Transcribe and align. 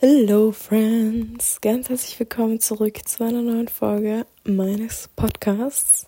Hello 0.00 0.52
Friends, 0.52 1.60
ganz 1.60 1.88
herzlich 1.88 2.16
willkommen 2.20 2.60
zurück 2.60 3.00
zu 3.04 3.24
einer 3.24 3.42
neuen 3.42 3.66
Folge 3.66 4.26
meines 4.44 5.10
Podcasts. 5.16 6.06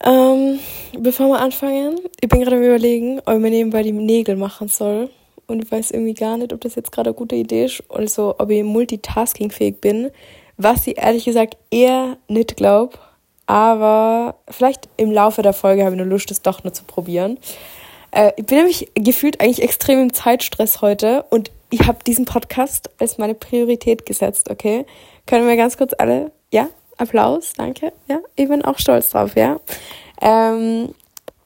Ähm, 0.00 0.60
bevor 0.96 1.26
wir 1.26 1.40
anfangen, 1.40 1.98
ich 2.20 2.28
bin 2.28 2.42
gerade 2.42 2.64
überlegen, 2.64 3.18
ob 3.26 3.34
ich 3.34 3.40
mir 3.40 3.50
nebenbei 3.50 3.82
die 3.82 3.90
Nägel 3.90 4.36
machen 4.36 4.68
soll. 4.68 5.10
Und 5.48 5.64
ich 5.64 5.72
weiß 5.72 5.90
irgendwie 5.90 6.14
gar 6.14 6.36
nicht, 6.36 6.52
ob 6.52 6.60
das 6.60 6.76
jetzt 6.76 6.92
gerade 6.92 7.10
eine 7.10 7.16
gute 7.16 7.34
Idee 7.34 7.64
ist, 7.64 7.82
also 7.88 8.36
ob 8.38 8.48
ich 8.48 8.62
multitaskingfähig 8.62 9.80
bin, 9.80 10.12
was 10.56 10.86
ich 10.86 10.98
ehrlich 10.98 11.24
gesagt 11.24 11.56
eher 11.72 12.16
nicht 12.28 12.56
glaube. 12.56 12.96
Aber 13.46 14.36
vielleicht 14.48 14.88
im 14.96 15.10
Laufe 15.10 15.42
der 15.42 15.52
Folge 15.52 15.82
habe 15.84 15.96
ich 15.96 15.98
nur 16.00 16.06
Lust, 16.06 16.30
das 16.30 16.42
doch 16.42 16.62
nur 16.62 16.72
zu 16.72 16.84
probieren. 16.84 17.38
Äh, 18.12 18.30
ich 18.36 18.46
bin 18.46 18.58
nämlich 18.58 18.88
gefühlt 18.94 19.40
eigentlich 19.40 19.62
extrem 19.64 20.00
im 20.00 20.12
Zeitstress 20.12 20.80
heute 20.80 21.24
und 21.30 21.50
ich 21.70 21.86
habe 21.86 21.98
diesen 22.06 22.24
Podcast 22.24 22.90
als 22.98 23.18
meine 23.18 23.34
Priorität 23.34 24.06
gesetzt, 24.06 24.50
okay? 24.50 24.86
Können 25.26 25.48
wir 25.48 25.56
ganz 25.56 25.76
kurz 25.76 25.92
alle, 25.98 26.32
ja, 26.52 26.68
Applaus, 26.98 27.52
danke, 27.56 27.92
ja, 28.08 28.20
ich 28.36 28.48
bin 28.48 28.62
auch 28.62 28.78
stolz 28.78 29.10
drauf, 29.10 29.36
ja. 29.36 29.60
Ähm, 30.20 30.94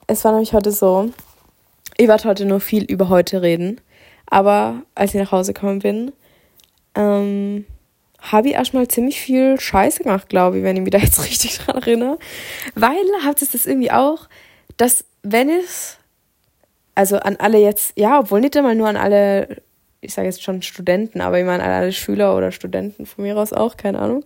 es 0.07 0.23
war 0.23 0.31
nämlich 0.31 0.53
heute 0.53 0.71
so, 0.71 1.11
ich 1.97 2.07
werde 2.07 2.23
heute 2.25 2.45
nur 2.45 2.59
viel 2.59 2.83
über 2.85 3.09
heute 3.09 3.41
reden, 3.41 3.81
aber 4.27 4.83
als 4.95 5.13
ich 5.13 5.21
nach 5.21 5.31
Hause 5.31 5.53
gekommen 5.53 5.79
bin, 5.79 6.11
ähm, 6.95 7.65
habe 8.21 8.49
ich 8.49 8.53
erstmal 8.53 8.87
ziemlich 8.87 9.19
viel 9.19 9.59
Scheiße 9.59 10.03
gemacht, 10.03 10.29
glaube 10.29 10.59
ich, 10.59 10.63
wenn 10.63 10.75
ich 10.75 10.83
mich 10.83 10.91
da 10.91 10.99
jetzt 10.99 11.23
richtig 11.25 11.57
dran 11.57 11.77
erinnere. 11.77 12.19
Weil 12.75 13.03
habt 13.25 13.41
ihr 13.41 13.47
das 13.51 13.65
irgendwie 13.65 13.91
auch, 13.91 14.29
dass 14.77 15.03
wenn 15.23 15.49
es 15.49 15.97
also 16.95 17.17
an 17.17 17.37
alle 17.37 17.57
jetzt, 17.57 17.93
ja, 17.97 18.19
obwohl 18.19 18.41
nicht 18.41 18.55
einmal 18.57 18.75
nur 18.75 18.87
an 18.87 18.97
alle, 18.97 19.61
ich 20.01 20.13
sage 20.13 20.27
jetzt 20.27 20.43
schon 20.43 20.61
Studenten, 20.61 21.21
aber 21.21 21.39
ich 21.39 21.45
meine 21.45 21.63
alle 21.63 21.93
Schüler 21.93 22.35
oder 22.35 22.51
Studenten 22.51 23.05
von 23.05 23.23
mir 23.23 23.37
aus 23.37 23.53
auch, 23.53 23.77
keine 23.77 23.99
Ahnung. 23.99 24.25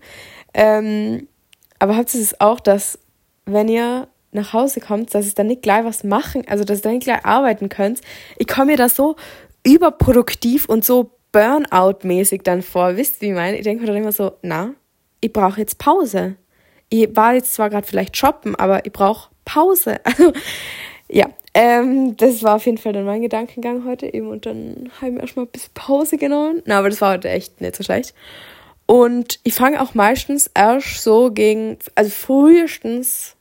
Ähm, 0.54 1.28
aber 1.80 1.98
habt 1.98 2.14
ihr 2.16 2.22
es 2.22 2.40
auch, 2.40 2.60
dass 2.60 2.98
wenn 3.46 3.68
ihr 3.68 4.08
nach 4.32 4.54
Hause 4.54 4.80
kommt, 4.80 5.14
dass 5.14 5.28
ihr 5.28 5.34
dann 5.34 5.48
nicht 5.48 5.62
gleich 5.62 5.86
was 5.86 6.04
machen, 6.04 6.44
also 6.48 6.64
dass 6.64 6.80
ihr 6.80 6.84
dann 6.84 6.94
nicht 6.94 7.06
gleich 7.06 7.26
arbeiten 7.26 7.70
könnt. 7.70 8.02
Ich 8.38 8.48
komme 8.48 8.72
mir 8.72 8.78
da 8.78 8.90
so 8.90 9.16
überproduktiv 9.64 10.66
und 10.66 10.86
so 10.86 11.12
Burnout-mäßig 11.32 12.44
dann 12.44 12.62
vor. 12.62 12.96
Wisst 12.96 13.22
ihr, 13.22 13.22
wie 13.22 13.32
ich 13.32 13.36
meine? 13.36 13.58
Ich 13.58 13.64
denke 13.64 13.82
mir 13.82 13.88
dann 13.88 13.98
immer 13.98 14.12
so, 14.12 14.34
na, 14.42 14.74
ich 15.20 15.34
brauche 15.34 15.60
jetzt 15.60 15.78
Pause. 15.78 16.36
Ich 16.90 17.14
war 17.16 17.34
jetzt 17.34 17.54
zwar 17.54 17.70
gerade 17.70 17.86
vielleicht 17.86 18.16
shoppen, 18.16 18.56
aber 18.56 18.86
ich 18.86 18.94
brauche 18.94 19.30
Pause. 19.44 20.00
Also, 20.06 20.32
ja, 21.08 21.28
ähm, 21.56 22.18
das 22.18 22.44
war 22.44 22.58
auf 22.58 22.66
jeden 22.66 22.78
Fall 22.78 22.92
dann 22.92 23.06
mein 23.06 23.22
Gedankengang 23.22 23.86
heute 23.86 24.14
eben 24.14 24.28
und 24.28 24.46
dann 24.46 24.92
haben 25.00 25.16
wir 25.16 25.22
erstmal 25.22 25.46
ein 25.46 25.52
bisschen 25.52 25.74
Pause 25.74 26.18
genommen. 26.18 26.62
Na, 26.66 26.78
aber 26.80 26.90
das 26.90 27.00
war 27.00 27.14
heute 27.14 27.30
echt 27.30 27.62
nicht 27.62 27.78
so 27.78 27.84
schlecht. 27.84 28.14
Und 28.86 29.40
ich 29.44 29.54
fange 29.54 29.82
auch 29.82 29.94
meistens 29.94 30.52
erst 30.54 31.02
so 31.02 31.32
gegen, 31.32 31.78
also 31.96 32.10
frühestens, 32.12 33.36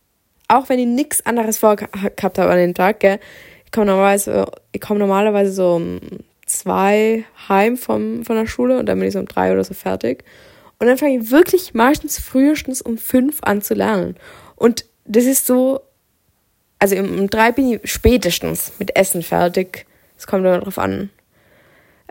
auch 0.46 0.68
wenn 0.68 0.78
ich 0.78 0.86
nichts 0.86 1.26
anderes 1.26 1.58
vorgehabt 1.58 2.38
habe 2.38 2.50
an 2.50 2.56
den 2.56 2.74
Tag, 2.74 3.00
gell, 3.00 3.18
ich 3.64 3.72
komme 3.72 3.86
normalerweise, 3.86 4.46
ich 4.70 4.80
komme 4.80 5.00
normalerweise 5.00 5.50
so 5.50 5.74
um 5.74 6.00
zwei 6.46 7.24
heim 7.48 7.76
vom, 7.76 8.24
von 8.24 8.36
der 8.36 8.46
Schule 8.46 8.78
und 8.78 8.86
dann 8.86 9.00
bin 9.00 9.08
ich 9.08 9.14
so 9.14 9.18
um 9.18 9.26
drei 9.26 9.52
oder 9.52 9.64
so 9.64 9.74
fertig. 9.74 10.22
Und 10.78 10.86
dann 10.86 10.98
fange 10.98 11.18
ich 11.18 11.32
wirklich 11.32 11.74
meistens 11.74 12.20
frühestens 12.20 12.80
um 12.80 12.96
fünf 12.96 13.38
an 13.42 13.60
zu 13.60 13.74
lernen. 13.74 14.14
Und 14.54 14.84
das 15.04 15.24
ist 15.24 15.46
so, 15.46 15.80
also 16.84 16.96
um 16.96 17.30
drei 17.30 17.50
bin 17.50 17.72
ich 17.72 17.90
spätestens 17.90 18.72
mit 18.78 18.94
Essen 18.94 19.22
fertig. 19.22 19.86
Es 20.18 20.27
kommt 20.27 20.44
immer 20.44 20.58
drauf 20.58 20.78
an, 20.78 21.08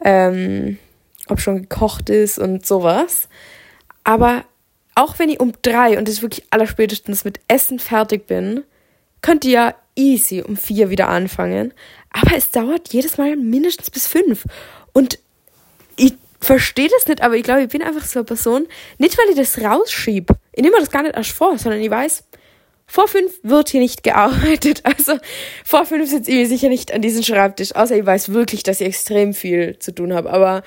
ähm, 0.04 0.80
ob 1.28 1.40
schon 1.40 1.62
gekocht 1.62 2.10
ist 2.10 2.40
und 2.40 2.66
sowas. 2.66 3.28
Aber 4.04 4.46
auch 4.96 5.20
wenn 5.20 5.30
ich 5.30 5.40
um 5.40 5.54
drei 5.62 6.00
und 6.00 6.08
das 6.08 6.24
wirklich 6.24 6.46
allerspätestens 6.50 7.24
mit 7.24 7.40
Essen 7.48 7.78
fertig 7.78 8.26
bin, 8.26 8.64
könnt 9.22 9.46
ihr 9.46 9.52
ja 9.52 9.76
easy 9.96 10.42
um 10.42 10.58
vier 10.58 10.90
wieder 10.90 11.08
anfangen. 11.08 11.72
Aber 12.12 12.36
es 12.36 12.50
dauert 12.50 12.92
jedes 12.92 13.20
Mal 13.20 13.36
mindestens 13.36 13.92
bis 13.92 14.08
fünf. 14.08 14.44
Und 14.92 15.20
ich 15.98 16.16
verstehe 16.42 16.90
das 16.90 17.06
nicht, 17.06 17.22
aber 17.22 17.36
ich 17.36 17.44
glaube, 17.44 17.62
ich 17.62 17.70
bin 17.70 17.84
einfach 17.84 18.06
so 18.06 18.18
eine 18.18 18.26
Person, 18.26 18.66
nicht 18.98 19.20
weil 19.20 19.30
ich 19.30 19.36
das 19.36 19.62
rausschiebe. 19.62 20.34
Ich 20.52 20.64
nehme 20.64 20.80
das 20.80 20.90
gar 20.90 21.04
nicht 21.04 21.16
erst 21.16 21.30
vor, 21.30 21.60
sondern 21.60 21.80
ich 21.80 21.92
weiß, 21.92 22.24
vor 22.94 23.08
fünf 23.08 23.40
wird 23.42 23.70
hier 23.70 23.82
nicht 23.82 24.04
gearbeitet. 24.04 24.84
Also 24.98 25.18
vor 25.66 25.86
fünf 25.86 26.12
sitze 26.12 26.30
ich 26.30 26.48
sicher 26.48 26.70
nicht 26.70 26.94
an 26.94 27.02
diesem 27.02 27.24
Schreibtisch, 27.24 27.76
außer 27.76 27.98
ich 27.98 28.06
weiß 28.06 28.34
wirklich, 28.34 28.62
dass 28.62 28.82
ich 28.82 28.88
extrem 28.88 29.34
viel 29.34 29.80
zu 29.80 29.96
tun 29.96 30.14
habe. 30.14 30.32
Aber 30.32 30.62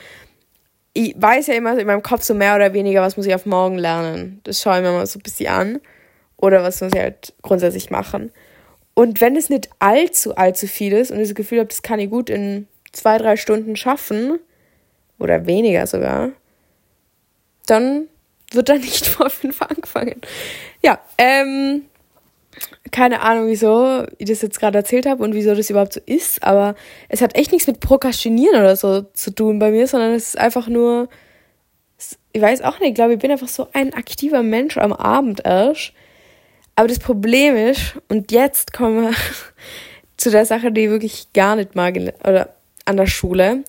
ich 0.92 1.14
weiß 1.16 1.46
ja 1.46 1.54
immer 1.54 1.78
in 1.78 1.86
meinem 1.86 2.02
Kopf 2.02 2.24
so 2.24 2.34
mehr 2.34 2.56
oder 2.56 2.72
weniger, 2.72 3.00
was 3.00 3.16
muss 3.16 3.26
ich 3.26 3.34
auf 3.34 3.46
morgen 3.46 3.78
lernen. 3.78 4.40
Das 4.42 4.60
schaue 4.60 4.78
ich 4.78 4.82
mir 4.82 4.90
mal 4.90 5.06
so 5.06 5.20
ein 5.20 5.22
bisschen 5.22 5.52
an. 5.52 5.80
Oder 6.36 6.64
was 6.64 6.80
muss 6.80 6.90
ich 6.92 7.00
halt 7.00 7.32
grundsätzlich 7.42 7.90
machen. 7.90 8.32
Und 8.94 9.20
wenn 9.20 9.36
es 9.36 9.48
nicht 9.48 9.68
allzu, 9.78 10.34
allzu 10.34 10.66
viel 10.66 10.94
ist 10.94 11.12
und 11.12 11.20
ich 11.20 11.28
das 11.28 11.36
Gefühl 11.36 11.60
habe, 11.60 11.68
das 11.68 11.82
kann 11.82 12.00
ich 12.00 12.10
gut 12.10 12.28
in 12.28 12.66
zwei, 12.90 13.18
drei 13.18 13.36
Stunden 13.36 13.76
schaffen, 13.76 14.40
oder 15.18 15.46
weniger 15.46 15.86
sogar, 15.86 16.32
dann 17.66 18.08
wird 18.52 18.68
da 18.68 18.74
nicht 18.78 19.06
vor 19.06 19.30
fünf 19.30 19.62
angefangen. 19.62 20.20
Ja, 20.82 20.98
ähm, 21.18 21.84
keine 22.90 23.20
Ahnung, 23.20 23.48
wieso 23.48 24.04
ich 24.18 24.28
das 24.28 24.42
jetzt 24.42 24.60
gerade 24.60 24.78
erzählt 24.78 25.06
habe 25.06 25.22
und 25.22 25.34
wieso 25.34 25.54
das 25.54 25.70
überhaupt 25.70 25.92
so 25.92 26.00
ist, 26.06 26.42
aber 26.42 26.74
es 27.08 27.20
hat 27.20 27.36
echt 27.36 27.52
nichts 27.52 27.66
mit 27.66 27.80
Prokrastinieren 27.80 28.60
oder 28.60 28.76
so 28.76 29.02
zu 29.02 29.30
tun 29.30 29.58
bei 29.58 29.70
mir, 29.70 29.86
sondern 29.86 30.12
es 30.12 30.28
ist 30.28 30.38
einfach 30.38 30.68
nur, 30.68 31.08
ich 32.32 32.42
weiß 32.42 32.62
auch 32.62 32.78
nicht, 32.80 32.90
ich 32.90 32.94
glaube, 32.94 33.14
ich 33.14 33.18
bin 33.18 33.30
einfach 33.30 33.48
so 33.48 33.68
ein 33.72 33.94
aktiver 33.94 34.42
Mensch 34.42 34.76
am 34.78 34.92
Abend 34.92 35.42
erst. 35.44 35.92
Aber 36.74 36.88
das 36.88 36.98
Problem 36.98 37.56
ist, 37.56 37.96
und 38.08 38.32
jetzt 38.32 38.72
kommen 38.72 39.02
wir 39.02 39.10
zu 40.16 40.30
der 40.30 40.44
Sache, 40.44 40.70
die 40.70 40.82
ich 40.82 40.90
wirklich 40.90 41.32
gar 41.32 41.56
nicht 41.56 41.74
mag, 41.74 41.96
oder 42.24 42.54
an 42.84 42.96
der 42.96 43.06
Schule. 43.06 43.64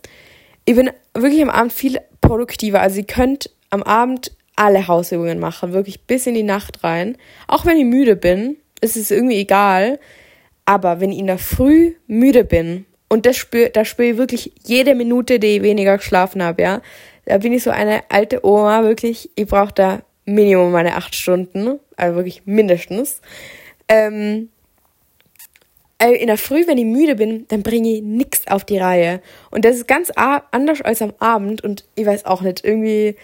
Ich 0.65 0.75
bin 0.75 0.91
wirklich 1.13 1.41
am 1.41 1.49
Abend 1.49 1.73
viel 1.73 1.99
produktiver. 2.21 2.81
Also 2.81 2.99
ihr 2.99 3.05
könnt 3.05 3.49
am 3.69 3.83
Abend 3.83 4.31
alle 4.55 4.87
Hausübungen 4.87 5.39
machen, 5.39 5.73
wirklich 5.73 6.01
bis 6.01 6.27
in 6.27 6.33
die 6.33 6.43
Nacht 6.43 6.83
rein. 6.83 7.17
Auch 7.47 7.65
wenn 7.65 7.77
ich 7.77 7.85
müde 7.85 8.15
bin, 8.15 8.57
es 8.81 8.95
ist 8.95 9.11
irgendwie 9.11 9.37
egal. 9.37 9.99
Aber 10.65 10.99
wenn 10.99 11.11
ich 11.11 11.19
in 11.19 11.27
der 11.27 11.37
Früh 11.37 11.95
müde 12.07 12.43
bin 12.43 12.85
und 13.07 13.25
das 13.25 13.37
spür, 13.37 13.69
da 13.69 13.85
spüre 13.85 14.09
ich 14.09 14.17
wirklich 14.17 14.51
jede 14.65 14.95
Minute, 14.95 15.39
die 15.39 15.57
ich 15.57 15.61
weniger 15.61 15.97
geschlafen 15.97 16.43
habe, 16.43 16.61
ja, 16.61 16.81
da 17.25 17.37
bin 17.37 17.53
ich 17.53 17.63
so 17.63 17.71
eine 17.71 18.01
alte 18.09 18.45
Oma, 18.45 18.83
wirklich, 18.83 19.29
ich 19.35 19.47
brauche 19.47 19.73
da 19.73 20.01
Minimum 20.25 20.71
meine 20.71 20.95
acht 20.95 21.15
Stunden, 21.15 21.79
also 21.95 22.15
wirklich 22.15 22.41
mindestens. 22.45 23.21
Ähm, 23.87 24.49
äh, 25.99 26.11
in 26.11 26.27
der 26.27 26.37
Früh, 26.37 26.67
wenn 26.67 26.77
ich 26.77 26.85
müde 26.85 27.15
bin, 27.15 27.47
dann 27.47 27.63
bringe 27.63 27.89
ich 27.89 28.01
nichts 28.01 28.47
auf 28.47 28.65
die 28.65 28.77
Reihe. 28.77 29.21
Und 29.51 29.65
das 29.65 29.77
ist 29.77 29.87
ganz 29.87 30.11
anders 30.15 30.81
als 30.81 31.01
am 31.01 31.13
Abend 31.19 31.63
und 31.63 31.85
ich 31.95 32.05
weiß 32.05 32.25
auch 32.25 32.41
nicht, 32.41 32.63
irgendwie, 32.63 33.15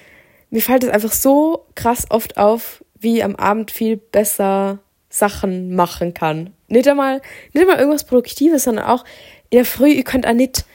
mir 0.49 0.61
fällt 0.61 0.83
es 0.83 0.89
einfach 0.89 1.11
so 1.11 1.65
krass 1.75 2.05
oft 2.09 2.37
auf, 2.37 2.83
wie 2.99 3.21
am 3.21 3.35
Abend 3.35 3.71
viel 3.71 3.97
besser 3.97 4.79
Sachen 5.13 5.75
machen 5.75 6.15
kann. 6.15 6.53
Nicht 6.67 6.87
einmal, 6.87 7.21
nicht 7.53 7.61
einmal 7.61 7.77
irgendwas 7.77 8.03
Produktives, 8.03 8.63
sondern 8.63 8.85
auch 8.85 9.05
in 9.51 9.57
der 9.57 9.65
Früh, 9.65 9.89
ihr 9.89 10.03
könnt 10.03 10.25
auch 10.25 10.33
nicht 10.33 10.65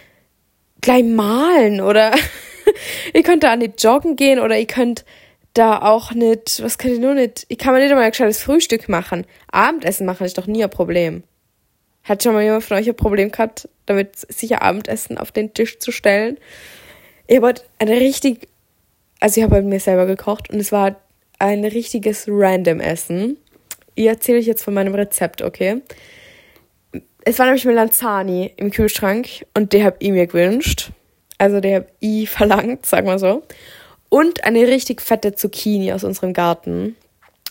gleich 0.80 1.02
malen 1.02 1.80
oder 1.80 2.12
ihr 3.14 3.22
könnt 3.24 3.42
da 3.42 3.56
nicht 3.56 3.82
joggen 3.82 4.14
gehen 4.14 4.38
oder 4.38 4.56
ihr 4.56 4.68
könnt 4.68 5.04
da 5.54 5.82
auch 5.82 6.12
nicht, 6.12 6.62
was 6.62 6.78
kann 6.78 6.92
ich 6.92 7.00
nur 7.00 7.14
nicht, 7.14 7.46
ich 7.48 7.58
kann 7.58 7.74
mir 7.74 7.80
nicht 7.80 7.90
einmal 7.90 8.04
ein 8.04 8.12
gescheites 8.12 8.40
Frühstück 8.40 8.88
machen. 8.88 9.26
Abendessen 9.50 10.06
machen 10.06 10.24
ist 10.24 10.38
doch 10.38 10.46
nie 10.46 10.62
ein 10.62 10.70
Problem. 10.70 11.24
Hat 12.04 12.22
schon 12.22 12.34
mal 12.34 12.44
jemand 12.44 12.62
von 12.62 12.76
euch 12.76 12.88
ein 12.88 12.94
Problem 12.94 13.32
gehabt, 13.32 13.68
damit 13.86 14.14
sicher 14.32 14.62
Abendessen 14.62 15.18
auf 15.18 15.32
den 15.32 15.52
Tisch 15.52 15.80
zu 15.80 15.90
stellen? 15.90 16.38
Ich 17.26 17.38
habe 17.38 17.54
eine 17.80 17.96
richtig, 17.96 18.46
also 19.18 19.40
ich 19.40 19.44
habe 19.44 19.56
bei 19.56 19.62
mir 19.62 19.80
selber 19.80 20.06
gekocht 20.06 20.48
und 20.48 20.60
es 20.60 20.70
war 20.70 20.94
ein 21.40 21.64
richtiges 21.64 22.26
random 22.28 22.78
Ich 23.98 24.06
erzähle 24.06 24.38
euch 24.38 24.46
jetzt 24.46 24.62
von 24.62 24.74
meinem 24.74 24.94
Rezept, 24.94 25.42
okay? 25.42 25.82
Es 27.24 27.40
war 27.40 27.46
nämlich 27.46 27.64
Melanzani 27.64 28.52
im 28.56 28.70
Kühlschrank 28.70 29.44
und 29.54 29.72
der 29.72 29.82
habe 29.82 29.96
ich 29.98 30.12
mir 30.12 30.28
gewünscht. 30.28 30.92
Also 31.36 31.58
der 31.58 31.74
habe 31.74 31.88
ich 31.98 32.30
verlangt, 32.30 32.86
sagen 32.86 33.08
wir 33.08 33.18
so. 33.18 33.42
Und 34.08 34.44
eine 34.44 34.68
richtig 34.68 35.02
fette 35.02 35.34
Zucchini 35.34 35.92
aus 35.92 36.04
unserem 36.04 36.32
Garten. 36.32 36.94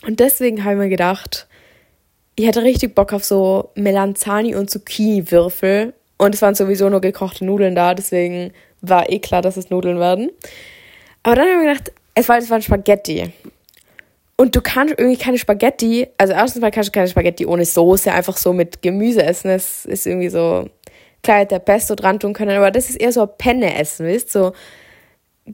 Und 0.06 0.22
deswegen 0.22 0.64
habe 0.64 0.76
ich 0.76 0.80
mir 0.80 0.90
gedacht, 0.90 1.48
ich 2.38 2.48
hätte 2.48 2.64
richtig 2.64 2.96
Bock 2.96 3.12
auf 3.12 3.26
so 3.26 3.72
Melanzani 3.76 4.56
und 4.56 4.70
Zucchini-Würfel. 4.70 5.92
Und 6.18 6.34
es 6.34 6.42
waren 6.42 6.56
sowieso 6.56 6.88
nur 6.88 7.02
gekochte 7.02 7.44
Nudeln 7.44 7.76
da, 7.76 7.94
deswegen 7.94 8.54
war 8.80 9.10
eh 9.10 9.20
klar, 9.20 9.42
dass 9.42 9.58
es 9.58 9.70
Nudeln 9.70 10.00
werden. 10.00 10.32
Aber 11.24 11.36
dann 11.36 11.44
habe 11.44 11.58
ich 11.58 11.66
mir 11.66 11.74
gedacht, 11.74 11.92
es 12.16 12.30
war, 12.30 12.38
es 12.38 12.50
waren 12.50 12.62
Spaghetti. 12.62 13.34
Und 14.38 14.56
du 14.56 14.62
kannst 14.62 14.94
irgendwie 14.98 15.18
keine 15.18 15.38
Spaghetti, 15.40 16.08
also 16.18 16.34
erstens 16.34 16.62
mal 16.62 16.72
kannst 16.72 16.90
du 16.90 16.92
keine 16.94 17.08
Spaghetti 17.08 17.46
ohne 17.46 17.66
Soße, 17.66 18.12
einfach 18.12 18.38
so 18.38 18.54
mit 18.54 18.82
Gemüse 18.84 19.24
essen. 19.24 19.50
Das 19.50 19.86
ist 19.86 20.06
irgendwie 20.06 20.30
so, 20.30 20.70
klar, 21.24 21.46
der 21.46 21.60
Pesto 21.60 21.96
dran 21.96 22.20
tun 22.20 22.34
können, 22.34 22.56
aber 22.56 22.70
das 22.70 22.90
ist 22.90 22.98
eher 22.98 23.12
so 23.12 23.26
Penne 23.26 23.78
essen, 23.80 24.06
wisst 24.06 24.32
so. 24.32 24.54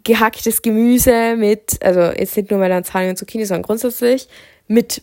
gehacktes 0.04 0.62
Gemüse 0.62 1.36
mit, 1.38 1.78
also 1.84 2.02
jetzt 2.02 2.36
nicht 2.36 2.50
nur 2.50 2.60
Melanzani 2.60 3.10
und 3.10 3.18
Zucchini, 3.18 3.46
sondern 3.46 3.64
grundsätzlich 3.64 4.28
mit 4.68 5.02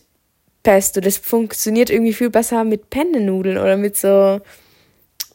Pesto. 0.63 1.01
Das 1.01 1.17
funktioniert 1.17 1.89
irgendwie 1.89 2.13
viel 2.13 2.29
besser 2.29 2.63
mit 2.63 2.89
Pennenudeln 2.89 3.57
oder 3.57 3.77
mit 3.77 3.95
so, 3.97 4.41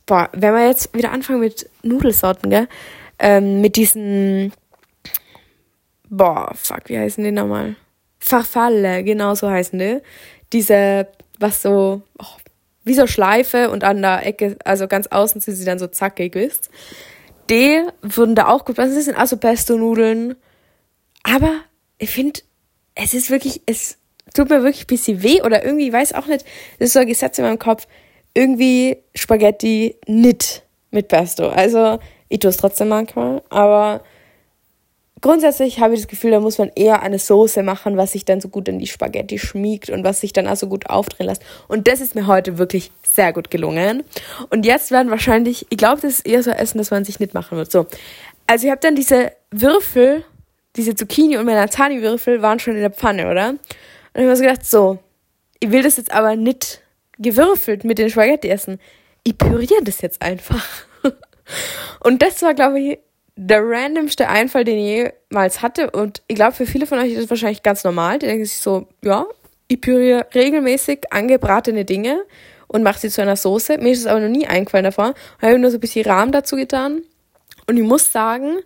boah, 0.07 0.29
wenn 0.33 0.55
wir 0.55 0.69
jetzt 0.69 0.95
wieder 0.95 1.11
anfangen 1.11 1.41
mit 1.41 1.69
Nudelsorten, 1.83 2.51
gell, 2.51 2.69
ähm, 3.19 3.61
mit 3.61 3.77
diesen, 3.77 4.53
boah, 6.09 6.53
fuck, 6.55 6.83
wie 6.87 6.99
heißen 6.99 7.25
die 7.25 7.33
nochmal? 7.33 7.77
Farfalle, 8.27 9.05
genau 9.05 9.35
so 9.35 9.49
heißen 9.49 9.79
die. 9.79 10.01
Diese, 10.53 11.07
was 11.39 11.63
so, 11.63 12.03
oh, 12.19 12.25
wie 12.85 12.95
so 12.95 13.07
Schleife 13.07 13.71
und 13.71 13.85
an 13.85 14.03
der 14.03 14.27
Ecke, 14.27 14.57
also 14.65 14.89
ganz 14.89 15.07
außen 15.07 15.41
sind 15.41 15.55
sie 15.55 15.65
dann 15.65 15.79
so 15.79 15.87
zackig, 15.87 16.35
wisst. 16.35 16.71
Die 17.49 17.83
würden 18.03 18.35
da 18.35 18.49
auch 18.49 18.65
gut 18.65 18.77
passen. 18.77 18.97
Das 18.97 19.05
sind 19.05 19.17
also 19.17 19.37
Pesto-Nudeln. 19.37 20.35
Aber 21.23 21.53
ich 21.99 22.11
finde, 22.11 22.41
es 22.97 23.15
ist 23.15 23.31
wirklich, 23.31 23.63
es 23.67 23.99
tut 24.35 24.51
mir 24.51 24.63
wirklich 24.63 24.85
ein 24.85 24.89
bisschen 24.89 25.23
weh 25.23 25.43
oder 25.43 25.65
irgendwie, 25.65 25.89
ich 25.89 25.93
weiß 25.93 26.13
auch 26.15 26.27
nicht, 26.27 26.45
das 26.79 26.89
ist 26.89 26.93
so 26.95 26.99
ein 26.99 27.07
Gesetz 27.07 27.39
in 27.39 27.45
meinem 27.45 27.59
Kopf, 27.61 27.87
irgendwie 28.35 28.99
Spaghetti 29.15 29.97
nicht 30.07 30.65
mit 30.91 31.09
Pesto. 31.09 31.49
Also, 31.49 32.01
ich 32.29 32.41
tue 32.41 32.51
es 32.51 32.57
trotzdem 32.57 32.89
manchmal, 32.89 33.43
aber 33.51 34.03
grundsätzlich 35.27 35.81
habe 35.81 35.95
ich 35.95 36.01
das 36.03 36.09
Gefühl, 36.09 36.31
da 36.31 36.39
muss 36.39 36.59
man 36.59 36.71
eher 36.77 37.03
eine 37.03 37.19
Soße 37.19 37.65
machen, 37.65 37.97
was 37.97 38.13
sich 38.13 38.25
dann 38.25 38.41
so 38.41 38.49
gut 38.49 38.69
in 38.69 38.79
die 38.79 38.87
Spaghetti 38.87 39.41
schmiegt 39.41 39.91
und 39.91 40.05
was 40.05 40.21
sich 40.21 40.33
dann 40.33 40.47
auch 40.47 40.55
so 40.55 40.69
gut 40.69 40.89
aufdrehen 40.89 41.29
lässt. 41.29 41.43
Und 41.67 41.89
das 41.89 42.01
ist 42.01 42.15
mir 42.15 42.29
heute 42.29 42.59
wirklich 42.59 42.93
sehr 43.03 43.33
gut 43.33 43.51
gelungen. 43.51 44.05
Und 44.51 44.65
jetzt 44.65 44.93
werden 44.93 45.11
wahrscheinlich, 45.11 45.67
ich 45.69 45.79
glaube, 45.79 46.01
das 46.01 46.19
ist 46.19 46.27
eher 46.27 46.45
so 46.45 46.53
Essen, 46.53 46.79
das 46.79 46.93
man 46.93 47.05
sich 47.05 47.19
nicht 47.19 47.35
machen 47.35 47.59
wird. 47.59 47.73
So, 47.73 47.87
also 48.47 48.67
ich 48.67 48.71
habe 48.71 48.81
dann 48.81 48.95
diese 48.95 49.33
Würfel, 49.51 50.25
diese 50.77 50.95
Zucchini 50.95 51.37
und 51.39 51.47
Melanzani-Würfel 51.47 52.41
waren 52.41 52.61
schon 52.61 52.77
in 52.77 52.83
der 52.83 52.91
Pfanne, 52.91 53.29
oder? 53.29 53.49
Und 53.49 53.59
ich 54.15 54.21
habe 54.21 54.27
mir 54.29 54.37
so 54.37 54.43
gedacht, 54.45 54.65
so, 54.65 55.01
ich 55.59 55.73
will 55.73 55.83
das 55.83 55.97
jetzt 55.97 56.13
aber 56.13 56.37
nicht 56.37 56.83
gewürfelt 57.19 57.83
mit 57.83 57.99
den 57.99 58.11
Spaghetti 58.11 58.49
essen. 58.49 58.79
Ich 59.25 59.37
püriere 59.37 59.83
das 59.83 60.03
jetzt 60.03 60.23
einfach. 60.23 60.65
und 62.01 62.23
das 62.23 62.43
war, 62.43 62.55
glaube 62.55 62.79
ich, 62.79 62.99
der 63.37 63.63
randomste 63.63 64.29
Einfall, 64.29 64.65
den 64.65 64.79
ich 64.79 65.13
jemals 65.31 65.63
hatte. 65.63 65.91
Und 65.91 66.23
ich 66.27 66.35
glaube, 66.35 66.53
für 66.53 66.67
viele 66.67 66.87
von 66.87 66.99
euch 66.99 67.13
ist 67.13 67.23
das 67.23 67.31
wahrscheinlich 67.31 67.63
ganz 67.63 67.85
normal. 67.85 68.19
Die 68.19 68.27
denken 68.27 68.45
sich 68.45 68.57
so, 68.57 68.89
ja, 69.05 69.27
ich 69.69 69.81
püriere 69.81 70.27
regelmäßig 70.35 71.13
angebratene 71.13 71.85
Dinge 71.85 72.23
und 72.67 72.83
mache 72.83 72.99
sie 72.99 73.11
zu 73.11 73.21
einer 73.21 73.37
Soße. 73.37 73.79
Mir 73.79 73.93
ist 73.93 74.01
es 74.01 74.07
aber 74.07 74.21
noch 74.21 74.29
nie 74.29 74.47
eingefallen 74.47 74.85
davor. 74.85 75.15
Ich 75.39 75.45
habe 75.45 75.59
nur 75.59 75.71
so 75.71 75.77
ein 75.77 75.81
bisschen 75.81 76.07
Rahm 76.07 76.33
dazu 76.33 76.57
getan. 76.57 77.03
Und 77.69 77.77
ich 77.77 77.83
muss 77.83 78.11
sagen, 78.11 78.59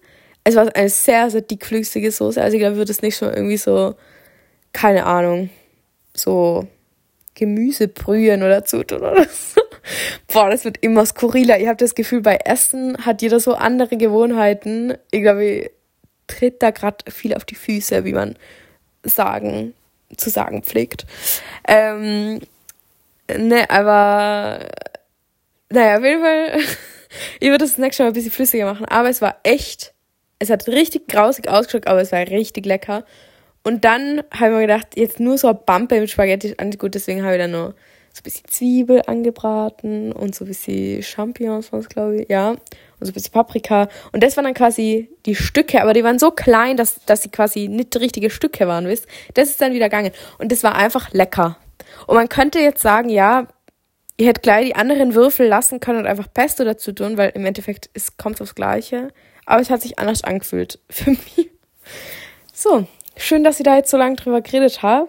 es 0.45 0.55
war 0.55 0.75
eine 0.75 0.89
sehr, 0.89 1.31
sehr 1.31 1.43
dickflüssige 1.43 2.13
Soße. 2.13 2.41
Also 2.41 2.57
ich 2.57 2.61
glaube, 2.61 2.75
ich 2.75 2.79
würde 2.79 2.93
es 2.93 3.03
nicht 3.03 3.17
schon 3.17 3.33
irgendwie 3.33 3.57
so, 3.57 3.97
keine 4.73 5.05
Ahnung, 5.05 5.51
so 6.15 6.67
Gemüsebrühen 7.35 8.43
oder 8.43 8.65
zu 8.65 8.85
tun 8.85 9.01
oder 9.01 9.25
so. 9.25 9.60
Boah, 10.33 10.51
das 10.51 10.65
wird 10.65 10.79
immer 10.83 11.07
skurriler. 11.07 11.59
Ich 11.59 11.67
habe 11.67 11.77
das 11.77 11.95
Gefühl, 11.95 12.21
bei 12.21 12.37
Essen 12.45 13.05
hat 13.05 13.23
jeder 13.23 13.41
so 13.41 13.55
andere 13.55 13.97
Gewohnheiten. 13.97 14.95
Ich 15.11 15.23
glaube, 15.23 15.45
ich 15.45 15.71
tritt 16.27 16.63
da 16.63 16.71
gerade 16.71 17.11
viel 17.11 17.35
auf 17.35 17.45
die 17.45 17.55
Füße, 17.55 18.05
wie 18.05 18.13
man 18.13 18.37
sagen, 19.05 19.75
zu 20.17 20.31
sagen 20.31 20.63
pflegt. 20.63 21.07
Ähm, 21.67 22.41
ne, 23.29 23.69
aber 23.71 24.69
naja, 25.71 25.99
auf 25.99 26.05
jeden 26.05 26.23
Fall, 26.23 26.61
ich 27.41 27.49
würde 27.49 27.65
das 27.65 27.79
nächste 27.79 28.03
Mal 28.03 28.09
ein 28.09 28.13
bisschen 28.13 28.33
flüssiger 28.33 28.67
machen. 28.67 28.87
Aber 28.87 29.09
es 29.09 29.21
war 29.21 29.37
echt, 29.43 29.95
es 30.39 30.51
hat 30.51 30.67
richtig 30.69 31.09
grausig 31.09 31.49
ausgeschaut, 31.49 31.87
aber 31.87 32.01
es 32.01 32.13
war 32.13 32.21
richtig 32.21 32.67
lecker. 32.67 33.05
Und 33.63 33.85
dann 33.85 34.23
habe 34.31 34.47
ich 34.47 34.57
mir 34.57 34.61
gedacht, 34.63 34.89
jetzt 34.97 35.21
nur 35.21 35.37
so 35.37 35.49
ein 35.49 35.59
Bumpe 35.67 36.01
mit 36.01 36.11
Spaghetti, 36.11 36.55
gut, 36.79 36.95
deswegen 36.95 37.23
habe 37.23 37.35
ich 37.35 37.41
dann 37.41 37.51
noch 37.51 37.75
so 38.13 38.21
ein 38.21 38.23
bisschen 38.25 38.49
Zwiebel 38.49 39.03
angebraten 39.07 40.13
und 40.13 40.35
so 40.35 40.45
ein 40.45 40.49
bisschen 40.49 41.03
Champignons, 41.03 41.73
was 41.73 41.89
glaube 41.89 42.23
ich, 42.23 42.29
ja, 42.29 42.51
und 42.51 42.59
so 43.01 43.11
ein 43.11 43.15
bisschen 43.15 43.33
Paprika. 43.33 43.89
Und 44.13 44.23
das 44.23 44.37
waren 44.37 44.45
dann 44.45 44.55
quasi 44.55 45.11
die 45.27 45.35
Stücke, 45.35 45.83
aber 45.83 45.93
die 45.93 46.05
waren 46.05 46.19
so 46.19 46.31
klein, 46.31 46.77
dass, 46.77 47.05
dass 47.07 47.23
sie 47.23 47.31
quasi 47.31 47.69
nicht 47.69 47.97
richtige 47.97 48.31
Stücke 48.31 48.67
waren, 48.67 48.87
wisst. 48.87 49.07
Das 49.35 49.49
ist 49.49 49.61
dann 49.61 49.73
wieder 49.73 49.89
gegangen. 49.89 50.13
Und 50.39 50.53
das 50.53 50.63
war 50.63 50.75
einfach 50.75 51.13
lecker. 51.13 51.57
Und 52.07 52.17
man 52.17 52.29
könnte 52.29 52.59
jetzt 52.59 52.83
sagen, 52.83 53.09
ja, 53.09 53.47
ihr 54.17 54.27
hättet 54.27 54.43
gleich 54.43 54.67
die 54.67 54.75
anderen 54.75 55.15
Würfel 55.15 55.47
lassen 55.47 55.81
können 55.81 56.01
und 56.01 56.07
einfach 56.07 56.33
Pesto 56.33 56.65
dazu 56.65 56.93
tun, 56.93 57.17
weil 57.17 57.31
im 57.31 57.47
Endeffekt 57.47 57.91
es 57.95 58.17
kommt 58.17 58.41
aufs 58.43 58.55
Gleiche. 58.55 59.09
Aber 59.47 59.63
es 59.63 59.71
hat 59.71 59.83
sich 59.83 59.99
anders 59.99 60.25
angefühlt 60.25 60.79
für 60.91 61.11
mich. 61.37 61.51
So, 62.53 62.87
Schön, 63.23 63.45
dass 63.45 63.61
ich 63.61 63.65
da 63.65 63.77
jetzt 63.77 63.91
so 63.91 63.99
lange 63.99 64.17
drüber 64.17 64.41
geredet 64.41 64.83
habe. 64.83 65.09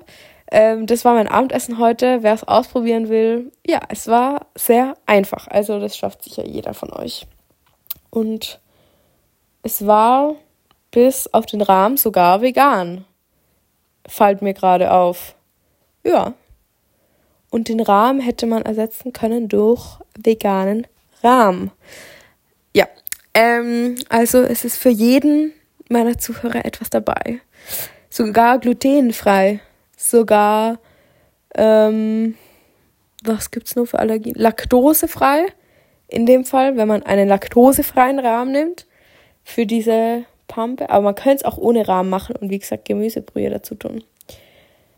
Ähm, 0.52 0.86
das 0.86 1.06
war 1.06 1.14
mein 1.14 1.28
Abendessen 1.28 1.80
heute. 1.80 2.24
Wer 2.24 2.34
es 2.34 2.44
ausprobieren 2.44 3.10
will, 3.10 3.52
ja, 3.66 3.80
es 3.90 4.08
war 4.08 4.48
sehr 4.56 4.96
einfach. 5.06 5.48
Also 5.48 5.80
das 5.80 5.98
schafft 5.98 6.24
sicher 6.24 6.46
jeder 6.46 6.74
von 6.74 6.92
euch. 6.92 7.26
Und 8.10 8.60
es 9.64 9.86
war 9.86 10.36
bis 10.92 11.28
auf 11.34 11.46
den 11.46 11.62
Rahmen 11.62 11.98
sogar 11.98 12.42
vegan. 12.42 13.06
Fällt 14.06 14.42
mir 14.42 14.54
gerade 14.54 14.92
auf. 14.92 15.36
Ja. 16.04 16.34
Und 17.50 17.70
den 17.70 17.80
Rahmen 17.80 18.20
hätte 18.20 18.46
man 18.46 18.64
ersetzen 18.64 19.14
können 19.14 19.48
durch 19.48 20.00
veganen 20.18 20.88
Rahmen. 21.24 21.72
Ja. 22.76 22.88
Ähm, 23.34 23.96
also 24.10 24.42
es 24.42 24.66
ist 24.66 24.78
für 24.78 24.90
jeden 24.90 25.54
meiner 25.90 26.18
Zuhörer 26.18 26.66
etwas 26.66 26.90
dabei 26.90 27.42
sogar 28.12 28.60
glutenfrei, 28.60 29.62
sogar, 30.10 30.80
ähm, 31.56 32.36
was 33.24 33.52
gibt's 33.52 33.76
nur 33.76 33.88
für 33.88 34.00
Allergien? 34.00 34.36
Laktosefrei, 34.36 35.48
in 36.08 36.26
dem 36.26 36.46
Fall, 36.46 36.78
wenn 36.78 36.88
man 36.88 37.04
einen 37.04 37.28
laktosefreien 37.28 38.20
Rahmen 38.20 38.52
nimmt 38.52 38.88
für 39.44 39.66
diese 39.66 40.26
Pampe. 40.48 40.90
Aber 40.90 41.06
man 41.06 41.16
könnte 41.16 41.38
es 41.38 41.46
auch 41.46 41.58
ohne 41.58 41.88
Rahmen 41.88 42.10
machen 42.10 42.36
und 42.36 42.50
wie 42.50 42.60
gesagt 42.60 42.86
Gemüsebrühe 42.86 43.50
dazu 43.50 43.76
tun. 43.76 44.04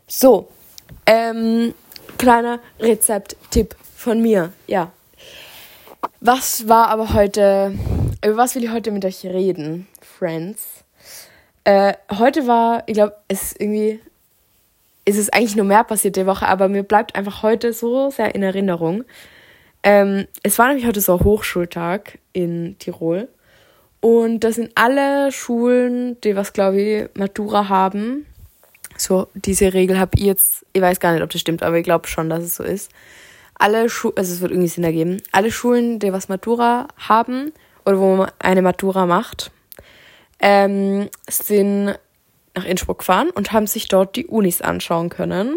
So, 0.06 0.48
ähm, 1.06 1.74
kleiner 2.18 2.60
Rezepttipp 2.80 3.76
von 3.96 4.20
mir, 4.20 4.52
ja. 4.66 4.92
Was 6.20 6.68
war 6.68 6.88
aber 6.88 7.14
heute, 7.14 7.74
über 8.24 8.36
was 8.36 8.54
will 8.54 8.64
ich 8.64 8.70
heute 8.70 8.90
mit 8.90 9.04
euch 9.04 9.24
reden, 9.24 9.86
Friends? 10.00 10.84
Äh, 11.64 11.94
heute 12.18 12.46
war, 12.46 12.82
ich 12.86 12.94
glaube, 12.94 13.16
es 13.28 13.42
ist 13.42 13.60
irgendwie, 13.60 14.00
es 15.04 15.16
ist 15.16 15.34
eigentlich 15.34 15.56
nur 15.56 15.66
mehr 15.66 15.84
passiert 15.84 16.16
die 16.16 16.26
Woche, 16.26 16.46
aber 16.46 16.68
mir 16.68 16.82
bleibt 16.82 17.14
einfach 17.14 17.42
heute 17.42 17.72
so 17.72 18.10
sehr 18.10 18.34
in 18.34 18.42
Erinnerung. 18.42 19.04
Ähm, 19.82 20.26
es 20.42 20.58
war 20.58 20.68
nämlich 20.68 20.86
heute 20.86 21.00
so 21.00 21.20
Hochschultag 21.20 22.18
in 22.32 22.76
Tirol. 22.78 23.28
Und 24.00 24.40
das 24.40 24.56
sind 24.56 24.72
alle 24.74 25.30
Schulen, 25.32 26.20
die 26.22 26.36
was, 26.36 26.52
glaube 26.52 26.80
ich, 26.80 27.08
Matura 27.14 27.68
haben. 27.68 28.26
So, 28.96 29.28
diese 29.34 29.72
Regel 29.74 29.98
habe 29.98 30.12
ich 30.16 30.24
jetzt, 30.24 30.66
ich 30.72 30.80
weiß 30.80 31.00
gar 31.00 31.12
nicht, 31.12 31.22
ob 31.22 31.30
das 31.30 31.40
stimmt, 31.40 31.62
aber 31.62 31.78
ich 31.78 31.84
glaube 31.84 32.06
schon, 32.06 32.30
dass 32.30 32.42
es 32.42 32.56
so 32.56 32.62
ist. 32.62 32.90
Alle 33.58 33.88
Schulen, 33.88 34.16
also 34.16 34.32
es 34.32 34.40
wird 34.40 34.52
irgendwie 34.52 34.68
Sinn 34.68 34.84
ergeben, 34.84 35.22
alle 35.32 35.50
Schulen, 35.50 35.98
die 35.98 36.12
was 36.12 36.28
Matura 36.28 36.88
haben 36.96 37.52
oder 37.84 37.98
wo 37.98 38.16
man 38.16 38.32
eine 38.38 38.62
Matura 38.62 39.06
macht, 39.06 39.50
ähm, 40.40 41.08
sind 41.28 41.94
nach 42.54 42.64
Innsbruck 42.64 42.98
gefahren 42.98 43.30
und 43.30 43.52
haben 43.52 43.66
sich 43.66 43.88
dort 43.88 44.16
die 44.16 44.26
Unis 44.26 44.60
anschauen 44.60 45.08
können. 45.08 45.56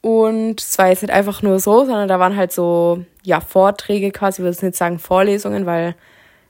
Und 0.00 0.60
es 0.60 0.78
war 0.78 0.88
jetzt 0.88 1.02
nicht 1.02 1.12
einfach 1.12 1.42
nur 1.42 1.58
so, 1.58 1.84
sondern 1.84 2.08
da 2.08 2.20
waren 2.20 2.36
halt 2.36 2.52
so, 2.52 3.04
ja, 3.22 3.40
Vorträge 3.40 4.12
quasi, 4.12 4.36
ich 4.36 4.44
würde 4.44 4.54
jetzt 4.54 4.62
nicht 4.62 4.76
sagen 4.76 4.98
Vorlesungen, 4.98 5.66
weil 5.66 5.96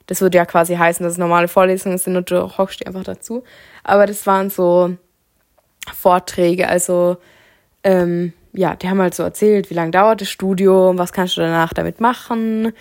das 0.07 0.21
würde 0.21 0.37
ja 0.37 0.45
quasi 0.45 0.75
heißen, 0.77 1.03
dass 1.03 1.15
es 1.15 1.19
normale 1.19 1.49
Vorlesungen 1.49 1.99
sind 1.99 2.17
und 2.17 2.31
du 2.31 2.59
hockst 2.59 2.87
einfach 2.87 3.05
dazu. 3.05 3.45
Aber 3.83 4.07
das 4.07 4.27
waren 4.27 4.51
so 4.51 4.97
Vorträge, 5.95 6.69
also 6.69 7.17
ähm, 7.83 8.33
ja, 8.53 8.75
die 8.75 8.89
haben 8.89 9.01
halt 9.01 9.15
so 9.15 9.23
erzählt, 9.23 9.71
wie 9.71 9.75
lange 9.75 9.91
dauert 9.91 10.21
das 10.21 10.29
Studium, 10.29 10.99
was 10.99 11.13
kannst 11.13 11.37
du 11.37 11.41
danach 11.41 11.73
damit 11.73 12.01
machen, 12.01 12.73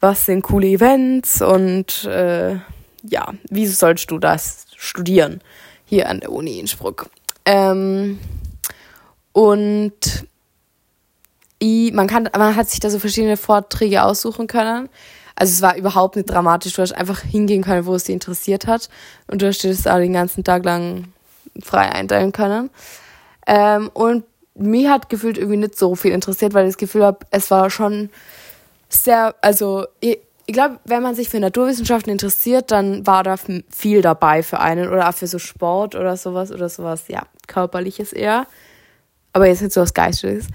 was 0.00 0.26
sind 0.26 0.42
coole 0.42 0.66
Events 0.66 1.40
und 1.42 2.04
äh, 2.04 2.56
ja, 3.02 3.32
wieso 3.48 3.74
sollst 3.74 4.10
du 4.10 4.18
das 4.18 4.66
studieren 4.76 5.40
hier 5.86 6.08
an 6.10 6.20
der 6.20 6.30
Uni 6.30 6.58
Innsbruck? 6.58 7.08
Ähm, 7.46 8.18
und 9.32 10.26
ich, 11.58 11.92
man, 11.92 12.06
kann, 12.06 12.28
man 12.36 12.56
hat 12.56 12.68
sich 12.68 12.80
da 12.80 12.90
so 12.90 12.98
verschiedene 12.98 13.36
Vorträge 13.36 14.02
aussuchen 14.02 14.46
können. 14.46 14.88
Also 15.36 15.52
es 15.52 15.62
war 15.62 15.76
überhaupt 15.76 16.16
nicht 16.16 16.30
dramatisch. 16.30 16.74
Du 16.74 16.82
hast 16.82 16.92
einfach 16.92 17.20
hingehen 17.20 17.62
können, 17.62 17.86
wo 17.86 17.94
es 17.94 18.04
dich 18.04 18.14
interessiert 18.14 18.66
hat. 18.66 18.88
Und 19.26 19.42
du 19.42 19.46
hast 19.46 19.62
dir 19.62 19.70
das 19.70 19.82
da 19.82 19.98
den 19.98 20.12
ganzen 20.12 20.44
Tag 20.44 20.64
lang 20.64 21.04
frei 21.62 21.90
einteilen 21.92 22.32
können. 22.32 22.70
Ähm, 23.46 23.90
und 23.94 24.24
mich 24.54 24.88
hat 24.88 25.08
gefühlt 25.08 25.38
irgendwie 25.38 25.58
nicht 25.58 25.78
so 25.78 25.94
viel 25.94 26.12
interessiert, 26.12 26.54
weil 26.54 26.66
ich 26.66 26.72
das 26.72 26.78
Gefühl 26.78 27.04
habe, 27.04 27.18
es 27.30 27.50
war 27.50 27.70
schon 27.70 28.10
sehr, 28.88 29.34
also 29.42 29.86
ich, 30.00 30.18
ich 30.46 30.52
glaube, 30.52 30.78
wenn 30.84 31.02
man 31.02 31.16
sich 31.16 31.28
für 31.28 31.40
Naturwissenschaften 31.40 32.10
interessiert, 32.10 32.70
dann 32.70 33.04
war 33.06 33.24
da 33.24 33.34
viel 33.68 34.00
dabei 34.00 34.44
für 34.44 34.60
einen 34.60 34.88
oder 34.88 35.08
auch 35.08 35.14
für 35.14 35.26
so 35.26 35.38
Sport 35.38 35.96
oder 35.96 36.16
sowas 36.16 36.52
oder 36.52 36.68
sowas, 36.68 37.04
ja, 37.08 37.26
körperliches 37.48 38.12
eher. 38.12 38.46
Aber 39.32 39.48
jetzt 39.48 39.60
nicht 39.62 39.72
so 39.72 39.80
was 39.80 39.92
Geistiges. 39.92 40.46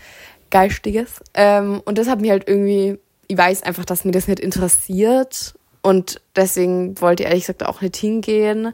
Geistiges. 0.50 1.22
Ähm, 1.34 1.82
und 1.84 1.98
das 1.98 2.08
hat 2.08 2.22
mich 2.22 2.32
halt 2.32 2.48
irgendwie, 2.48 3.00
ich 3.28 3.38
weiß 3.38 3.64
einfach, 3.64 3.84
dass 3.84 4.06
mir 4.06 4.14
das 4.14 4.28
nicht 4.28 4.40
interessiert. 4.40 5.56
Und 5.82 6.22
deswegen 6.38 7.00
wollte 7.02 7.24
ich 7.24 7.30
ehrlich 7.30 7.44
gesagt 7.44 7.66
auch 7.66 7.82
nicht 7.82 7.98
hingehen. 7.98 8.74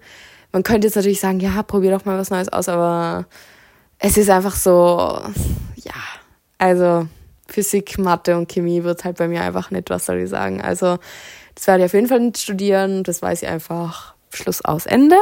Man 0.51 0.63
könnte 0.63 0.87
jetzt 0.87 0.95
natürlich 0.95 1.19
sagen, 1.19 1.39
ja, 1.39 1.63
probier 1.63 1.91
doch 1.91 2.05
mal 2.05 2.17
was 2.17 2.29
Neues 2.29 2.49
aus, 2.49 2.69
aber 2.69 3.25
es 3.99 4.17
ist 4.17 4.29
einfach 4.29 4.55
so, 4.55 5.19
ja, 5.75 5.93
also 6.57 7.07
Physik, 7.49 7.97
Mathe 7.97 8.37
und 8.37 8.49
Chemie 8.49 8.83
wird 8.83 9.03
halt 9.03 9.17
bei 9.17 9.27
mir 9.27 9.41
einfach 9.41 9.71
nicht, 9.71 9.89
was 9.89 10.05
soll 10.05 10.19
ich 10.19 10.29
sagen. 10.29 10.61
Also 10.61 10.97
das 11.55 11.67
werde 11.67 11.83
ich 11.83 11.85
auf 11.85 11.93
jeden 11.93 12.07
Fall 12.07 12.19
nicht 12.19 12.37
studieren, 12.37 13.03
das 13.03 13.21
weiß 13.21 13.43
ich 13.43 13.49
einfach, 13.49 14.15
Schluss 14.33 14.63
aus 14.63 14.85
Ende. 14.85 15.17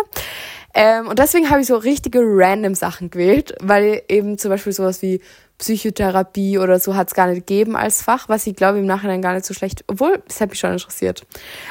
Ähm, 0.73 1.07
und 1.07 1.19
deswegen 1.19 1.49
habe 1.49 1.61
ich 1.61 1.67
so 1.67 1.77
richtige 1.77 2.19
random 2.21 2.75
Sachen 2.75 3.09
gewählt, 3.09 3.55
weil 3.61 4.01
eben 4.09 4.37
zum 4.37 4.49
Beispiel 4.51 4.73
sowas 4.73 5.01
wie 5.01 5.21
Psychotherapie 5.57 6.59
oder 6.59 6.79
so 6.79 6.95
hat 6.95 7.07
es 7.07 7.13
gar 7.13 7.27
nicht 7.27 7.47
gegeben 7.47 7.77
als 7.77 8.01
Fach, 8.01 8.27
was 8.27 8.45
ich 8.45 8.57
glaube 8.57 8.79
im 8.79 8.85
Nachhinein 8.85 9.21
gar 9.21 9.33
nicht 9.33 9.45
so 9.45 9.53
schlecht, 9.53 9.85
obwohl 9.87 10.21
es 10.27 10.41
hat 10.41 10.49
mich 10.49 10.59
schon 10.59 10.73
interessiert. 10.73 11.25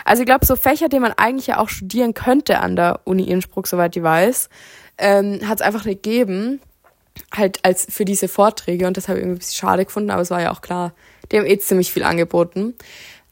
Also 0.07 0.23
ich 0.23 0.27
glaube, 0.27 0.47
so 0.47 0.57
Fächer, 0.57 0.89
die 0.89 1.01
man 1.01 1.13
eigentlich 1.13 1.49
ja 1.49 1.59
auch 1.59 1.69
studieren 1.69 2.15
könnte 2.15 2.61
an 2.61 2.77
der 2.77 3.01
Uni 3.05 3.25
Innsbruck, 3.25 3.67
soweit 3.67 3.95
ich 3.95 4.03
weiß, 4.03 4.49
ähm, 4.97 5.41
hat 5.47 5.61
es 5.61 5.67
einfach 5.67 5.85
nicht 5.85 6.03
gegeben 6.03 6.61
halt 7.33 7.65
als 7.65 7.87
für 7.89 8.05
diese 8.05 8.29
Vorträge 8.29 8.87
und 8.87 8.97
das 8.97 9.09
habe 9.09 9.19
ich 9.19 9.25
irgendwie 9.25 9.37
ein 9.37 9.39
bisschen 9.41 9.55
schade 9.55 9.85
gefunden, 9.85 10.11
aber 10.11 10.23
es 10.23 10.31
war 10.31 10.43
ja 10.43 10.53
auch 10.53 10.61
klar, 10.61 10.93
die 11.31 11.39
haben 11.39 11.47
eh 11.47 11.59
ziemlich 11.59 11.93
viel 11.93 12.03
angeboten. 12.03 12.75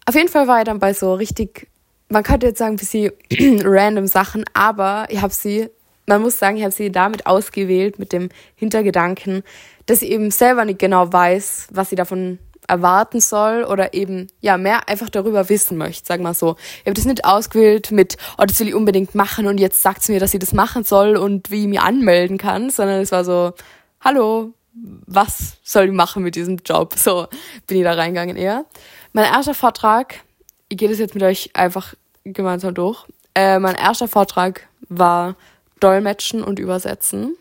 Auf 0.06 0.14
jeden 0.14 0.28
Fall 0.28 0.48
war 0.48 0.58
ich 0.58 0.64
dann 0.64 0.78
bei 0.78 0.94
so 0.94 1.14
richtig, 1.14 1.68
man 2.08 2.22
könnte 2.22 2.46
jetzt 2.46 2.58
sagen, 2.58 2.74
ein 2.74 2.76
bisschen 2.76 3.12
random 3.64 4.06
Sachen, 4.06 4.44
aber 4.54 5.06
ich 5.10 5.20
habe 5.20 5.32
sie, 5.32 5.68
man 6.06 6.22
muss 6.22 6.38
sagen, 6.38 6.56
ich 6.56 6.62
habe 6.62 6.72
sie 6.72 6.90
damit 6.90 7.26
ausgewählt 7.26 7.98
mit 7.98 8.12
dem 8.12 8.28
Hintergedanken, 8.56 9.42
dass 9.86 10.02
ich 10.02 10.10
eben 10.10 10.30
selber 10.30 10.64
nicht 10.64 10.78
genau 10.78 11.12
weiß, 11.12 11.68
was 11.72 11.90
sie 11.90 11.96
davon 11.96 12.38
erwarten 12.68 13.20
soll 13.20 13.64
oder 13.64 13.92
eben 13.94 14.28
ja 14.40 14.56
mehr 14.56 14.88
einfach 14.88 15.10
darüber 15.10 15.48
wissen 15.48 15.76
möchte, 15.76 16.06
sag 16.06 16.20
mal 16.20 16.34
so. 16.34 16.56
Ich 16.80 16.86
habe 16.86 16.94
das 16.94 17.04
nicht 17.04 17.24
ausgewählt 17.24 17.90
mit, 17.90 18.16
oh, 18.38 18.44
das 18.44 18.58
will 18.60 18.68
ich 18.68 18.74
unbedingt 18.74 19.14
machen 19.14 19.46
und 19.46 19.58
jetzt 19.58 19.82
sagt 19.82 20.02
sie 20.02 20.12
mir, 20.12 20.20
dass 20.20 20.30
sie 20.30 20.38
das 20.38 20.52
machen 20.52 20.84
soll 20.84 21.16
und 21.16 21.50
wie 21.50 21.62
ich 21.62 21.68
mich 21.68 21.80
anmelden 21.80 22.38
kann, 22.38 22.70
sondern 22.70 23.00
es 23.00 23.12
war 23.12 23.24
so, 23.24 23.52
hallo, 24.00 24.52
was 24.74 25.58
soll 25.62 25.86
ich 25.86 25.92
machen 25.92 26.22
mit 26.22 26.36
diesem 26.36 26.58
Job? 26.64 26.94
So 26.98 27.26
bin 27.66 27.78
ich 27.78 27.84
da 27.84 27.92
reingegangen 27.92 28.36
eher. 28.36 28.64
Mein 29.12 29.24
erster 29.24 29.54
Vortrag, 29.54 30.20
ich 30.68 30.78
gehe 30.78 30.88
das 30.88 30.98
jetzt 30.98 31.14
mit 31.14 31.22
euch 31.22 31.50
einfach 31.54 31.94
gemeinsam 32.24 32.74
durch. 32.74 33.04
Äh, 33.34 33.58
mein 33.58 33.74
erster 33.74 34.08
Vortrag 34.08 34.68
war 34.88 35.36
Dolmetschen 35.80 36.42
und 36.44 36.58
Übersetzen. 36.58 37.36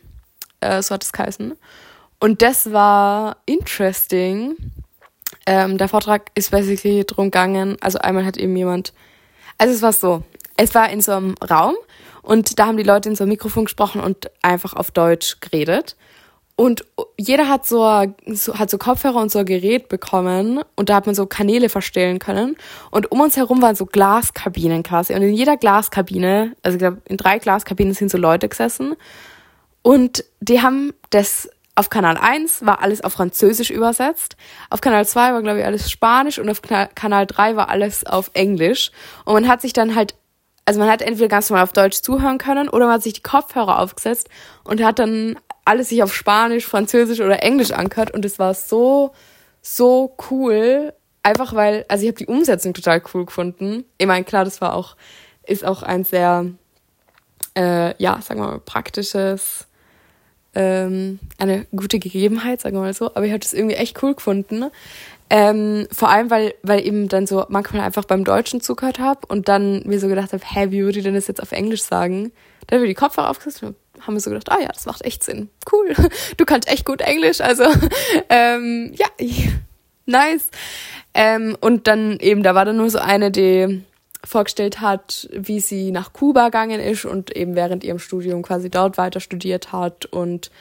Äh, 0.60 0.82
so 0.82 0.96
hat 0.96 1.04
es 1.04 1.14
geheißen. 1.14 1.54
Und 2.20 2.42
das 2.42 2.72
war 2.72 3.38
interesting, 3.46 4.56
ähm, 5.46 5.78
der 5.78 5.88
Vortrag 5.88 6.32
ist 6.36 6.52
basically 6.52 7.06
drum 7.06 7.26
gegangen, 7.26 7.78
also 7.82 8.00
einmal 8.00 8.26
hat 8.26 8.38
eben 8.38 8.56
jemand, 8.56 8.94
also 9.58 9.74
es 9.74 9.82
war 9.82 9.94
so, 9.94 10.24
es 10.58 10.76
war 10.76 10.90
in 10.90 11.02
so 11.02 11.14
einem 11.14 11.36
Raum 11.50 11.76
und 12.22 12.60
da 12.60 12.68
haben 12.68 12.78
die 12.78 12.84
Leute 12.84 13.10
in 13.10 13.16
so 13.16 13.24
einem 13.24 13.32
Mikrofon 13.32 13.66
gesprochen 13.66 14.02
und 14.02 14.30
einfach 14.42 14.74
auf 14.74 14.92
Deutsch 14.92 15.40
geredet. 15.40 15.96
Und 16.56 16.86
jeder 17.18 17.50
hat 17.50 17.66
so, 17.66 18.14
so, 18.28 18.60
hat 18.60 18.70
so 18.70 18.78
Kopfhörer 18.78 19.16
und 19.16 19.32
so 19.32 19.40
ein 19.40 19.46
Gerät 19.46 19.90
bekommen 19.90 20.62
und 20.76 20.90
da 20.90 20.96
hat 20.96 21.08
man 21.08 21.16
so 21.16 21.26
Kanäle 21.26 21.70
verstellen 21.70 22.20
können. 22.20 22.56
Und 22.92 23.12
um 23.12 23.20
uns 23.20 23.36
herum 23.36 23.64
waren 23.64 23.76
so 23.76 23.88
Glaskabinen 23.88 24.84
quasi. 24.84 25.16
Und 25.16 25.24
in 25.24 25.34
jeder 25.34 25.58
Glaskabine, 25.58 26.56
also 26.62 26.76
ich 26.76 26.80
glaube, 26.80 27.02
in 27.08 27.18
drei 27.18 27.40
Glaskabinen 27.40 27.96
sind 27.96 28.12
so 28.12 28.20
Leute 28.20 28.48
gesessen. 28.48 28.96
Und 29.82 30.24
die 30.40 30.62
haben 30.62 30.94
das 31.10 31.50
auf 31.76 31.90
Kanal 31.90 32.18
1 32.18 32.66
war 32.66 32.82
alles 32.82 33.04
auf 33.04 33.14
Französisch 33.14 33.70
übersetzt, 33.70 34.36
auf 34.70 34.82
Kanal 34.82 35.06
2 35.08 35.34
war, 35.34 35.42
glaube 35.42 35.60
ich, 35.60 35.66
alles 35.66 35.90
Spanisch 35.90 36.38
und 36.38 36.50
auf 36.50 36.62
Kanal 36.62 37.26
3 37.26 37.56
war 37.56 37.70
alles 37.70 38.06
auf 38.06 38.32
Englisch. 38.34 38.92
Und 39.26 39.34
man 39.34 39.48
hat 39.48 39.62
sich 39.62 39.74
dann 39.74 39.96
halt, 39.96 40.16
also 40.66 40.80
man 40.80 40.90
hat 40.90 41.02
entweder 41.02 41.30
ganz 41.30 41.50
normal 41.50 41.64
auf 41.64 41.74
Deutsch 41.74 42.02
zuhören 42.02 42.38
können 42.38 42.68
oder 42.68 42.86
man 42.86 42.96
hat 42.96 43.04
sich 43.04 43.14
die 43.14 43.24
Kopfhörer 43.24 43.80
aufgesetzt 43.80 44.30
und 44.64 44.84
hat 44.84 45.00
dann 45.00 45.38
alles 45.64 45.90
sich 45.90 46.04
auf 46.04 46.14
Spanisch, 46.14 46.66
Französisch 46.66 47.22
oder 47.22 47.42
Englisch 47.42 47.72
angehört 47.72 48.12
und 48.12 48.26
es 48.26 48.38
war 48.38 48.54
so, 48.54 49.14
so 49.62 50.16
cool. 50.30 50.94
Einfach 51.24 51.54
weil, 51.54 51.86
also 51.88 52.04
ich 52.04 52.10
habe 52.10 52.18
die 52.18 52.26
Umsetzung 52.26 52.74
total 52.74 53.02
cool 53.14 53.26
gefunden. 53.26 53.86
Ich 53.98 54.08
meine, 54.08 54.26
klar, 54.26 54.44
das 54.44 54.60
war 54.60 54.74
auch, 54.74 54.96
ist 55.46 55.64
auch 55.64 55.84
ein 55.84 56.04
sehr, 56.04 56.48
äh, 57.56 57.96
ja, 58.02 58.20
sagen 58.22 58.42
wir 58.42 58.48
mal, 58.48 58.60
praktisches 58.60 59.68
ähm, 60.54 61.20
eine 61.38 61.66
gute 61.76 62.00
Gegebenheit, 62.00 62.62
sagen 62.62 62.76
wir 62.76 62.82
mal 62.82 62.94
so. 62.94 63.08
Aber 63.16 63.26
ich 63.26 63.32
habe 63.32 63.40
das 63.40 63.54
irgendwie 63.54 63.76
echt 63.76 64.02
cool 64.04 64.16
gefunden. 64.16 64.66
Ähm, 65.30 65.88
vor 65.92 66.10
allem, 66.10 66.30
weil, 66.30 66.54
weil 66.62 66.86
eben 66.86 67.08
dann 67.08 67.26
so 67.26 67.46
manchmal 67.48 67.84
einfach 67.84 68.04
beim 68.04 68.26
Deutschen 68.26 68.60
zugehört 68.60 69.00
habe 69.00 69.22
und 69.28 69.48
dann 69.48 69.82
mir 69.86 70.00
so 70.00 70.10
gedacht 70.10 70.34
habe, 70.34 70.44
hä, 70.46 70.72
wie 70.72 70.84
würde 70.84 71.00
ich 71.00 71.06
denn 71.06 71.16
das 71.16 71.28
jetzt 71.28 71.42
auf 71.42 71.54
Englisch 71.54 71.84
sagen? 71.84 72.34
Dann 72.68 72.78
haben 72.78 72.84
wir 72.84 72.90
die 72.90 72.96
Kopfhörer 72.96 73.30
aufgesetzt 73.30 73.64
und 73.64 73.78
haben 74.02 74.14
wir 74.14 74.20
so 74.20 74.30
gedacht, 74.30 74.52
ah 74.52 74.60
ja, 74.62 74.68
das 74.68 74.86
macht 74.86 75.04
echt 75.04 75.24
Sinn. 75.24 75.50
Cool. 75.72 75.96
Du 76.38 76.46
kannst 76.46 76.68
echt 76.70 76.86
gut 76.86 77.02
Englisch, 77.02 77.40
also 77.40 77.64
ähm, 78.30 78.92
ja, 78.96 79.08
nice. 80.06 80.50
Ähm, 81.14 81.56
und 81.62 81.88
dann 81.88 82.20
eben, 82.20 82.44
da 82.44 82.54
war 82.54 82.66
dann 82.66 82.78
nur 82.78 82.90
so 82.90 83.00
eine, 83.00 83.32
die 83.32 83.84
vorgestellt 84.24 84.82
hat, 84.82 85.28
wie 85.32 85.60
sie 85.60 85.92
nach 85.92 86.14
Kuba 86.14 86.46
gegangen 86.46 86.80
ist 86.80 87.06
und 87.06 87.36
eben 87.36 87.56
während 87.56 87.84
ihrem 87.84 88.00
Studium 88.00 88.42
quasi 88.44 88.70
dort 88.70 88.98
weiter 88.98 89.20
studiert 89.20 89.72
hat. 89.72 90.06
Und 90.06 90.52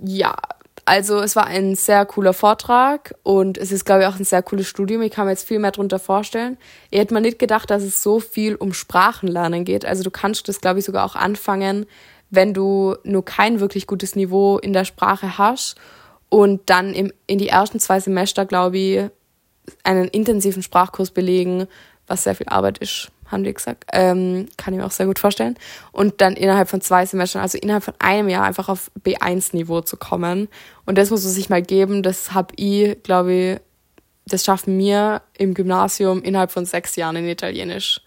ja, 0.00 0.36
also 0.84 1.20
es 1.20 1.34
war 1.34 1.46
ein 1.46 1.74
sehr 1.74 2.04
cooler 2.06 2.32
Vortrag 2.32 3.14
und 3.22 3.58
es 3.58 3.72
ist, 3.72 3.84
glaube 3.84 4.02
ich, 4.02 4.08
auch 4.08 4.18
ein 4.18 4.24
sehr 4.24 4.42
cooles 4.42 4.68
Studium. 4.68 5.02
Ich 5.02 5.12
kann 5.12 5.24
mir 5.24 5.32
jetzt 5.32 5.48
viel 5.48 5.58
mehr 5.58 5.72
darunter 5.72 5.98
vorstellen. 5.98 6.58
Ich 6.90 7.00
hätte 7.00 7.14
mir 7.14 7.20
nicht 7.20 7.38
gedacht, 7.38 7.70
dass 7.70 7.82
es 7.82 8.02
so 8.02 8.20
viel 8.20 8.54
um 8.54 8.72
Sprachenlernen 8.72 9.64
geht. 9.64 9.84
Also 9.84 10.02
du 10.02 10.10
kannst 10.10 10.48
das, 10.48 10.60
glaube 10.60 10.78
ich, 10.78 10.84
sogar 10.84 11.04
auch 11.04 11.16
anfangen, 11.16 11.86
wenn 12.30 12.52
du 12.52 12.96
nur 13.02 13.24
kein 13.24 13.60
wirklich 13.60 13.86
gutes 13.86 14.14
Niveau 14.14 14.58
in 14.58 14.72
der 14.72 14.84
Sprache 14.84 15.38
hast 15.38 15.76
und 16.28 16.62
dann 16.66 16.92
im, 16.92 17.12
in 17.26 17.38
die 17.38 17.48
ersten 17.48 17.80
zwei 17.80 18.00
Semester, 18.00 18.44
glaube 18.44 18.78
ich, 18.78 19.10
einen 19.82 20.08
intensiven 20.08 20.62
Sprachkurs 20.62 21.10
belegen, 21.10 21.66
was 22.06 22.24
sehr 22.24 22.34
viel 22.34 22.48
Arbeit 22.48 22.78
ist, 22.78 23.10
haben 23.30 23.44
die 23.44 23.54
gesagt. 23.54 23.84
Ähm, 23.92 24.48
kann 24.56 24.74
ich 24.74 24.80
mir 24.80 24.86
auch 24.86 24.90
sehr 24.90 25.06
gut 25.06 25.18
vorstellen. 25.18 25.56
Und 25.92 26.20
dann 26.20 26.34
innerhalb 26.34 26.68
von 26.68 26.80
zwei 26.80 27.06
Semestern, 27.06 27.42
also 27.42 27.58
innerhalb 27.58 27.84
von 27.84 27.94
einem 27.98 28.28
Jahr 28.28 28.44
einfach 28.44 28.68
auf 28.68 28.90
B1-Niveau 29.04 29.80
zu 29.80 29.96
kommen. 29.96 30.48
Und 30.86 30.98
das 30.98 31.10
muss 31.10 31.24
es 31.24 31.34
sich 31.34 31.48
mal 31.48 31.62
geben. 31.62 32.02
Das 32.02 32.32
habe 32.32 32.54
ich, 32.56 33.02
glaube 33.02 33.32
ich, 33.32 33.60
das 34.26 34.44
schaffen 34.44 34.78
wir 34.78 35.22
im 35.36 35.54
Gymnasium 35.54 36.22
innerhalb 36.22 36.50
von 36.50 36.64
sechs 36.64 36.96
Jahren 36.96 37.16
in 37.16 37.28
Italienisch. 37.28 38.00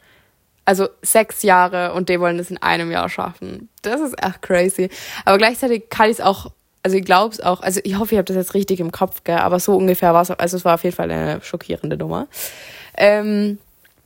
Also 0.65 0.89
sechs 1.01 1.43
Jahre 1.43 1.93
und 1.93 2.09
die 2.09 2.19
wollen 2.19 2.37
das 2.37 2.51
in 2.51 2.57
einem 2.57 2.91
Jahr 2.91 3.07
schaffen. 3.07 3.69
Das 3.83 4.01
ist 4.01 4.21
echt 4.21 4.41
crazy. 4.41 4.89
Aber 5.23 5.37
gleichzeitig 5.37 5.89
kann 5.89 6.09
ich 6.09 6.17
es 6.17 6.21
auch, 6.21 6.51
also 6.83 6.97
ich 6.97 7.05
glaube 7.05 7.33
es 7.33 7.39
auch, 7.39 7.61
also 7.61 7.79
ich 7.83 7.97
hoffe, 7.97 8.15
ich 8.15 8.17
habe 8.17 8.25
das 8.25 8.35
jetzt 8.35 8.53
richtig 8.53 8.79
im 8.81 8.91
Kopf, 8.91 9.23
gell? 9.23 9.37
aber 9.37 9.59
so 9.59 9.77
ungefähr 9.77 10.13
war 10.13 10.23
es, 10.23 10.31
also 10.31 10.57
es 10.57 10.65
war 10.65 10.73
auf 10.73 10.83
jeden 10.83 10.95
Fall 10.95 11.09
eine 11.09 11.41
schockierende 11.41 11.95
Nummer. 11.95 12.27
Ähm, 12.97 13.59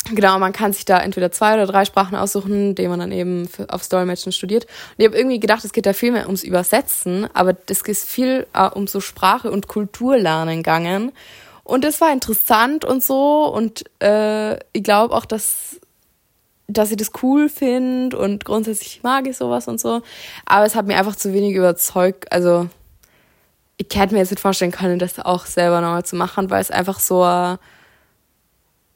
Genau, 0.10 0.39
man 0.39 0.51
kann 0.51 0.74
sich 0.74 0.86
da 0.86 1.00
entweder 1.00 1.31
zwei 1.31 1.53
oder 1.53 1.67
drei 1.67 1.86
Sprachen 1.86 2.15
aussuchen, 2.15 2.74
die 2.74 2.88
man 2.88 3.00
dann 3.00 3.12
eben 3.12 3.48
für, 3.48 3.70
aufs 3.70 3.88
Dolmetschen 3.88 4.31
studiert. 4.31 4.65
Und 4.65 4.96
ich 4.98 5.05
habe 5.05 5.17
irgendwie 5.17 5.39
gedacht, 5.39 5.63
es 5.63 5.74
geht 5.74 5.86
da 5.86 5.93
viel 5.93 6.12
mehr 6.12 6.25
ums 6.25 6.43
Übersetzen, 6.43 7.29
aber 7.34 7.55
es 7.67 7.81
ist 7.81 8.10
viel 8.10 8.48
äh, 8.53 8.67
um 8.67 8.88
so 8.88 9.00
Sprache 9.00 9.51
und 9.51 9.67
Kulturlernen 9.67 10.58
gegangen. 10.58 11.12
Und 11.63 11.84
das 11.84 12.01
war 12.01 12.12
interessant 12.12 12.84
und 12.84 13.03
so. 13.03 13.46
Und 13.46 13.86
äh, 14.01 14.55
ich 14.74 14.84
glaube 14.84 15.13
auch, 15.13 15.25
dass, 15.25 15.79
dass 16.67 16.89
ich 16.89 16.98
das 16.98 17.12
cool 17.22 17.48
finde 17.48 18.17
und 18.17 18.43
grundsätzlich 18.43 19.03
mag 19.03 19.27
ich 19.27 19.38
sowas 19.38 19.67
und 19.67 19.79
so. 19.79 20.01
Aber 20.46 20.65
es 20.65 20.74
hat 20.74 20.88
mir 20.88 20.98
einfach 20.98 21.15
zu 21.15 21.31
wenig 21.31 21.53
überzeugt. 21.53 22.31
Also 22.31 22.67
ich 23.77 23.88
hätte 23.93 24.13
mir 24.15 24.20
jetzt 24.20 24.31
nicht 24.31 24.41
vorstellen 24.41 24.72
können, 24.72 24.98
das 24.98 25.20
auch 25.20 25.46
selber 25.46 25.79
nochmal 25.79 26.05
zu 26.05 26.15
machen, 26.15 26.50
weil 26.50 26.62
es 26.62 26.72
einfach 26.72 27.00
so... 27.00 27.24
Äh, 27.24 27.58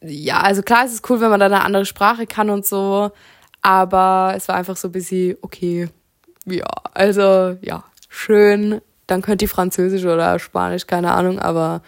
ja, 0.05 0.41
also 0.41 0.61
klar, 0.61 0.85
es 0.85 0.93
ist 0.93 1.09
cool, 1.09 1.21
wenn 1.21 1.29
man 1.29 1.39
da 1.39 1.47
eine 1.47 1.63
andere 1.63 1.85
Sprache 1.85 2.27
kann 2.27 2.49
und 2.49 2.65
so, 2.65 3.11
aber 3.61 4.33
es 4.35 4.47
war 4.47 4.55
einfach 4.55 4.77
so 4.77 4.89
ein 4.89 4.91
bisschen, 4.91 5.37
okay, 5.41 5.89
ja, 6.45 6.67
also 6.93 7.57
ja, 7.61 7.83
schön, 8.09 8.81
dann 9.07 9.21
könnt 9.21 9.41
ihr 9.41 9.49
Französisch 9.49 10.05
oder 10.05 10.37
Spanisch, 10.39 10.87
keine 10.87 11.11
Ahnung, 11.11 11.39
aber 11.39 11.81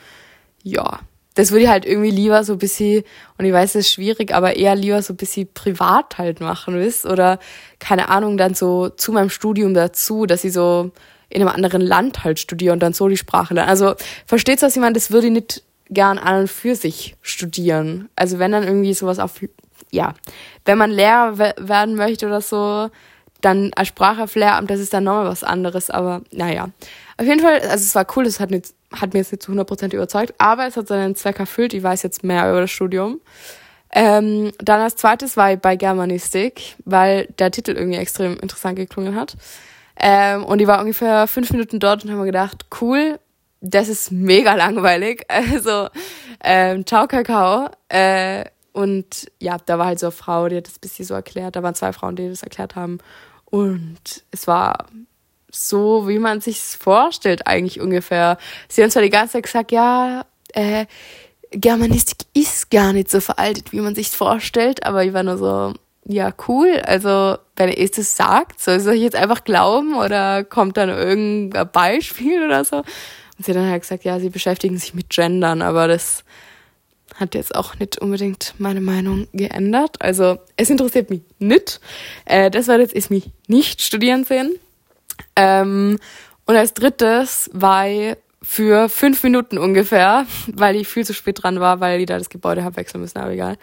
ja, 0.64 1.00
das 1.38 1.52
würde 1.52 1.66
ich 1.66 1.70
halt 1.70 1.86
irgendwie 1.86 2.10
lieber 2.10 2.44
so 2.44 2.54
ein 2.54 2.60
bisschen, 2.60 3.04
und 3.38 3.46
ich 3.46 3.54
weiß, 3.54 3.76
es 3.76 3.86
ist 3.86 3.94
schwierig, 3.94 4.34
aber 4.34 4.56
eher 4.56 4.76
lieber 4.76 5.02
so 5.04 5.14
ein 5.14 5.18
bisschen 5.18 5.48
privat 5.54 6.18
halt 6.18 6.40
machen, 6.40 6.80
wisst? 6.80 7.06
Oder, 7.06 7.38
keine 7.80 8.10
Ahnung, 8.10 8.38
dann 8.38 8.56
so 8.56 8.90
zu 8.90 9.12
meinem 9.12 9.30
Studium 9.30 9.76
dazu, 9.76 10.26
dass 10.26 10.44
ich 10.44 10.54
so 10.54 10.92
in 11.30 11.42
einem 11.42 11.54
anderen 11.54 11.82
Land 11.82 12.24
halt 12.24 12.40
studiere 12.40 12.74
und 12.74 12.80
dann 12.80 12.94
so 12.94 13.08
die 13.08 13.18
Sprache 13.18 13.54
lerne. 13.54 13.70
Also, 13.70 13.94
versteht's, 14.26 14.64
was 14.64 14.76
ich 14.76 14.82
meine? 14.82 14.94
Das 14.94 15.12
würde 15.12 15.28
ich 15.28 15.34
nicht 15.34 15.64
gern 15.90 16.18
an 16.18 16.42
und 16.42 16.48
für 16.50 16.76
sich 16.76 17.16
studieren. 17.22 18.10
Also 18.16 18.40
wenn 18.40 18.52
dann 18.52 18.64
irgendwie 18.64 18.94
sowas 18.94 19.20
auf, 19.20 19.42
ja, 19.92 20.14
wenn 20.66 20.78
man 20.78 20.92
Lehrer 20.92 21.38
werden 21.38 21.96
möchte 21.96 22.28
oder 22.28 22.42
so, 22.42 22.90
dann 23.42 23.72
als 23.76 23.90
Sprache 23.90 24.24
auf 24.24 24.36
Lehramt, 24.36 24.70
das 24.70 24.80
ist 24.80 24.94
dann 24.94 25.04
nochmal 25.04 25.28
was 25.28 25.44
anderes. 25.44 25.90
Aber 25.90 26.22
naja, 26.32 26.70
auf 27.18 27.26
jeden 27.26 27.40
Fall, 27.40 27.60
also 27.62 27.84
es 27.84 27.96
war 27.96 28.06
cool, 28.16 28.26
es 28.26 28.40
hat, 28.40 28.50
hat 28.52 29.14
mir 29.14 29.20
jetzt 29.20 29.32
nicht 29.32 29.44
zu 29.44 29.52
100% 29.52 29.94
überzeugt, 29.94 30.34
aber 30.38 30.68
es 30.68 30.78
hat 30.78 30.88
seinen 30.88 31.16
Zweck 31.16 31.40
erfüllt. 31.40 31.74
Ich 31.74 31.84
weiß 31.84 32.04
jetzt 32.04 32.24
mehr 32.24 32.50
über 32.50 32.62
das 32.62 32.72
Studium. 32.72 33.20
Ähm, 33.94 34.52
dann 34.60 34.82
als 34.82 34.96
zweites 34.96 35.38
war 35.38 35.54
ich 35.54 35.60
bei 35.60 35.76
Germanistik, 35.76 36.76
weil 36.86 37.28
der 37.40 37.52
Titel 37.52 37.72
irgendwie 37.72 37.98
extrem 37.98 38.38
interessant 38.38 38.76
geklungen 38.76 39.16
hat. 39.16 39.38
Ähm, 40.00 40.44
und 40.44 40.62
ich 40.62 40.68
war 40.68 40.80
ungefähr 40.80 41.28
fünf 41.28 41.52
Minuten 41.52 41.80
dort 41.80 42.04
und 42.04 42.12
habe 42.12 42.20
mir 42.20 42.28
gedacht, 42.28 42.66
cool, 42.82 43.20
das 43.70 43.90
ist 43.90 44.12
mega 44.12 44.56
langweilig. 44.56 45.26
Also, 45.30 45.90
ähm, 46.44 46.86
ciao 46.86 47.08
Kakao. 47.08 47.70
Äh, 47.90 48.46
und 48.74 49.32
ja, 49.40 49.58
da 49.66 49.80
war 49.80 49.88
halt 49.88 50.00
so 50.00 50.08
eine 50.08 50.12
Frau, 50.12 50.48
die 50.50 50.58
hat 50.58 50.68
das 50.68 50.76
ein 50.76 50.82
bisschen 50.82 51.06
so 51.06 51.14
erklärt. 51.14 51.56
Da 51.56 51.64
waren 51.64 51.76
zwei 51.76 51.94
Frauen, 51.94 52.16
die 52.16 52.30
das 52.30 52.44
erklärt 52.44 52.76
haben. 52.76 53.00
Und 53.46 54.24
es 54.32 54.48
war 54.48 54.88
so, 55.52 56.08
wie 56.08 56.20
man 56.20 56.42
sich 56.42 56.60
vorstellt, 56.60 57.48
eigentlich 57.48 57.80
ungefähr. 57.80 58.38
Sie 58.68 58.84
haben 58.84 58.92
zwar 58.92 59.02
die 59.02 59.10
ganze 59.10 59.34
Zeit 59.34 59.44
gesagt, 59.44 59.72
ja, 59.72 60.26
äh, 60.54 60.86
Germanistik 61.52 62.28
ist 62.34 62.70
gar 62.70 62.94
nicht 62.94 63.10
so 63.10 63.22
veraltet, 63.22 63.72
wie 63.72 63.80
man 63.80 63.96
sich 63.96 64.10
vorstellt, 64.10 64.86
aber 64.86 65.06
ich 65.06 65.14
war 65.14 65.24
nur 65.24 65.38
so, 65.38 65.74
ja, 66.06 66.34
cool. 66.48 66.82
Also, 66.86 67.38
wenn 67.56 67.70
ihr 67.70 67.90
das 67.90 68.16
sagt, 68.16 68.60
soll 68.60 68.94
ich 68.94 69.02
jetzt 69.02 69.16
einfach 69.16 69.44
glauben 69.44 69.96
oder 69.96 70.44
kommt 70.44 70.78
dann 70.78 70.90
irgendein 70.90 71.70
Beispiel 71.72 72.46
oder 72.46 72.64
so? 72.64 72.84
Und 73.38 73.46
sie 73.46 73.52
hat 73.52 73.58
dann 73.58 73.70
halt 73.70 73.82
gesagt, 73.82 74.04
ja, 74.04 74.20
sie 74.20 74.30
beschäftigen 74.30 74.78
sich 74.78 74.94
mit 74.94 75.10
Gendern, 75.10 75.62
aber 75.62 75.88
das 75.88 76.24
hat 77.16 77.36
jetzt 77.36 77.56
auch 77.56 77.76
nicht 77.80 78.00
unbedingt 78.00 78.54
meine 78.58 78.82
Meinung 78.82 79.28
geändert. 79.34 80.02
Also, 80.02 80.38
es 80.56 80.70
interessiert 80.70 81.10
mich 81.10 81.22
nicht. 81.40 81.80
Äh, 82.26 82.52
das 82.52 82.68
war 82.68 82.80
jetzt, 82.80 82.94
ist 82.94 83.10
mich 83.10 83.30
nicht 83.48 83.82
studieren 83.82 84.24
sehen. 84.24 84.56
Ähm, 85.36 86.00
und 86.46 86.56
als 86.56 86.74
drittes 86.74 87.50
war 87.54 87.88
ich 87.88 88.16
für 88.42 88.88
fünf 88.90 89.24
Minuten 89.24 89.58
ungefähr, 89.58 90.26
weil 90.48 90.76
ich 90.76 90.88
viel 90.88 91.06
zu 91.06 91.14
spät 91.14 91.44
dran 91.44 91.60
war, 91.60 91.80
weil 91.80 92.00
ich 92.00 92.06
da 92.06 92.18
das 92.18 92.30
Gebäude 92.30 92.64
habe 92.64 92.78
wechseln 92.78 93.02
müssen, 93.02 93.18
aber 93.18 93.32
egal 93.32 93.58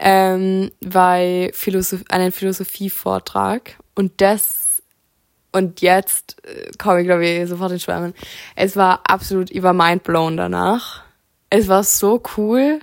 ähm, 0.00 0.70
bei 0.80 1.50
Philosoph 1.52 2.02
einen 2.08 2.32
Philosophievortrag 2.32 3.76
und 3.94 4.12
das 4.16 4.69
und 5.52 5.80
jetzt 5.80 6.36
äh, 6.44 6.70
komme 6.78 7.00
ich 7.00 7.06
glaube 7.06 7.26
ich 7.26 7.48
sofort 7.48 7.72
in 7.72 7.80
Schwärmen. 7.80 8.14
Es 8.56 8.76
war 8.76 9.00
absolut 9.04 9.50
über 9.50 9.72
mindblown 9.72 10.36
danach. 10.36 11.02
Es 11.50 11.68
war 11.68 11.82
so 11.82 12.22
cool, 12.36 12.80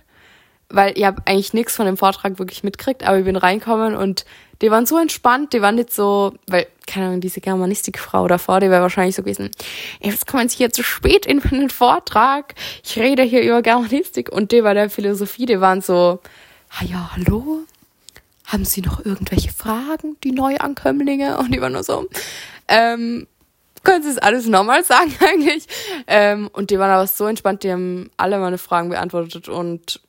weil 0.69 0.97
ich 0.97 1.05
habe 1.05 1.21
eigentlich 1.25 1.53
nichts 1.53 1.75
von 1.75 1.85
dem 1.85 1.97
Vortrag 1.97 2.39
wirklich 2.39 2.63
mitkriegt, 2.63 3.03
aber 3.03 3.19
ich 3.19 3.25
bin 3.25 3.37
reinkommen 3.37 3.95
und 3.95 4.25
die 4.61 4.71
waren 4.71 4.85
so 4.85 4.97
entspannt, 4.97 5.53
die 5.53 5.61
waren 5.61 5.75
nicht 5.75 5.93
so, 5.93 6.33
weil, 6.47 6.67
keine 6.87 7.07
Ahnung, 7.07 7.21
diese 7.21 7.41
Germanistikfrau 7.41 8.27
davor, 8.27 8.59
die 8.59 8.69
wäre 8.69 8.81
wahrscheinlich 8.81 9.15
so 9.15 9.21
gewesen, 9.21 9.51
jetzt 10.01 10.25
kommen 10.25 10.49
sie 10.49 10.57
hier 10.57 10.71
zu 10.71 10.83
spät 10.83 11.25
in 11.25 11.41
meinen 11.43 11.69
Vortrag, 11.69 12.55
ich 12.83 12.97
rede 12.97 13.23
hier 13.23 13.43
über 13.43 13.61
Germanistik 13.61 14.29
und 14.29 14.51
die 14.51 14.63
war 14.63 14.73
der 14.73 14.89
Philosophie, 14.89 15.45
die 15.45 15.61
waren 15.61 15.81
so, 15.81 16.19
ah 16.69 16.83
ja, 16.83 17.11
hallo? 17.15 17.59
Haben 18.45 18.63
Sie 18.63 18.79
noch 18.79 19.05
irgendwelche 19.05 19.51
Fragen, 19.51 20.15
die 20.23 20.31
Neuankömmlinge? 20.31 21.37
Und 21.37 21.53
die 21.53 21.59
war 21.59 21.69
nur 21.69 21.83
so, 21.83 22.07
ähm, 22.67 23.27
können 23.83 24.03
Sie 24.03 24.09
das 24.09 24.17
alles 24.17 24.47
nochmal 24.47 24.83
sagen 24.83 25.13
eigentlich? 25.19 25.67
Ähm, 26.07 26.49
und 26.53 26.69
die 26.71 26.79
waren 26.79 26.91
aber 26.91 27.07
so 27.07 27.25
entspannt, 27.25 27.63
die 27.63 27.71
haben 27.71 28.09
alle 28.17 28.39
meine 28.39 28.57
Fragen 28.57 28.89
beantwortet 28.89 29.49
und 29.49 30.01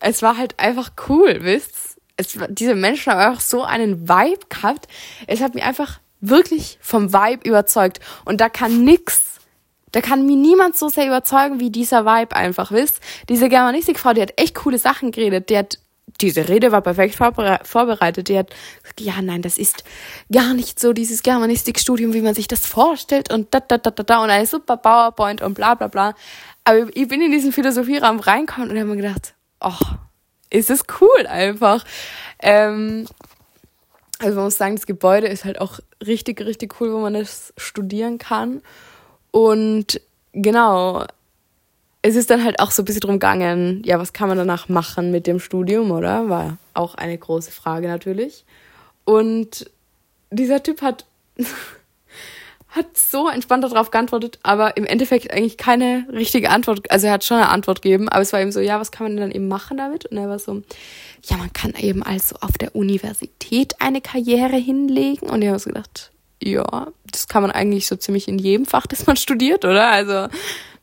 es 0.00 0.22
war 0.22 0.36
halt 0.36 0.58
einfach 0.58 0.90
cool, 1.08 1.38
wisst 1.40 1.96
es, 2.16 2.38
Diese 2.48 2.74
Menschen 2.74 3.12
haben 3.12 3.20
einfach 3.20 3.40
so 3.40 3.62
einen 3.62 4.08
Vibe 4.08 4.46
gehabt. 4.48 4.88
Es 5.26 5.40
hat 5.40 5.54
mich 5.54 5.64
einfach 5.64 6.00
wirklich 6.20 6.78
vom 6.80 7.12
Vibe 7.12 7.46
überzeugt. 7.48 8.00
Und 8.24 8.40
da 8.40 8.48
kann 8.48 8.84
nix 8.84 9.22
da 9.92 10.02
kann 10.02 10.26
mir 10.26 10.36
niemand 10.36 10.76
so 10.76 10.90
sehr 10.90 11.06
überzeugen 11.06 11.58
wie 11.58 11.70
dieser 11.70 12.04
Vibe 12.04 12.36
einfach, 12.36 12.70
wisst? 12.70 13.00
Diese 13.30 13.48
Germanistikfrau, 13.48 14.12
die 14.12 14.20
hat 14.20 14.34
echt 14.36 14.54
coole 14.54 14.78
Sachen 14.78 15.10
geredet. 15.10 15.48
Die 15.48 15.56
hat, 15.56 15.78
diese 16.20 16.48
Rede 16.48 16.72
war 16.72 16.80
perfekt 16.80 17.14
vorbereitet. 17.14 18.28
Die 18.28 18.38
hat 18.38 18.50
gesagt, 18.82 19.00
ja, 19.00 19.22
nein, 19.22 19.42
das 19.42 19.58
ist 19.58 19.84
gar 20.32 20.54
nicht 20.54 20.80
so 20.80 20.92
dieses 20.92 21.22
Germanistikstudium, 21.22 22.12
wie 22.12 22.22
man 22.22 22.34
sich 22.34 22.48
das 22.48 22.66
vorstellt 22.66 23.32
und 23.32 23.52
da, 23.54 23.60
da, 23.60 23.78
da, 23.78 23.90
da, 23.90 24.02
da 24.02 24.22
und 24.22 24.30
eine 24.30 24.46
super 24.46 24.76
PowerPoint 24.76 25.42
und 25.42 25.54
bla, 25.54 25.74
bla, 25.74 25.88
bla. 25.88 26.14
Aber 26.64 26.88
ich 26.94 27.08
bin 27.08 27.22
in 27.22 27.30
diesen 27.30 27.52
Philosophieraum 27.52 28.20
reingekommen 28.20 28.70
und 28.70 28.78
habe 28.78 28.88
mir 28.88 28.96
gedacht, 28.96 29.34
oh, 29.60 29.72
ist 30.50 30.70
das 30.70 30.82
cool 31.00 31.26
einfach. 31.26 31.84
Ähm, 32.40 33.06
also 34.18 34.36
man 34.36 34.44
muss 34.44 34.56
sagen, 34.56 34.76
das 34.76 34.86
Gebäude 34.86 35.26
ist 35.26 35.44
halt 35.44 35.60
auch 35.60 35.78
richtig, 36.04 36.40
richtig 36.40 36.80
cool, 36.80 36.92
wo 36.92 36.98
man 36.98 37.14
das 37.14 37.52
studieren 37.56 38.18
kann. 38.18 38.62
Und 39.30 40.00
genau, 40.32 41.04
es 42.06 42.14
ist 42.14 42.30
dann 42.30 42.44
halt 42.44 42.60
auch 42.60 42.70
so 42.70 42.82
ein 42.82 42.84
bisschen 42.84 43.00
drum 43.00 43.14
gegangen, 43.16 43.82
ja, 43.84 43.98
was 43.98 44.12
kann 44.12 44.28
man 44.28 44.38
danach 44.38 44.68
machen 44.68 45.10
mit 45.10 45.26
dem 45.26 45.40
Studium, 45.40 45.90
oder? 45.90 46.28
War 46.28 46.56
auch 46.72 46.94
eine 46.94 47.18
große 47.18 47.50
Frage 47.50 47.88
natürlich. 47.88 48.44
Und 49.04 49.68
dieser 50.30 50.62
Typ 50.62 50.82
hat, 50.82 51.04
hat 52.68 52.96
so 52.96 53.28
entspannt 53.28 53.64
darauf 53.64 53.90
geantwortet, 53.90 54.38
aber 54.44 54.76
im 54.76 54.84
Endeffekt 54.84 55.32
eigentlich 55.32 55.56
keine 55.56 56.06
richtige 56.12 56.50
Antwort. 56.50 56.88
Also 56.92 57.08
er 57.08 57.14
hat 57.14 57.24
schon 57.24 57.38
eine 57.38 57.48
Antwort 57.48 57.82
gegeben, 57.82 58.08
aber 58.08 58.22
es 58.22 58.32
war 58.32 58.40
eben 58.40 58.52
so, 58.52 58.60
ja, 58.60 58.78
was 58.78 58.92
kann 58.92 59.06
man 59.06 59.16
denn 59.16 59.28
dann 59.28 59.36
eben 59.36 59.48
machen 59.48 59.76
damit? 59.76 60.06
Und 60.06 60.16
er 60.16 60.28
war 60.28 60.38
so, 60.38 60.62
ja, 61.24 61.36
man 61.38 61.52
kann 61.52 61.74
eben 61.74 62.04
also 62.04 62.36
auf 62.40 62.52
der 62.52 62.76
Universität 62.76 63.74
eine 63.80 64.00
Karriere 64.00 64.56
hinlegen. 64.56 65.28
Und 65.28 65.42
ich 65.42 65.48
habe 65.48 65.58
so 65.58 65.70
gedacht, 65.70 66.12
ja, 66.40 66.86
das 67.10 67.26
kann 67.26 67.42
man 67.42 67.50
eigentlich 67.50 67.88
so 67.88 67.96
ziemlich 67.96 68.28
in 68.28 68.38
jedem 68.38 68.64
Fach, 68.64 68.86
das 68.86 69.06
man 69.08 69.16
studiert, 69.16 69.64
oder? 69.64 69.88
Also 69.90 70.28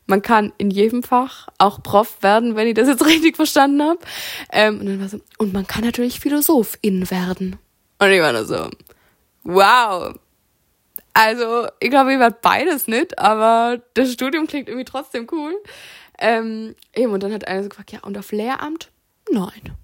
man 0.06 0.22
kann 0.22 0.52
in 0.58 0.70
jedem 0.70 1.02
Fach 1.02 1.48
auch 1.58 1.82
Prof 1.82 2.22
werden, 2.22 2.56
wenn 2.56 2.68
ich 2.68 2.74
das 2.74 2.88
jetzt 2.88 3.04
richtig 3.06 3.36
verstanden 3.36 3.82
habe. 3.82 3.98
Ähm, 4.52 4.80
und 4.80 4.86
dann 4.86 5.00
war 5.00 5.08
so, 5.08 5.20
und 5.38 5.52
man 5.52 5.66
kann 5.66 5.84
natürlich 5.84 6.20
Philosophin 6.20 7.10
werden. 7.10 7.56
Und 7.98 8.10
ich 8.10 8.20
war 8.20 8.32
nur 8.32 8.44
so, 8.44 8.68
wow. 9.44 10.14
Also, 11.14 11.68
ich 11.78 11.90
glaube, 11.90 12.12
ich 12.12 12.18
werde 12.18 12.36
beides 12.42 12.88
nicht, 12.88 13.18
aber 13.18 13.80
das 13.94 14.12
Studium 14.12 14.46
klingt 14.46 14.68
irgendwie 14.68 14.84
trotzdem 14.84 15.28
cool. 15.30 15.54
Ähm, 16.18 16.74
eben, 16.94 17.12
und 17.12 17.22
dann 17.22 17.32
hat 17.32 17.46
einer 17.46 17.62
so 17.62 17.68
gefragt, 17.68 17.92
ja, 17.92 18.00
und 18.00 18.18
auf 18.18 18.32
Lehramt? 18.32 18.90
Nein. 19.30 19.74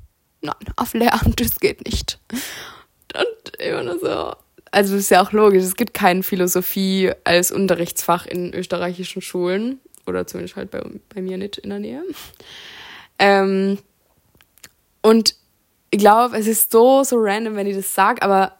Nein, 0.42 0.54
auf 0.76 0.94
Lehramt, 0.94 1.40
das 1.40 1.60
geht 1.60 1.84
nicht. 1.86 2.18
Und 3.14 3.56
immer 3.58 3.82
nur 3.82 3.98
so, 3.98 4.32
also 4.70 4.96
ist 4.96 5.10
ja 5.10 5.22
auch 5.22 5.32
logisch, 5.32 5.64
es 5.64 5.76
gibt 5.76 5.94
keine 5.94 6.22
Philosophie 6.22 7.12
als 7.24 7.50
Unterrichtsfach 7.50 8.26
in 8.26 8.54
österreichischen 8.54 9.22
Schulen. 9.22 9.80
Oder 10.10 10.26
zumindest 10.26 10.56
halt 10.56 10.70
bei, 10.70 10.82
bei 11.14 11.22
mir 11.22 11.38
nicht 11.38 11.58
in 11.58 11.70
der 11.70 11.78
Nähe. 11.78 12.02
Ähm, 13.18 13.78
und 15.02 15.34
ich 15.90 15.98
glaube, 15.98 16.36
es 16.36 16.46
ist 16.46 16.70
so, 16.70 17.02
so 17.02 17.16
random, 17.18 17.56
wenn 17.56 17.66
ich 17.66 17.76
das 17.76 17.94
sage, 17.94 18.22
aber 18.22 18.52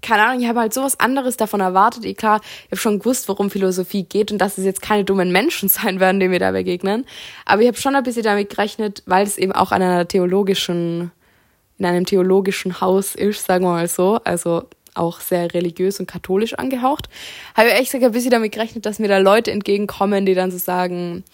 keine 0.00 0.22
Ahnung, 0.24 0.40
ich 0.40 0.48
habe 0.48 0.60
halt 0.60 0.72
sowas 0.72 1.00
anderes 1.00 1.36
davon 1.36 1.60
erwartet. 1.60 2.04
Ich, 2.04 2.16
klar, 2.16 2.40
ich 2.66 2.70
habe 2.70 2.76
schon 2.76 2.98
gewusst, 3.00 3.28
worum 3.28 3.50
Philosophie 3.50 4.04
geht 4.04 4.30
und 4.30 4.38
dass 4.38 4.56
es 4.58 4.64
jetzt 4.64 4.80
keine 4.82 5.04
dummen 5.04 5.32
Menschen 5.32 5.68
sein 5.68 6.00
werden, 6.00 6.20
die 6.20 6.28
mir 6.28 6.38
da 6.38 6.52
begegnen. 6.52 7.04
Aber 7.44 7.62
ich 7.62 7.68
habe 7.68 7.78
schon 7.78 7.96
ein 7.96 8.02
bisschen 8.04 8.22
damit 8.22 8.50
gerechnet, 8.50 9.02
weil 9.06 9.26
es 9.26 9.38
eben 9.38 9.52
auch 9.52 9.72
an 9.72 9.82
einer 9.82 10.06
theologischen, 10.06 11.10
in 11.78 11.84
einem 11.84 12.06
theologischen 12.06 12.80
Haus 12.80 13.14
ist, 13.14 13.46
sagen 13.46 13.64
wir 13.64 13.72
mal 13.72 13.88
so. 13.88 14.20
Also 14.24 14.68
auch 14.98 15.20
sehr 15.20 15.52
religiös 15.54 16.00
und 16.00 16.06
katholisch 16.06 16.54
angehaucht. 16.54 17.08
Habe 17.54 17.68
ich 17.68 17.74
echt 17.74 17.92
sogar 17.92 18.10
ein 18.10 18.12
bisschen 18.12 18.30
damit 18.30 18.52
gerechnet, 18.52 18.86
dass 18.86 18.98
mir 18.98 19.08
da 19.08 19.18
Leute 19.18 19.50
entgegenkommen, 19.50 20.26
die 20.26 20.34
dann 20.34 20.50
so 20.50 20.58
sagen, 20.58 21.24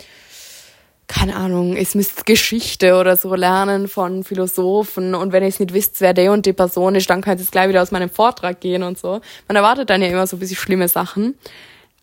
keine 1.06 1.36
Ahnung, 1.36 1.76
ich 1.76 1.94
müsst 1.94 2.24
Geschichte 2.26 2.96
oder 2.96 3.16
so 3.16 3.34
lernen 3.34 3.88
von 3.88 4.24
Philosophen 4.24 5.14
und 5.14 5.32
wenn 5.32 5.42
ihr 5.42 5.48
es 5.48 5.60
nicht 5.60 5.74
wisst, 5.74 6.00
wer 6.00 6.14
der 6.14 6.32
und 6.32 6.46
die 6.46 6.52
Person 6.52 6.94
ist, 6.94 7.10
dann 7.10 7.20
könnt 7.20 7.40
ihr 7.40 7.44
es 7.44 7.50
gleich 7.50 7.68
wieder 7.68 7.82
aus 7.82 7.90
meinem 7.90 8.08
Vortrag 8.08 8.60
gehen 8.60 8.82
und 8.82 8.98
so. 8.98 9.20
Man 9.46 9.56
erwartet 9.56 9.90
dann 9.90 10.00
ja 10.00 10.08
immer 10.08 10.26
so 10.26 10.36
ein 10.36 10.40
bisschen 10.40 10.56
schlimme 10.56 10.88
Sachen. 10.88 11.34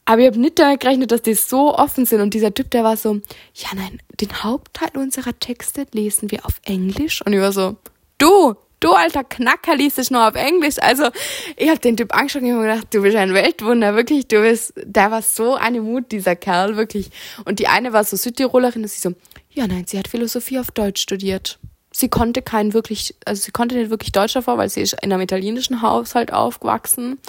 Aber 0.06 0.22
ich 0.22 0.28
habe 0.28 0.40
nicht 0.40 0.60
damit 0.60 0.82
gerechnet, 0.82 1.12
dass 1.12 1.22
die 1.22 1.36
so 1.36 1.76
offen 1.76 2.06
sind 2.06 2.22
und 2.22 2.34
dieser 2.34 2.54
Typ, 2.54 2.70
der 2.72 2.84
war 2.84 2.98
so, 2.98 3.16
ja 3.54 3.70
nein, 3.76 4.00
den 4.20 4.44
Hauptteil 4.44 4.90
unserer 4.96 5.38
Texte 5.40 5.86
lesen 5.94 6.32
wir 6.32 6.46
auf 6.46 6.60
Englisch 6.66 7.24
und 7.26 7.34
ich 7.34 7.40
war 7.40 7.52
so, 7.52 7.78
du, 8.18 8.56
du 8.82 8.92
alter 8.92 9.24
Knacker 9.24 9.76
liest 9.76 9.98
es 9.98 10.12
nur 10.12 10.28
auf 10.28 10.36
Englisch. 10.36 10.76
Also 10.80 11.10
ich 11.56 11.70
habe 11.70 11.80
den 11.80 11.96
Typ 11.96 12.14
angeschaut 12.14 12.42
und 12.42 12.62
gedacht, 12.62 12.88
du 12.92 13.02
bist 13.02 13.16
ein 13.16 13.34
Weltwunder, 13.34 13.96
wirklich, 13.96 14.28
du 14.28 14.42
bist, 14.42 14.74
der 14.76 15.12
war 15.12 15.22
so 15.22 15.56
eine 15.56 15.80
Mut, 15.80 16.12
dieser 16.12 16.36
Kerl, 16.36 16.76
wirklich. 16.76 17.10
Und 17.46 17.60
die 17.60 17.68
eine 17.68 17.94
war 17.94 18.04
so 18.04 18.18
Südtirolerin 18.18 18.82
und 18.82 18.90
sie 18.90 19.00
so, 19.00 19.14
ja 19.52 19.68
nein, 19.68 19.86
sie 19.88 19.98
hat 19.98 20.10
Philosophie 20.10 20.60
auf 20.60 20.72
Deutsch 20.72 21.02
studiert. 21.02 21.60
Sie 21.94 22.10
konnte 22.10 22.42
kein 22.42 22.74
wirklich, 22.74 23.16
also 23.26 23.42
sie 23.42 23.52
konnte 23.52 23.76
nicht 23.76 23.90
wirklich 23.90 24.12
Deutsch 24.12 24.34
davor, 24.34 24.58
weil 24.58 24.70
sie 24.70 24.82
ist 24.82 24.94
in 25.02 25.12
einem 25.12 25.22
italienischen 25.22 25.82
Haushalt 25.82 26.34
aufgewachsen, 26.34 27.20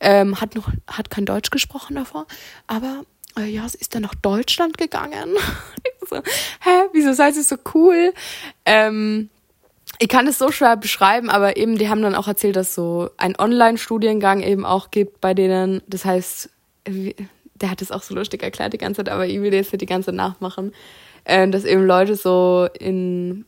ähm, 0.00 0.40
hat 0.40 0.54
noch, 0.54 0.68
hat 0.86 1.10
kein 1.10 1.24
Deutsch 1.24 1.50
gesprochen 1.50 1.96
davor, 1.96 2.26
aber 2.66 3.04
äh, 3.36 3.46
ja, 3.46 3.68
sie 3.68 3.78
ist 3.78 3.94
dann 3.94 4.02
nach 4.02 4.14
Deutschland 4.14 4.78
gegangen. 4.78 5.36
so, 6.08 6.16
hä, 6.16 6.88
wieso 6.92 7.12
seid 7.12 7.36
ihr 7.36 7.42
so 7.42 7.56
cool? 7.74 8.14
Ähm, 8.64 9.28
ich 9.98 10.08
kann 10.08 10.26
es 10.26 10.38
so 10.38 10.50
schwer 10.50 10.76
beschreiben, 10.76 11.30
aber 11.30 11.56
eben, 11.56 11.78
die 11.78 11.88
haben 11.88 12.02
dann 12.02 12.14
auch 12.14 12.28
erzählt, 12.28 12.56
dass 12.56 12.74
so 12.74 13.10
ein 13.16 13.38
Online-Studiengang 13.38 14.42
eben 14.42 14.64
auch 14.64 14.90
gibt 14.90 15.20
bei 15.20 15.34
denen. 15.34 15.82
Das 15.86 16.04
heißt, 16.04 16.50
der 16.86 17.70
hat 17.70 17.82
es 17.82 17.92
auch 17.92 18.02
so 18.02 18.14
lustig 18.14 18.42
erklärt 18.42 18.72
die 18.72 18.78
ganze 18.78 18.98
Zeit, 18.98 19.08
aber 19.08 19.26
ich 19.26 19.40
will 19.40 19.52
jetzt 19.52 19.72
nicht 19.72 19.80
die 19.80 19.86
ganze 19.86 20.06
Zeit 20.06 20.16
nachmachen, 20.16 20.72
äh, 21.24 21.48
dass 21.48 21.64
eben 21.64 21.86
Leute 21.86 22.16
so 22.16 22.68
in 22.78 23.44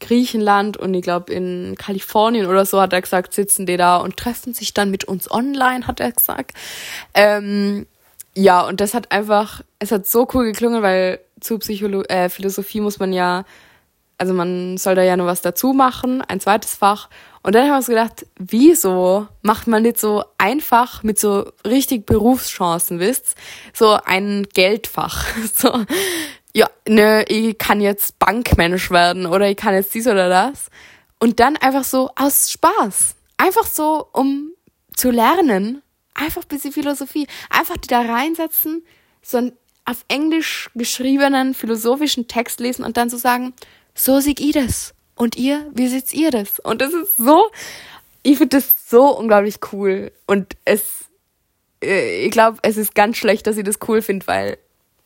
Griechenland 0.00 0.76
und 0.76 0.92
ich 0.94 1.02
glaube 1.02 1.32
in 1.32 1.76
Kalifornien 1.78 2.46
oder 2.46 2.64
so, 2.64 2.80
hat 2.80 2.92
er 2.92 3.00
gesagt, 3.00 3.32
sitzen 3.32 3.66
die 3.66 3.76
da 3.76 3.98
und 3.98 4.16
treffen 4.16 4.52
sich 4.52 4.74
dann 4.74 4.90
mit 4.90 5.04
uns 5.04 5.30
online, 5.30 5.86
hat 5.86 6.00
er 6.00 6.12
gesagt. 6.12 6.52
Ähm, 7.14 7.86
ja, 8.34 8.62
und 8.62 8.80
das 8.80 8.94
hat 8.94 9.12
einfach, 9.12 9.62
es 9.78 9.92
hat 9.92 10.06
so 10.06 10.26
cool 10.34 10.46
geklungen, 10.46 10.82
weil 10.82 11.20
zu 11.40 11.58
Psycholo 11.58 12.02
äh, 12.02 12.28
Philosophie 12.28 12.80
muss 12.80 12.98
man 12.98 13.12
ja, 13.12 13.44
also 14.22 14.34
man 14.34 14.78
soll 14.78 14.94
da 14.94 15.02
ja 15.02 15.16
nur 15.16 15.26
was 15.26 15.42
dazu 15.42 15.72
machen, 15.72 16.22
ein 16.22 16.38
zweites 16.38 16.76
Fach. 16.76 17.08
Und 17.42 17.56
dann 17.56 17.64
haben 17.64 17.70
wir 17.70 17.76
uns 17.78 17.88
gedacht, 17.88 18.24
wieso 18.38 19.26
macht 19.40 19.66
man 19.66 19.82
nicht 19.82 19.98
so 19.98 20.22
einfach 20.38 21.02
mit 21.02 21.18
so 21.18 21.50
richtig 21.66 22.06
Berufschancen, 22.06 23.00
wisst? 23.00 23.34
So 23.74 23.98
ein 24.04 24.46
Geldfach. 24.54 25.26
So, 25.54 25.84
ja, 26.54 26.70
ne, 26.86 27.24
ich 27.26 27.58
kann 27.58 27.80
jetzt 27.80 28.20
Bankmensch 28.20 28.92
werden 28.92 29.26
oder 29.26 29.50
ich 29.50 29.56
kann 29.56 29.74
jetzt 29.74 29.92
dies 29.92 30.06
oder 30.06 30.28
das. 30.28 30.70
Und 31.18 31.40
dann 31.40 31.56
einfach 31.56 31.82
so 31.82 32.10
aus 32.14 32.52
Spaß. 32.52 33.16
Einfach 33.38 33.66
so, 33.66 34.06
um 34.12 34.52
zu 34.94 35.10
lernen. 35.10 35.82
Einfach 36.14 36.42
ein 36.42 36.48
bisschen 36.48 36.72
Philosophie. 36.72 37.26
Einfach 37.50 37.76
die 37.76 37.88
da 37.88 38.02
reinsetzen, 38.02 38.84
so 39.20 39.38
einen 39.38 39.52
auf 39.84 40.04
Englisch 40.06 40.70
geschriebenen 40.76 41.54
philosophischen 41.54 42.28
Text 42.28 42.60
lesen 42.60 42.84
und 42.84 42.96
dann 42.96 43.10
so 43.10 43.16
sagen, 43.16 43.52
so 43.94 44.20
seht 44.20 44.40
ihr 44.40 44.52
das. 44.52 44.94
Und 45.14 45.36
ihr, 45.36 45.70
wie 45.72 45.88
seht 45.88 46.12
ihr 46.12 46.30
das? 46.30 46.58
Und 46.60 46.80
das 46.80 46.92
ist 46.92 47.16
so, 47.16 47.44
ich 48.22 48.38
finde 48.38 48.56
das 48.56 48.74
so 48.88 49.16
unglaublich 49.16 49.56
cool. 49.72 50.10
Und 50.26 50.56
es, 50.64 51.04
äh, 51.82 52.24
ich 52.24 52.30
glaube, 52.30 52.58
es 52.62 52.76
ist 52.76 52.94
ganz 52.94 53.16
schlecht, 53.16 53.46
dass 53.46 53.56
ich 53.56 53.64
das 53.64 53.78
cool 53.88 54.02
finde, 54.02 54.26
weil 54.26 54.58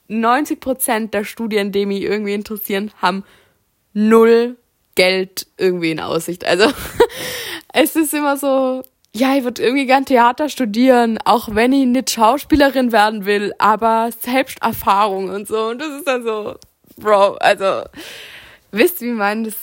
90 0.08 0.60
Prozent 0.60 1.14
der 1.14 1.24
Studien, 1.24 1.72
die 1.72 1.86
mich 1.86 2.02
irgendwie 2.02 2.34
interessieren, 2.34 2.92
haben 3.00 3.24
null 3.92 4.56
Geld 4.94 5.46
irgendwie 5.58 5.90
in 5.90 6.00
Aussicht. 6.00 6.44
Also 6.46 6.72
es 7.72 7.96
ist 7.96 8.14
immer 8.14 8.36
so, 8.36 8.82
ja, 9.12 9.34
ich 9.34 9.44
würde 9.44 9.62
irgendwie 9.62 9.86
gern 9.86 10.04
Theater 10.04 10.48
studieren, 10.48 11.18
auch 11.24 11.54
wenn 11.54 11.72
ich 11.72 11.86
nicht 11.86 12.10
Schauspielerin 12.10 12.92
werden 12.92 13.24
will, 13.24 13.52
aber 13.58 14.10
Selbsterfahrung 14.20 15.30
und 15.30 15.48
so. 15.48 15.68
Und 15.68 15.80
das 15.80 15.88
ist 15.88 16.06
dann 16.06 16.22
so, 16.22 16.56
Bro, 16.96 17.36
also 17.36 17.82
wisst 18.72 19.00
wie 19.00 19.12
man 19.12 19.44
das. 19.44 19.54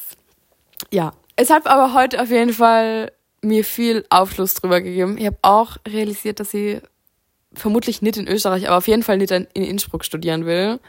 Ja, 0.92 1.14
es 1.36 1.50
hat 1.50 1.68
aber 1.68 1.94
heute 1.94 2.22
auf 2.22 2.30
jeden 2.30 2.54
Fall 2.54 3.12
mir 3.42 3.64
viel 3.64 4.06
Aufschluss 4.10 4.54
drüber 4.54 4.82
gegeben. 4.82 5.18
Ich 5.18 5.26
habe 5.26 5.38
auch 5.42 5.78
realisiert, 5.88 6.40
dass 6.40 6.54
ich 6.54 6.82
vermutlich 7.54 8.02
nicht 8.02 8.18
in 8.18 8.28
Österreich, 8.28 8.68
aber 8.68 8.78
auf 8.78 8.88
jeden 8.88 9.04
Fall 9.04 9.18
nicht 9.18 9.32
in 9.32 9.48
Innsbruck 9.54 10.06
studieren 10.06 10.46
will. 10.46 10.80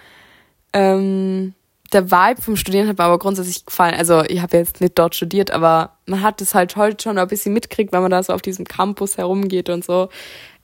Ähm, 0.72 1.54
der 1.92 2.10
Vibe 2.10 2.42
vom 2.42 2.56
Studieren 2.56 2.88
hat 2.88 2.98
mir 2.98 3.04
aber 3.04 3.18
grundsätzlich 3.18 3.64
gefallen. 3.66 3.94
Also 3.94 4.22
ich 4.24 4.40
habe 4.40 4.56
jetzt 4.56 4.80
nicht 4.80 4.98
dort 4.98 5.14
studiert, 5.14 5.50
aber 5.50 5.96
man 6.06 6.22
hat 6.22 6.40
es 6.40 6.54
halt 6.54 6.76
heute 6.76 7.02
schon 7.02 7.18
ein 7.18 7.28
bisschen 7.28 7.52
mitkriegt, 7.52 7.92
wenn 7.92 8.02
man 8.02 8.10
da 8.10 8.22
so 8.22 8.32
auf 8.32 8.42
diesem 8.42 8.64
Campus 8.64 9.16
herumgeht 9.16 9.68
und 9.68 9.84
so. 9.84 10.08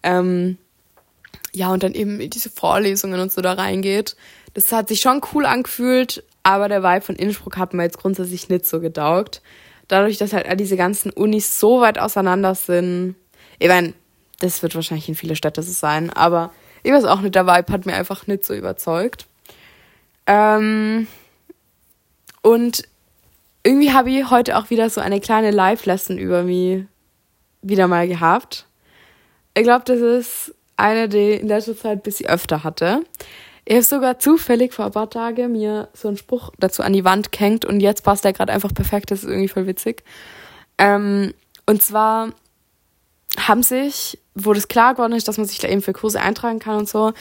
Ähm, 0.03 0.59
ja, 1.53 1.73
und 1.73 1.83
dann 1.83 1.95
eben 1.95 2.21
in 2.21 2.31
diese 2.31 2.51
Vorlesungen 2.51 3.21
und 3.21 3.33
so 3.33 3.41
da 3.43 3.53
reingeht. 3.53 4.17
Das 4.55 4.73
hat 4.73 4.89
sich 4.89 5.01
schon 5.01 5.21
cool 5.33 5.47
angefühlt, 5.47 6.25
aber 6.43 6.69
der 6.69 6.83
Vibe 6.83 7.03
von 7.03 7.17
Innsbruck 7.17 7.57
hat 7.57 7.75
mir 7.75 7.83
jetzt 7.83 7.99
grundsätzlich 7.99 8.49
nicht 8.49 8.67
so 8.67 8.81
gedaugt. 8.81 9.43
Dadurch, 9.89 10.19
dass 10.19 10.33
halt 10.33 10.61
diese 10.61 10.77
ganzen 10.77 11.11
Unis 11.11 11.59
so 11.59 11.81
weit 11.81 11.99
auseinander 11.99 12.55
sind. 12.55 13.17
Ich 13.59 13.69
meine, 13.69 13.93
das 14.39 14.63
wird 14.63 14.75
wahrscheinlich 14.75 15.09
in 15.09 15.15
viele 15.15 15.37
Städte 15.37 15.63
so 15.63 15.73
sein, 15.73 16.11
aber 16.11 16.53
ich 16.83 16.93
weiß 16.93 17.05
auch 17.05 17.21
nicht, 17.21 17.35
der 17.35 17.47
Vibe 17.47 17.73
hat 17.73 17.87
mir 17.87 17.95
einfach 17.95 18.27
nicht 18.27 18.45
so 18.45 18.55
überzeugt. 18.55 19.27
Ähm, 20.27 21.07
und 22.43 22.85
irgendwie 23.63 23.93
habe 23.93 24.11
ich 24.11 24.31
heute 24.31 24.57
auch 24.57 24.71
wieder 24.71 24.89
so 24.89 25.01
eine 25.01 25.21
kleine 25.21 25.51
Live-Lesson 25.51 26.17
über 26.19 26.43
mich 26.43 26.85
wieder 27.63 27.89
mal 27.89 28.09
gehabt. 28.09 28.67
Ich 29.55 29.65
glaube, 29.65 29.85
das 29.85 30.01
ist 30.01 30.55
eine, 30.77 31.09
die 31.09 31.33
in 31.33 31.49
letzter 31.49 31.77
Zeit 31.77 31.99
ein 31.99 32.03
bisschen 32.03 32.31
öfter 32.31 32.65
hatte. 32.65 33.05
Ich 33.65 33.75
habe 33.75 33.85
sogar 33.85 34.19
zufällig 34.19 34.73
vor 34.73 34.87
ein 34.87 34.93
paar 34.93 35.11
Tagen 35.11 35.53
mir 35.53 35.89
so 35.93 36.09
einen 36.09 36.17
Spruch 36.17 36.51
dazu 36.59 36.83
an 36.83 36.93
die 36.93 37.05
Wand 37.05 37.33
gehängt 37.33 37.65
und 37.65 37.81
jetzt 37.81 38.03
passt 38.03 38.25
der 38.25 38.33
gerade 38.33 38.53
einfach 38.53 38.75
perfekt. 38.75 39.11
Das 39.11 39.23
ist 39.23 39.29
irgendwie 39.29 39.49
voll 39.49 39.67
witzig. 39.67 40.03
Ähm, 40.79 41.35
und 41.67 41.83
zwar 41.83 42.31
haben 43.39 43.63
sich, 43.63 44.19
wo 44.35 44.53
das 44.53 44.69
klar 44.69 44.95
geworden 44.95 45.13
ist, 45.13 45.29
dass 45.29 45.37
man 45.37 45.47
sich 45.47 45.59
da 45.59 45.69
eben 45.69 45.83
für 45.83 45.93
Kurse 45.93 46.21
eintragen 46.21 46.59
kann 46.59 46.79
und 46.79 46.89
so, 46.89 47.13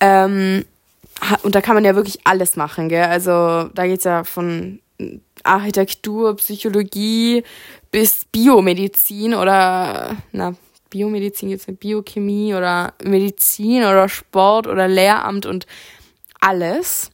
ähm, 0.00 0.64
und 1.42 1.54
da 1.54 1.60
kann 1.60 1.74
man 1.74 1.84
ja 1.84 1.94
wirklich 1.94 2.20
alles 2.24 2.56
machen, 2.56 2.88
gell? 2.88 3.04
Also 3.04 3.68
da 3.74 3.86
geht's 3.86 4.04
ja 4.04 4.24
von 4.24 4.80
Architektur, 5.42 6.36
Psychologie 6.36 7.44
bis 7.90 8.24
Biomedizin 8.32 9.34
oder 9.34 10.16
na, 10.32 10.54
Biomedizin 10.90 11.48
gibt's 11.48 11.66
nicht, 11.66 11.80
Biochemie 11.80 12.54
oder 12.54 12.94
Medizin 13.02 13.82
oder 13.82 14.08
Sport 14.08 14.66
oder 14.66 14.88
Lehramt 14.88 15.46
und 15.46 15.66
alles 16.40 17.10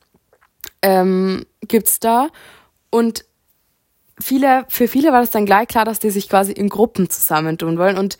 ähm, 0.83 1.45
gibt's 1.63 2.01
da. 2.01 2.29
Und 2.91 3.25
viele, 4.21 4.65
für 4.69 4.89
viele 4.89 5.13
war 5.13 5.21
das 5.21 5.31
dann 5.31 5.47
gleich 5.47 5.69
klar, 5.69 5.85
dass 5.85 5.99
die 5.99 6.11
sich 6.11 6.29
quasi 6.29 6.53
in 6.53 6.69
Gruppen 6.69 7.11
zusammentun 7.11 7.79
wollen. 7.79 7.99
Und 7.99 8.19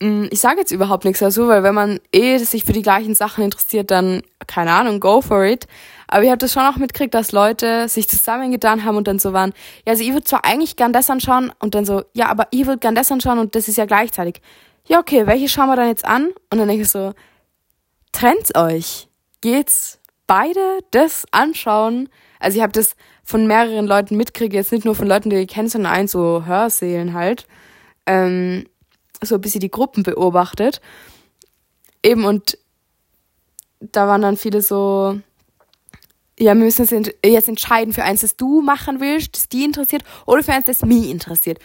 mm, 0.00 0.26
ich 0.30 0.40
sage 0.40 0.60
jetzt 0.60 0.70
überhaupt 0.70 1.04
nichts 1.04 1.20
dazu, 1.20 1.48
weil 1.48 1.62
wenn 1.62 1.74
man 1.74 2.00
eh 2.12 2.38
sich 2.38 2.64
für 2.64 2.72
die 2.72 2.82
gleichen 2.82 3.14
Sachen 3.14 3.44
interessiert, 3.44 3.90
dann, 3.90 4.22
keine 4.46 4.72
Ahnung, 4.72 5.00
go 5.00 5.20
for 5.20 5.44
it. 5.44 5.66
Aber 6.14 6.22
ich 6.22 6.30
habe 6.30 6.38
das 6.38 6.52
schon 6.52 6.62
auch 6.62 6.76
mitgekriegt, 6.76 7.12
dass 7.12 7.32
Leute 7.32 7.88
sich 7.88 8.08
zusammengetan 8.08 8.84
haben 8.84 8.96
und 8.96 9.08
dann 9.08 9.18
so 9.18 9.32
waren, 9.32 9.52
ja, 9.84 9.94
also 9.94 10.04
ich 10.04 10.12
würde 10.12 10.22
zwar 10.22 10.44
eigentlich 10.44 10.76
gern 10.76 10.92
das 10.92 11.10
anschauen 11.10 11.50
und 11.58 11.74
dann 11.74 11.84
so, 11.84 12.04
ja, 12.12 12.28
aber 12.28 12.46
ich 12.52 12.66
würde 12.66 12.78
gern 12.78 12.94
das 12.94 13.10
anschauen 13.10 13.40
und 13.40 13.56
das 13.56 13.66
ist 13.66 13.78
ja 13.78 13.84
gleichzeitig. 13.84 14.40
Ja, 14.86 15.00
okay, 15.00 15.26
welche 15.26 15.48
schauen 15.48 15.66
wir 15.66 15.74
dann 15.74 15.88
jetzt 15.88 16.04
an? 16.04 16.28
Und 16.52 16.58
dann 16.58 16.68
denke 16.68 16.84
ich 16.84 16.88
so, 16.88 17.14
trennt's 18.12 18.54
euch. 18.54 19.08
Geht's 19.40 19.98
beide 20.28 20.78
das 20.92 21.26
anschauen? 21.32 22.08
Also 22.38 22.58
ich 22.58 22.62
habe 22.62 22.72
das 22.72 22.94
von 23.24 23.48
mehreren 23.48 23.88
Leuten 23.88 24.16
mitkriege, 24.16 24.56
jetzt 24.56 24.70
nicht 24.70 24.84
nur 24.84 24.94
von 24.94 25.08
Leuten, 25.08 25.30
die 25.30 25.36
ich 25.36 25.48
kenne, 25.48 25.68
sondern 25.68 25.94
ein 25.94 26.06
so 26.06 26.44
Hörsälen 26.46 27.14
halt, 27.14 27.48
ähm, 28.06 28.68
so 29.20 29.34
ein 29.34 29.40
bisschen 29.40 29.62
die 29.62 29.70
Gruppen 29.70 30.04
beobachtet. 30.04 30.80
Eben 32.04 32.24
und 32.24 32.56
da 33.80 34.06
waren 34.06 34.22
dann 34.22 34.36
viele 34.36 34.62
so, 34.62 35.18
ja, 36.38 36.54
wir 36.54 36.64
müssen 36.64 37.12
jetzt 37.24 37.48
entscheiden 37.48 37.92
für 37.92 38.02
eins, 38.02 38.22
das 38.22 38.36
du 38.36 38.60
machen 38.60 39.00
willst, 39.00 39.36
das 39.36 39.48
die 39.48 39.64
interessiert, 39.64 40.02
oder 40.26 40.42
für 40.42 40.52
eins, 40.52 40.66
das 40.66 40.82
mich 40.82 41.10
interessiert. 41.10 41.58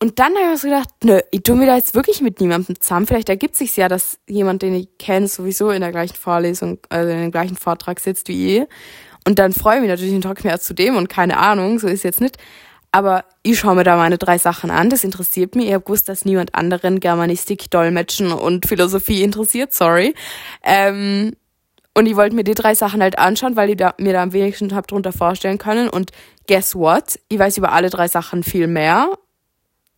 Und 0.00 0.20
dann 0.20 0.34
habe 0.34 0.44
ich 0.44 0.50
mir 0.50 0.56
so 0.58 0.68
gedacht, 0.68 0.88
nö, 1.02 1.20
ich 1.32 1.42
tue 1.42 1.56
mir 1.56 1.66
da 1.66 1.76
jetzt 1.76 1.94
wirklich 1.94 2.20
mit 2.20 2.40
niemandem 2.40 2.80
zusammen. 2.80 3.06
Vielleicht 3.06 3.28
ergibt 3.28 3.56
sich 3.56 3.76
ja, 3.76 3.88
dass 3.88 4.18
jemand, 4.28 4.62
den 4.62 4.74
ich 4.74 4.88
kenne, 4.98 5.26
sowieso 5.26 5.70
in 5.70 5.80
der 5.80 5.90
gleichen 5.90 6.14
Vorlesung, 6.14 6.78
also 6.88 7.10
in 7.10 7.20
dem 7.20 7.30
gleichen 7.32 7.56
Vortrag 7.56 7.98
sitzt 7.98 8.28
wie 8.28 8.58
ich. 8.58 8.68
Und 9.26 9.40
dann 9.40 9.52
freue 9.52 9.76
ich 9.76 9.80
mich 9.82 9.90
natürlich 9.90 10.14
und 10.14 10.22
talk 10.22 10.44
mehr 10.44 10.60
zu 10.60 10.72
dem 10.72 10.96
und 10.96 11.08
keine 11.08 11.36
Ahnung, 11.38 11.80
so 11.80 11.88
ist 11.88 12.04
jetzt 12.04 12.20
nicht. 12.20 12.36
Aber 12.92 13.24
ich 13.42 13.58
schaue 13.58 13.74
mir 13.74 13.84
da 13.84 13.96
meine 13.96 14.18
drei 14.18 14.38
Sachen 14.38 14.70
an, 14.70 14.88
das 14.88 15.04
interessiert 15.04 15.56
mich. 15.56 15.66
Ich 15.66 15.74
habe 15.74 15.84
gewusst, 15.84 16.08
dass 16.08 16.24
niemand 16.24 16.54
anderen 16.54 17.00
Germanistik, 17.00 17.70
Dolmetschen 17.70 18.32
und 18.32 18.66
Philosophie 18.66 19.22
interessiert, 19.22 19.74
sorry. 19.74 20.14
Ähm, 20.62 21.32
und 21.98 22.06
ich 22.06 22.14
wollte 22.14 22.36
mir 22.36 22.44
die 22.44 22.54
drei 22.54 22.74
Sachen 22.74 23.02
halt 23.02 23.18
anschauen, 23.18 23.56
weil 23.56 23.70
ich 23.70 23.76
da, 23.76 23.94
mir 23.98 24.12
da 24.12 24.22
am 24.22 24.32
wenigsten 24.32 24.74
hab 24.74 24.86
drunter 24.86 25.12
vorstellen 25.12 25.58
können. 25.58 25.88
Und 25.88 26.12
guess 26.46 26.76
what? 26.76 27.18
Ich 27.28 27.38
weiß 27.38 27.58
über 27.58 27.72
alle 27.72 27.90
drei 27.90 28.06
Sachen 28.06 28.44
viel 28.44 28.68
mehr 28.68 29.10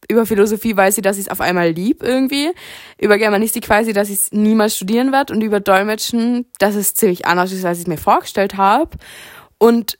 über 0.08 0.26
Philosophie 0.26 0.76
weiß 0.76 0.98
ich, 0.98 1.02
dass 1.02 1.18
ich 1.18 1.26
es 1.26 1.30
auf 1.30 1.40
einmal 1.40 1.70
lieb 1.70 2.02
irgendwie. 2.02 2.50
Über 2.98 3.16
Germanistik 3.16 3.68
weiß 3.68 3.86
ich, 3.86 3.94
dass 3.94 4.08
ich 4.08 4.16
es 4.16 4.32
niemals 4.32 4.76
studieren 4.76 5.12
werde. 5.12 5.32
Und 5.32 5.42
über 5.42 5.60
Dolmetschen, 5.60 6.46
dass 6.58 6.74
es 6.74 6.94
ziemlich 6.94 7.26
anders 7.26 7.52
ist, 7.52 7.64
als 7.64 7.78
ich 7.78 7.84
es 7.84 7.88
mir 7.88 7.98
vorgestellt 7.98 8.56
habe. 8.56 8.96
Und 9.58 9.98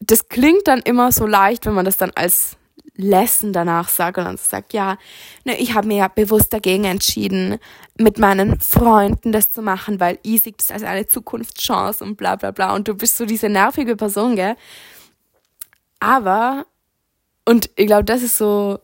das 0.00 0.28
klingt 0.28 0.66
dann 0.66 0.80
immer 0.80 1.12
so 1.12 1.26
leicht, 1.26 1.66
wenn 1.66 1.74
man 1.74 1.84
das 1.84 1.98
dann 1.98 2.12
als 2.14 2.56
Lesson 2.94 3.52
danach 3.52 3.88
sagt 3.88 4.16
und 4.16 4.24
dann 4.24 4.38
sagt, 4.38 4.72
ja, 4.72 4.96
ne, 5.44 5.58
ich 5.58 5.74
habe 5.74 5.88
mir 5.88 5.98
ja 5.98 6.08
bewusst 6.08 6.52
dagegen 6.52 6.84
entschieden, 6.84 7.58
mit 7.98 8.18
meinen 8.18 8.60
Freunden 8.60 9.32
das 9.32 9.50
zu 9.50 9.62
machen, 9.62 10.00
weil 10.00 10.18
ich 10.22 10.42
sehe 10.42 10.54
das 10.56 10.70
als 10.70 10.82
eine 10.82 11.06
Zukunftschance 11.06 12.04
und 12.04 12.16
bla 12.16 12.36
bla 12.36 12.50
bla. 12.50 12.74
Und 12.74 12.88
du 12.88 12.94
bist 12.94 13.16
so 13.16 13.26
diese 13.26 13.48
nervige 13.48 13.96
Person, 13.96 14.36
gell? 14.36 14.56
Aber 16.00 16.66
und 17.44 17.70
ich 17.76 17.86
glaube, 17.86 18.04
das 18.04 18.22
ist 18.22 18.38
so 18.38 18.80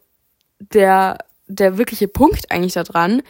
der, 0.58 1.18
der 1.46 1.78
wirkliche 1.78 2.08
Punkt 2.08 2.50
eigentlich 2.50 2.74
daran. 2.74 3.22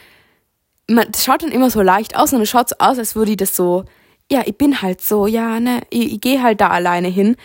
Man, 0.89 1.11
das 1.11 1.25
schaut 1.25 1.43
dann 1.43 1.53
immer 1.53 1.71
so 1.71 1.81
leicht 1.83 2.17
aus 2.17 2.33
und 2.33 2.43
es 2.43 2.51
schaut 2.51 2.69
so 2.69 2.77
aus, 2.79 2.99
als 2.99 3.17
würde 3.17 3.33
ich 3.33 3.37
das 3.39 3.57
so 3.57 3.85
ja, 4.33 4.43
ich 4.47 4.57
bin 4.57 4.81
halt 4.81 5.03
so, 5.03 5.27
ja, 5.27 5.61
ne, 5.61 5.83
ich, 5.91 6.15
ich 6.15 6.21
gehe 6.21 6.43
halt 6.43 6.61
da 6.61 6.69
alleine 6.69 7.09
hin. 7.09 7.37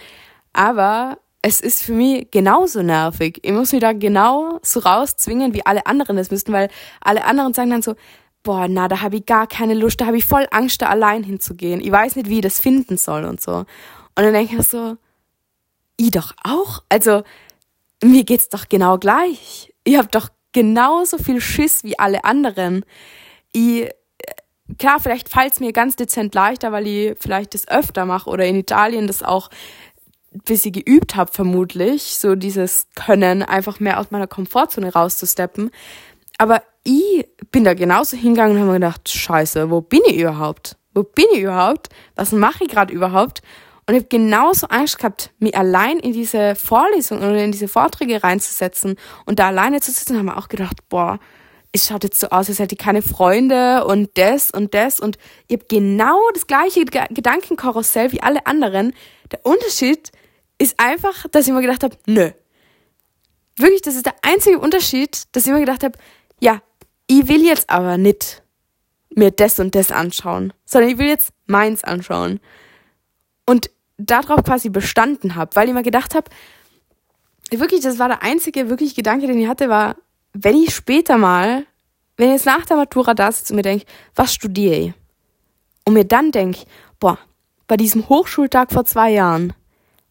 Aber 0.53 1.19
es 1.41 1.61
ist 1.61 1.83
für 1.83 1.91
mich 1.91 2.31
genauso 2.31 2.81
nervig. 2.81 3.39
Ich 3.43 3.51
muss 3.51 3.73
mich 3.73 3.81
da 3.81 3.93
genau 3.93 4.59
so 4.63 4.79
rauszwingen, 4.79 5.53
wie 5.53 5.65
alle 5.65 5.85
anderen 5.85 6.17
es 6.17 6.31
müssten, 6.31 6.53
weil 6.53 6.69
alle 7.01 7.25
anderen 7.25 7.53
sagen 7.53 7.71
dann 7.71 7.81
so, 7.81 7.95
boah, 8.47 8.69
na, 8.69 8.87
da 8.87 9.01
habe 9.01 9.17
ich 9.17 9.25
gar 9.25 9.45
keine 9.45 9.73
Lust, 9.73 9.99
da 9.99 10.05
habe 10.05 10.15
ich 10.15 10.23
voll 10.23 10.47
Angst, 10.51 10.81
da 10.81 10.87
allein 10.87 11.21
hinzugehen. 11.21 11.81
Ich 11.81 11.91
weiß 11.91 12.15
nicht, 12.15 12.29
wie 12.29 12.37
ich 12.37 12.43
das 12.43 12.61
finden 12.61 12.95
soll 12.95 13.25
und 13.25 13.41
so. 13.41 13.51
Und 13.51 13.67
dann 14.15 14.31
denke 14.31 14.55
ich 14.55 14.65
so, 14.65 14.95
ich 15.97 16.11
doch 16.11 16.33
auch. 16.45 16.81
Also, 16.87 17.23
mir 18.01 18.23
geht's 18.23 18.47
doch 18.47 18.69
genau 18.69 18.99
gleich. 18.99 19.73
Ich 19.83 19.97
habe 19.97 20.07
doch 20.07 20.29
genauso 20.53 21.17
viel 21.17 21.41
Schiss 21.41 21.83
wie 21.83 21.99
alle 21.99 22.23
anderen. 22.23 22.85
Ich, 23.51 23.89
klar, 24.77 25.01
vielleicht 25.01 25.27
fällt 25.27 25.51
es 25.51 25.59
mir 25.59 25.73
ganz 25.73 25.97
dezent 25.97 26.33
leichter, 26.33 26.71
weil 26.71 26.87
ich 26.87 27.17
vielleicht 27.19 27.53
das 27.53 27.67
öfter 27.67 28.05
mache 28.05 28.29
oder 28.29 28.45
in 28.45 28.55
Italien 28.55 29.07
das 29.07 29.23
auch 29.23 29.49
bis 30.45 30.65
ich 30.65 30.73
geübt 30.73 31.15
habe, 31.15 31.31
vermutlich, 31.33 32.17
so 32.17 32.35
dieses 32.35 32.87
Können, 32.95 33.43
einfach 33.43 33.81
mehr 33.81 33.99
aus 33.99 34.11
meiner 34.11 34.27
Komfortzone 34.27 34.93
rauszusteppen. 34.93 35.71
Aber 36.37 36.61
ich 36.87 37.27
bin 37.51 37.65
da 37.65 37.73
genauso 37.73 38.15
hingegangen 38.15 38.53
und 38.55 38.61
habe 38.61 38.71
mir 38.71 38.79
gedacht, 38.79 39.09
scheiße, 39.09 39.69
wo 39.69 39.81
bin 39.81 40.01
ich 40.07 40.15
überhaupt? 40.15 40.77
Wo 40.93 41.03
bin 41.03 41.25
ich 41.33 41.41
überhaupt? 41.41 41.89
Was 42.15 42.31
mache 42.31 42.63
ich 42.63 42.69
gerade 42.69 42.93
überhaupt? 42.93 43.41
Und 43.85 43.95
ich 43.95 44.01
habe 44.01 44.09
genauso 44.09 44.67
Angst 44.67 44.97
gehabt, 44.97 45.31
mich 45.39 45.55
allein 45.57 45.99
in 45.99 46.13
diese 46.13 46.55
Vorlesung 46.55 47.17
oder 47.17 47.43
in 47.43 47.51
diese 47.51 47.67
Vorträge 47.67 48.23
reinzusetzen 48.23 48.95
und 49.25 49.39
da 49.39 49.47
alleine 49.47 49.81
zu 49.81 49.91
sitzen, 49.91 50.17
haben 50.17 50.27
wir 50.27 50.37
auch 50.37 50.47
gedacht, 50.47 50.77
boah, 50.87 51.19
es 51.73 51.87
schaut 51.87 52.05
jetzt 52.05 52.21
so 52.21 52.27
aus, 52.29 52.47
als 52.47 52.59
hätte 52.59 52.75
ich 52.75 52.79
keine 52.79 53.01
Freunde 53.01 53.85
und 53.85 54.09
das 54.17 54.49
und 54.49 54.73
das 54.73 55.01
und 55.01 55.17
ich 55.47 55.57
habe 55.57 55.65
genau 55.69 56.19
das 56.33 56.47
gleiche 56.47 56.85
Gedankenkarussell 56.85 58.13
wie 58.13 58.21
alle 58.21 58.45
anderen. 58.45 58.93
Der 59.31 59.45
Unterschied 59.45 60.11
ist 60.57 60.79
einfach, 60.79 61.27
dass 61.31 61.47
ich 61.47 61.53
mir 61.53 61.61
gedacht 61.61 61.83
habe, 61.83 61.97
nö. 62.05 62.31
Wirklich, 63.57 63.81
das 63.81 63.95
ist 63.95 64.05
der 64.05 64.15
einzige 64.21 64.59
Unterschied, 64.59 65.23
dass 65.33 65.45
ich 65.45 65.51
mir 65.51 65.59
gedacht 65.59 65.83
habe, 65.83 65.97
ja, 66.39 66.61
ich 67.07 67.27
will 67.27 67.43
jetzt 67.43 67.69
aber 67.69 67.97
nicht 67.97 68.43
mir 69.15 69.31
das 69.31 69.59
und 69.59 69.73
das 69.75 69.91
anschauen, 69.91 70.53
sondern 70.65 70.91
ich 70.91 70.97
will 70.97 71.07
jetzt 71.07 71.31
meins 71.45 71.83
anschauen. 71.83 72.39
Und 73.45 73.69
darauf 73.97 74.43
quasi 74.43 74.69
bestanden 74.69 75.35
habe, 75.35 75.55
weil 75.55 75.67
ich 75.67 75.73
mir 75.73 75.83
gedacht 75.83 76.13
habe, 76.13 76.29
wirklich, 77.49 77.81
das 77.81 77.97
war 77.97 78.09
der 78.09 78.23
einzige 78.23 78.69
wirklich 78.69 78.93
Gedanke, 78.93 79.27
den 79.27 79.39
ich 79.39 79.47
hatte, 79.47 79.69
war, 79.69 79.95
wenn 80.33 80.55
ich 80.55 80.75
später 80.75 81.17
mal, 81.17 81.65
wenn 82.17 82.27
ich 82.27 82.33
jetzt 82.33 82.45
nach 82.45 82.65
der 82.65 82.77
Matura 82.77 83.13
da 83.13 83.31
sitze 83.31 83.53
und 83.53 83.57
mir 83.57 83.63
denke, 83.63 83.85
was 84.15 84.33
studiere 84.33 84.75
ich? 84.75 84.93
Und 85.85 85.93
mir 85.93 86.05
dann 86.05 86.31
denke, 86.31 86.65
boah, 86.99 87.17
bei 87.67 87.77
diesem 87.77 88.07
Hochschultag 88.09 88.71
vor 88.71 88.85
zwei 88.85 89.11
Jahren, 89.11 89.53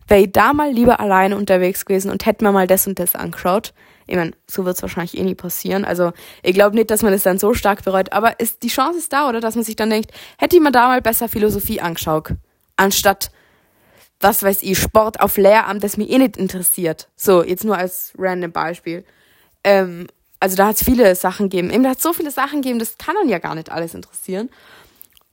wäre 0.08 0.22
ich 0.22 0.32
da 0.32 0.52
mal 0.52 0.72
lieber 0.72 1.00
alleine 1.00 1.36
unterwegs 1.36 1.84
gewesen 1.84 2.10
und 2.10 2.26
hätte 2.26 2.44
mir 2.44 2.52
mal 2.52 2.66
das 2.66 2.86
und 2.86 2.98
das 2.98 3.14
angeschaut. 3.14 3.72
Ich 4.06 4.16
meine, 4.16 4.32
so 4.46 4.64
wird 4.64 4.76
es 4.76 4.82
wahrscheinlich 4.82 5.16
eh 5.16 5.22
nie 5.22 5.34
passieren. 5.34 5.84
Also 5.84 6.12
ich 6.42 6.54
glaube 6.54 6.76
nicht, 6.76 6.90
dass 6.90 7.02
man 7.02 7.12
es 7.12 7.22
dann 7.24 7.38
so 7.38 7.54
stark 7.54 7.84
bereut, 7.84 8.12
aber 8.12 8.38
ist, 8.40 8.62
die 8.62 8.68
Chance 8.68 8.98
ist 8.98 9.12
da, 9.12 9.28
oder? 9.28 9.40
Dass 9.40 9.54
man 9.54 9.64
sich 9.64 9.76
dann 9.76 9.90
denkt, 9.90 10.12
hätte 10.38 10.56
ich 10.56 10.62
mir 10.62 10.72
da 10.72 10.88
mal 10.88 11.02
besser 11.02 11.28
Philosophie 11.28 11.80
angeschaut, 11.80 12.30
anstatt, 12.76 13.30
was 14.20 14.42
weiß 14.42 14.62
ich, 14.62 14.78
Sport 14.78 15.20
auf 15.20 15.36
Lehramt, 15.36 15.82
das 15.82 15.96
mich 15.96 16.10
eh 16.10 16.18
nicht 16.18 16.36
interessiert. 16.36 17.08
So, 17.16 17.42
jetzt 17.42 17.64
nur 17.64 17.76
als 17.76 18.12
random 18.16 18.52
Beispiel. 18.52 19.04
Ähm, 19.64 20.06
also 20.40 20.56
da 20.56 20.68
hat 20.68 20.76
es 20.76 20.84
viele 20.84 21.14
Sachen 21.16 21.48
gegeben. 21.48 21.70
Eben, 21.70 21.82
da 21.82 21.90
hat 21.90 22.00
so 22.00 22.12
viele 22.12 22.30
Sachen 22.30 22.62
gegeben, 22.62 22.78
das 22.78 22.98
kann 22.98 23.14
dann 23.16 23.28
ja 23.28 23.38
gar 23.38 23.54
nicht 23.54 23.70
alles 23.70 23.94
interessieren. 23.94 24.50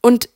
Und 0.01 0.29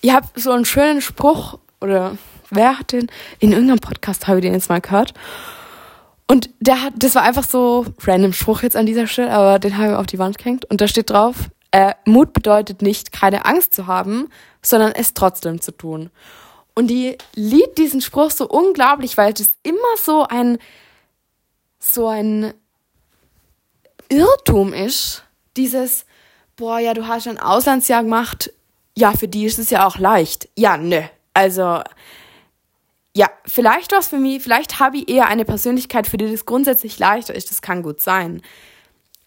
ich 0.00 0.12
habe 0.12 0.28
so 0.36 0.52
einen 0.52 0.64
schönen 0.64 1.00
Spruch, 1.00 1.58
oder 1.80 2.18
wer 2.50 2.78
hat 2.78 2.92
den? 2.92 3.10
In 3.38 3.52
irgendeinem 3.52 3.80
Podcast 3.80 4.26
habe 4.28 4.38
ich 4.38 4.42
den 4.42 4.54
jetzt 4.54 4.68
mal 4.68 4.80
gehört. 4.80 5.14
Und 6.30 6.50
der 6.60 6.82
hat, 6.82 6.92
das 6.98 7.14
war 7.14 7.22
einfach 7.22 7.44
so 7.44 7.86
random 8.02 8.34
Spruch 8.34 8.62
jetzt 8.62 8.76
an 8.76 8.86
dieser 8.86 9.06
Stelle, 9.06 9.32
aber 9.32 9.58
den 9.58 9.78
habe 9.78 9.92
ich 9.92 9.96
auf 9.96 10.06
die 10.06 10.18
Wand 10.18 10.36
gehängt. 10.36 10.66
Und 10.66 10.80
da 10.80 10.86
steht 10.86 11.10
drauf, 11.10 11.50
äh, 11.70 11.94
Mut 12.04 12.34
bedeutet 12.34 12.82
nicht, 12.82 13.12
keine 13.12 13.46
Angst 13.46 13.74
zu 13.74 13.86
haben, 13.86 14.28
sondern 14.62 14.92
es 14.92 15.14
trotzdem 15.14 15.60
zu 15.60 15.72
tun. 15.72 16.10
Und 16.74 16.88
die 16.88 17.16
liebt 17.34 17.78
diesen 17.78 18.00
Spruch 18.00 18.30
so 18.30 18.46
unglaublich, 18.46 19.16
weil 19.16 19.32
es 19.32 19.52
immer 19.62 19.96
so 20.00 20.24
ein, 20.24 20.58
so 21.78 22.06
ein 22.08 22.52
Irrtum 24.10 24.72
ist. 24.72 25.24
Dieses, 25.56 26.04
boah, 26.56 26.78
ja, 26.78 26.94
du 26.94 27.08
hast 27.08 27.26
ein 27.26 27.40
Auslandsjahr 27.40 28.02
gemacht, 28.02 28.52
ja, 28.96 29.12
für 29.12 29.28
die 29.28 29.44
ist 29.44 29.58
es 29.58 29.70
ja 29.70 29.86
auch 29.86 29.98
leicht. 29.98 30.48
Ja, 30.56 30.76
ne. 30.76 31.10
Also, 31.34 31.82
ja, 33.14 33.28
vielleicht 33.46 33.92
was 33.92 34.08
für 34.08 34.18
mich, 34.18 34.42
vielleicht 34.42 34.80
habe 34.80 34.98
ich 34.98 35.08
eher 35.08 35.26
eine 35.26 35.44
Persönlichkeit, 35.44 36.06
für 36.06 36.18
die 36.18 36.30
das 36.30 36.46
grundsätzlich 36.46 36.98
leichter 36.98 37.34
ist, 37.34 37.50
das 37.50 37.62
kann 37.62 37.82
gut 37.82 38.00
sein. 38.00 38.42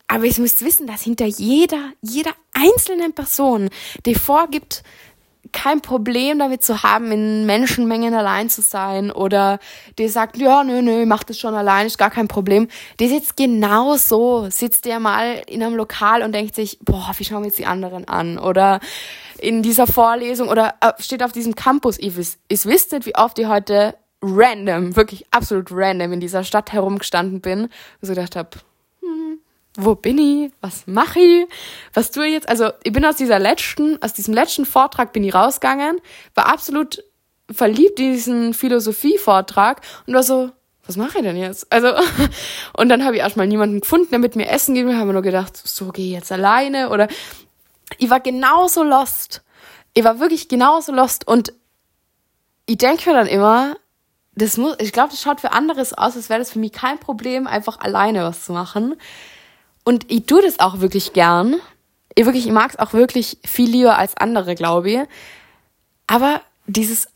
Aber 0.07 0.25
ich 0.25 0.37
müsst 0.39 0.63
wissen, 0.63 0.87
dass 0.87 1.03
hinter 1.03 1.25
jeder, 1.25 1.91
jeder 2.01 2.31
einzelnen 2.53 3.13
Person, 3.13 3.69
die 4.05 4.15
vorgibt, 4.15 4.83
kein 5.51 5.81
Problem 5.81 6.39
damit 6.39 6.63
zu 6.63 6.83
haben, 6.83 7.11
in 7.11 7.45
Menschenmengen 7.45 8.13
allein 8.13 8.49
zu 8.49 8.61
sein 8.61 9.11
oder 9.11 9.59
die 9.97 10.07
sagt, 10.07 10.37
ja, 10.37 10.63
nö, 10.63 10.81
nö, 10.81 11.05
mach 11.05 11.23
das 11.23 11.39
schon 11.39 11.55
allein, 11.55 11.87
ist 11.87 11.97
gar 11.97 12.11
kein 12.11 12.27
Problem. 12.27 12.67
Die 12.99 13.07
sitzt 13.07 13.37
genau 13.37 13.95
so, 13.97 14.47
sitzt 14.49 14.85
der 14.85 14.99
mal 14.99 15.41
in 15.47 15.63
einem 15.63 15.75
Lokal 15.75 16.23
und 16.23 16.33
denkt 16.33 16.55
sich, 16.55 16.77
boah, 16.81 17.11
wie 17.17 17.25
schauen 17.25 17.41
wir 17.41 17.47
jetzt 17.47 17.59
die 17.59 17.65
anderen 17.65 18.07
an? 18.07 18.37
Oder 18.37 18.79
in 19.41 19.63
dieser 19.63 19.87
Vorlesung 19.87 20.49
oder 20.49 20.75
äh, 20.81 20.93
steht 20.99 21.23
auf 21.23 21.31
diesem 21.31 21.55
Campus. 21.55 21.97
Ich, 21.99 22.15
wiss, 22.15 22.37
ich 22.47 22.65
wisst 22.65 22.91
nicht, 22.91 23.05
wie 23.05 23.15
oft 23.15 23.37
ich 23.39 23.47
heute 23.47 23.95
random, 24.21 24.95
wirklich 24.95 25.25
absolut 25.31 25.69
random 25.71 26.13
in 26.13 26.19
dieser 26.19 26.43
Stadt 26.43 26.71
herumgestanden 26.71 27.41
bin 27.41 27.63
und 27.63 27.71
so 28.01 28.13
gedacht 28.13 28.35
habe, 28.35 28.49
hm, 29.01 29.39
wo 29.77 29.95
bin 29.95 30.17
ich? 30.19 30.51
Was 30.61 30.85
mache 30.85 31.19
ich? 31.19 31.47
Was 31.93 32.11
tue 32.11 32.27
ich 32.27 32.33
jetzt? 32.33 32.47
Also 32.47 32.69
ich 32.83 32.93
bin 32.93 33.03
aus 33.03 33.15
dieser 33.15 33.39
letzten, 33.39 34.01
aus 34.01 34.13
diesem 34.13 34.33
letzten 34.33 34.65
Vortrag 34.65 35.11
bin 35.11 35.23
ich 35.23 35.33
rausgegangen, 35.33 35.99
war 36.35 36.47
absolut 36.47 37.03
verliebt 37.49 37.99
in 37.99 38.13
diesen 38.13 38.53
Philosophie-Vortrag 38.53 39.81
und 40.05 40.13
war 40.13 40.23
so, 40.23 40.51
was 40.85 40.97
mache 40.97 41.19
ich 41.19 41.23
denn 41.23 41.37
jetzt? 41.37 41.71
Also, 41.71 41.93
und 42.77 42.89
dann 42.89 43.03
habe 43.03 43.15
ich 43.15 43.21
erstmal 43.21 43.47
niemanden 43.47 43.81
gefunden, 43.81 44.09
der 44.11 44.19
mit 44.19 44.35
mir 44.35 44.49
essen 44.49 44.75
geht. 44.75 44.85
Wir 44.85 44.97
haben 44.97 45.11
nur 45.11 45.21
gedacht, 45.21 45.55
so 45.55 45.89
gehe 45.89 46.07
ich 46.07 46.13
jetzt 46.13 46.31
alleine 46.31 46.89
oder 46.89 47.07
ich 47.97 48.09
war 48.09 48.19
genauso 48.19 48.83
lost. 48.83 49.43
Ich 49.93 50.03
war 50.03 50.19
wirklich 50.19 50.47
genauso 50.47 50.91
lost 50.91 51.27
und 51.27 51.53
ich 52.65 52.77
denke 52.77 53.09
mir 53.09 53.15
dann 53.15 53.27
immer, 53.27 53.75
das 54.35 54.57
muss, 54.57 54.75
ich 54.79 54.93
glaube, 54.93 55.09
das 55.09 55.21
schaut 55.21 55.41
für 55.41 55.51
anderes 55.51 55.93
aus, 55.93 56.15
als 56.15 56.29
wäre 56.29 56.39
das 56.39 56.51
für 56.51 56.59
mich 56.59 56.71
kein 56.71 56.99
Problem, 56.99 57.47
einfach 57.47 57.79
alleine 57.79 58.23
was 58.23 58.45
zu 58.45 58.53
machen. 58.53 58.95
Und 59.83 60.09
ich 60.09 60.25
tue 60.25 60.41
das 60.41 60.59
auch 60.59 60.79
wirklich 60.79 61.13
gern. 61.13 61.55
Ich 62.15 62.25
wirklich, 62.25 62.45
ich 62.45 62.51
mag 62.51 62.71
es 62.71 62.79
auch 62.79 62.93
wirklich 62.93 63.37
viel 63.43 63.69
lieber 63.69 63.97
als 63.97 64.15
andere, 64.15 64.55
glaube 64.55 64.91
ich. 64.91 64.99
Aber 66.07 66.41
dieses 66.67 67.09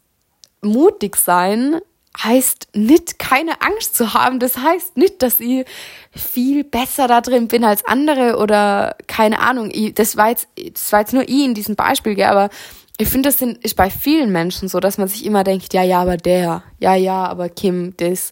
mutig 0.62 1.16
sein 1.16 1.80
heißt 2.24 2.70
nicht 2.74 3.20
keine 3.20 3.62
Angst 3.62 3.96
zu 3.96 4.14
haben. 4.14 4.40
Das 4.40 4.58
heißt 4.58 4.98
nicht, 4.98 5.22
dass 5.22 5.40
ich 5.40 5.66
viel 6.12 6.64
besser 6.64 7.08
da 7.08 7.22
drin 7.22 7.48
bin 7.48 7.64
als 7.64 7.86
andere 7.86 8.38
oder 8.38 8.96
keine 9.08 9.40
Ahnung. 9.40 9.70
Ich, 9.72 9.94
das 9.94 10.18
war 10.18 10.30
jetzt, 10.30 10.48
das 10.74 10.92
war 10.92 11.02
jetzt 11.02 11.14
nur 11.14 11.24
ich 11.24 11.44
in 11.44 11.54
diesem 11.54 11.76
Beispiel, 11.76 12.16
gell, 12.16 12.26
aber 12.26 12.50
ich 12.98 13.10
finde, 13.10 13.30
das 13.30 13.38
sind, 13.38 13.58
ist 13.64 13.76
bei 13.76 13.90
vielen 13.90 14.32
Menschen 14.32 14.70
so, 14.70 14.80
dass 14.80 14.98
man 14.98 15.08
sich 15.08 15.26
immer 15.26 15.44
denkt, 15.44 15.74
ja, 15.74 15.84
ja, 15.84 16.02
aber 16.02 16.16
der, 16.18 16.64
ja, 16.80 16.96
ja, 16.96 17.26
aber 17.26 17.50
Kim, 17.50 17.94
das 17.98 18.32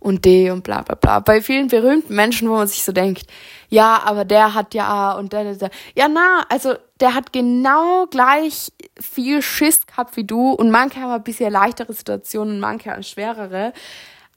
und 0.00 0.24
D 0.24 0.50
und 0.50 0.64
bla 0.64 0.82
bla 0.82 0.96
bla. 0.96 1.20
Bei 1.20 1.40
vielen 1.40 1.68
berühmten 1.68 2.14
Menschen, 2.14 2.48
wo 2.48 2.54
man 2.54 2.66
sich 2.66 2.82
so 2.82 2.90
denkt, 2.90 3.26
ja, 3.68 4.00
aber 4.04 4.24
der 4.24 4.54
hat 4.54 4.74
ja 4.74 5.12
und 5.12 5.32
der, 5.32 5.44
der, 5.44 5.54
der. 5.54 5.70
Ja, 5.94 6.08
na, 6.08 6.44
also 6.48 6.74
der 6.98 7.14
hat 7.14 7.32
genau 7.32 8.06
gleich 8.06 8.72
viel 8.98 9.42
Schiss 9.42 9.86
gehabt 9.86 10.16
wie 10.16 10.24
du 10.24 10.50
und 10.52 10.70
manche 10.70 11.00
haben 11.00 11.12
ein 11.12 11.22
bisschen 11.22 11.52
leichtere 11.52 11.92
Situationen, 11.92 12.58
manche 12.58 12.90
haben 12.90 13.02
schwerere. 13.02 13.72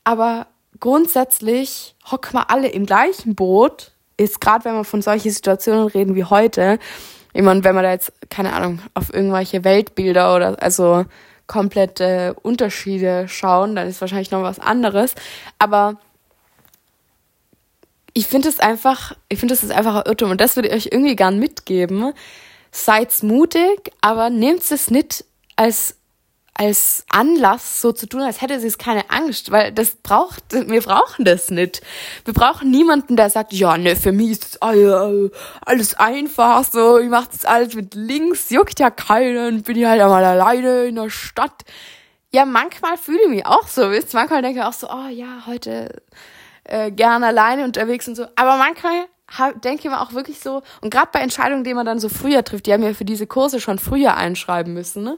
Aber 0.03 0.47
grundsätzlich 0.79 1.95
hocken 2.11 2.33
wir 2.33 2.49
alle 2.49 2.67
im 2.67 2.85
gleichen 2.85 3.35
Boot. 3.35 3.91
Ist 4.17 4.39
gerade, 4.41 4.65
wenn 4.65 4.75
wir 4.75 4.83
von 4.83 5.01
solchen 5.01 5.31
Situationen 5.31 5.87
reden 5.87 6.15
wie 6.15 6.25
heute. 6.25 6.77
Ich 7.33 7.41
meine, 7.41 7.63
wenn 7.63 7.73
man 7.73 7.83
da 7.83 7.91
jetzt, 7.91 8.13
keine 8.29 8.53
Ahnung, 8.53 8.79
auf 8.93 9.11
irgendwelche 9.11 9.63
Weltbilder 9.63 10.35
oder 10.35 10.61
also 10.61 11.05
komplette 11.47 12.35
Unterschiede 12.41 13.27
schauen, 13.27 13.75
dann 13.75 13.87
ist 13.87 14.01
wahrscheinlich 14.01 14.31
noch 14.31 14.43
was 14.43 14.59
anderes. 14.59 15.15
Aber 15.59 15.99
ich 18.13 18.27
finde 18.27 18.49
es 18.49 18.59
einfach, 18.59 19.15
ich 19.29 19.39
finde 19.39 19.53
es 19.53 19.63
ist 19.63 19.71
einfach 19.71 19.95
ein 19.95 20.05
Irrtum 20.05 20.31
und 20.31 20.41
das 20.41 20.55
würde 20.55 20.69
ich 20.69 20.73
euch 20.75 20.89
irgendwie 20.91 21.15
gern 21.15 21.39
mitgeben. 21.39 22.13
Seid 22.71 23.23
mutig, 23.23 23.91
aber 24.01 24.29
nehmt 24.29 24.69
es 24.71 24.89
nicht 24.89 25.25
als 25.55 25.97
als 26.55 27.03
Anlass 27.09 27.81
so 27.81 27.91
zu 27.91 28.07
tun, 28.07 28.21
als 28.21 28.41
hätte 28.41 28.59
sie 28.59 28.67
es 28.67 28.77
keine 28.77 29.09
Angst, 29.09 29.51
weil 29.51 29.71
das 29.71 29.95
braucht, 29.95 30.43
wir 30.51 30.81
brauchen 30.81 31.25
das 31.25 31.49
nicht. 31.49 31.81
Wir 32.25 32.33
brauchen 32.33 32.69
niemanden, 32.69 33.15
der 33.15 33.29
sagt, 33.29 33.53
ja, 33.53 33.77
ne, 33.77 33.95
für 33.95 34.11
mich 34.11 34.31
ist 34.31 34.43
das 34.43 34.61
alles 34.61 35.95
einfach, 35.95 36.63
so, 36.63 36.99
ich 36.99 37.09
mach 37.09 37.27
das 37.27 37.45
alles 37.45 37.73
mit 37.73 37.95
links, 37.95 38.49
juckt 38.51 38.79
ja 38.79 38.91
keinen, 38.91 39.63
bin 39.63 39.77
ich 39.77 39.85
halt 39.85 40.01
einmal 40.01 40.23
alleine 40.23 40.85
in 40.85 40.95
der 40.95 41.09
Stadt. 41.09 41.63
Ja, 42.31 42.45
manchmal 42.45 42.97
fühle 42.97 43.23
ich 43.23 43.29
mich 43.29 43.45
auch 43.45 43.67
so, 43.67 43.89
wisst 43.91 44.13
Manchmal 44.13 44.41
denke 44.41 44.59
ich 44.59 44.65
auch 44.65 44.73
so, 44.73 44.89
oh 44.89 45.07
ja, 45.09 45.45
heute 45.47 46.01
äh, 46.65 46.91
gerne 46.91 47.27
alleine 47.27 47.63
unterwegs 47.63 48.07
und 48.07 48.15
so. 48.15 48.25
Aber 48.35 48.57
manchmal 48.57 49.05
denke 49.63 49.83
ich 49.83 49.89
mir 49.89 50.01
auch 50.01 50.13
wirklich 50.13 50.39
so, 50.39 50.61
und 50.81 50.91
gerade 50.91 51.09
bei 51.11 51.19
Entscheidungen, 51.19 51.63
die 51.63 51.73
man 51.73 51.85
dann 51.85 51.99
so 51.99 52.09
früher 52.09 52.43
trifft, 52.43 52.67
die 52.67 52.73
haben 52.73 52.83
ja 52.83 52.93
für 52.93 53.05
diese 53.05 53.25
Kurse 53.25 53.59
schon 53.59 53.79
früher 53.79 54.15
einschreiben 54.15 54.73
müssen, 54.73 55.03
ne? 55.03 55.17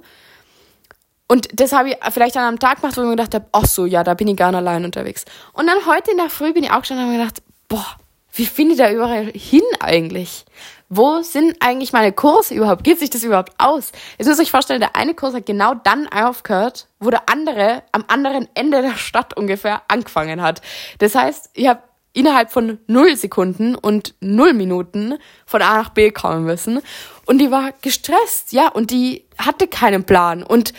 Und 1.28 1.48
das 1.60 1.72
habe 1.74 1.90
ich 1.90 1.98
vielleicht 2.12 2.36
dann 2.36 2.44
am 2.44 2.60
Tag 2.60 2.82
gemacht, 2.82 2.98
wo 2.98 3.02
ich 3.02 3.08
mir 3.08 3.16
gedacht 3.16 3.34
habe, 3.34 3.48
ach 3.52 3.66
so, 3.66 3.86
ja, 3.86 4.04
da 4.04 4.14
bin 4.14 4.28
ich 4.28 4.38
gar 4.38 4.52
nicht 4.52 4.58
allein 4.58 4.86
unterwegs. 4.86 5.26
Und 5.54 5.68
dann 5.68 5.86
heute 5.86 6.12
in 6.12 6.18
der 6.18 6.30
Früh 6.30 6.54
bin 6.54 6.64
ich 6.64 6.72
auch 6.72 6.86
schon 6.86 6.98
und 6.98 7.04
habe 7.04 7.14
mir 7.14 7.20
gedacht, 7.20 7.42
boah, 7.68 7.98
wie 8.34 8.46
finde 8.46 8.74
ich 8.74 8.78
da 8.78 8.92
überall 8.92 9.32
hin 9.34 9.64
eigentlich? 9.80 10.46
Wo 10.90 11.22
sind 11.22 11.56
eigentlich 11.62 11.94
meine 11.94 12.12
Kurse 12.12 12.54
überhaupt? 12.54 12.84
Geht 12.84 13.00
sich 13.00 13.10
das 13.10 13.24
überhaupt 13.24 13.54
aus? 13.58 13.92
Jetzt 14.18 14.28
müsst 14.28 14.40
ihr 14.40 14.44
euch 14.44 14.52
vorstellen, 14.52 14.82
der 14.82 14.96
eine 14.96 15.16
Kurs 15.16 15.34
hat 15.34 15.46
genau 15.46 15.74
dann 15.74 16.08
aufgehört, 16.10 16.88
wo 17.00 17.10
der 17.10 17.28
andere 17.28 17.82
am 17.92 18.04
anderen 18.08 18.48
Ende 18.54 18.82
der 18.82 18.96
Stadt 18.96 19.36
ungefähr 19.36 19.82
angefangen 19.88 20.44
hat. 20.44 20.62
Das 21.00 21.16
heißt, 21.16 21.50
ich 21.54 21.68
habe 21.68 21.82
innerhalb 22.16 22.52
von 22.52 22.80
null 22.88 23.16
Sekunden 23.16 23.76
und 23.76 24.16
null 24.22 24.54
Minuten 24.54 25.16
von 25.46 25.62
A 25.62 25.78
nach 25.78 25.90
B 25.90 26.12
kommen 26.12 26.46
müssen. 26.46 26.82
Und 27.26 27.40
die 27.40 27.52
war 27.52 27.74
gestresst, 27.82 28.54
ja, 28.54 28.70
und 28.70 28.92
die 28.92 29.26
hatte 29.38 29.68
keinen 29.68 30.06
Plan. 30.06 30.44
Und 30.44 30.74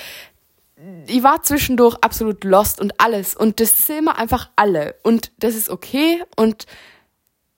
ich 1.06 1.22
war 1.22 1.42
zwischendurch 1.42 1.96
absolut 2.00 2.44
lost 2.44 2.80
und 2.80 3.00
alles. 3.00 3.34
Und 3.34 3.60
das 3.60 3.78
ist 3.78 3.90
immer 3.90 4.18
einfach 4.18 4.50
alle. 4.56 4.94
Und 5.02 5.32
das 5.38 5.54
ist 5.54 5.68
okay. 5.68 6.22
Und 6.36 6.66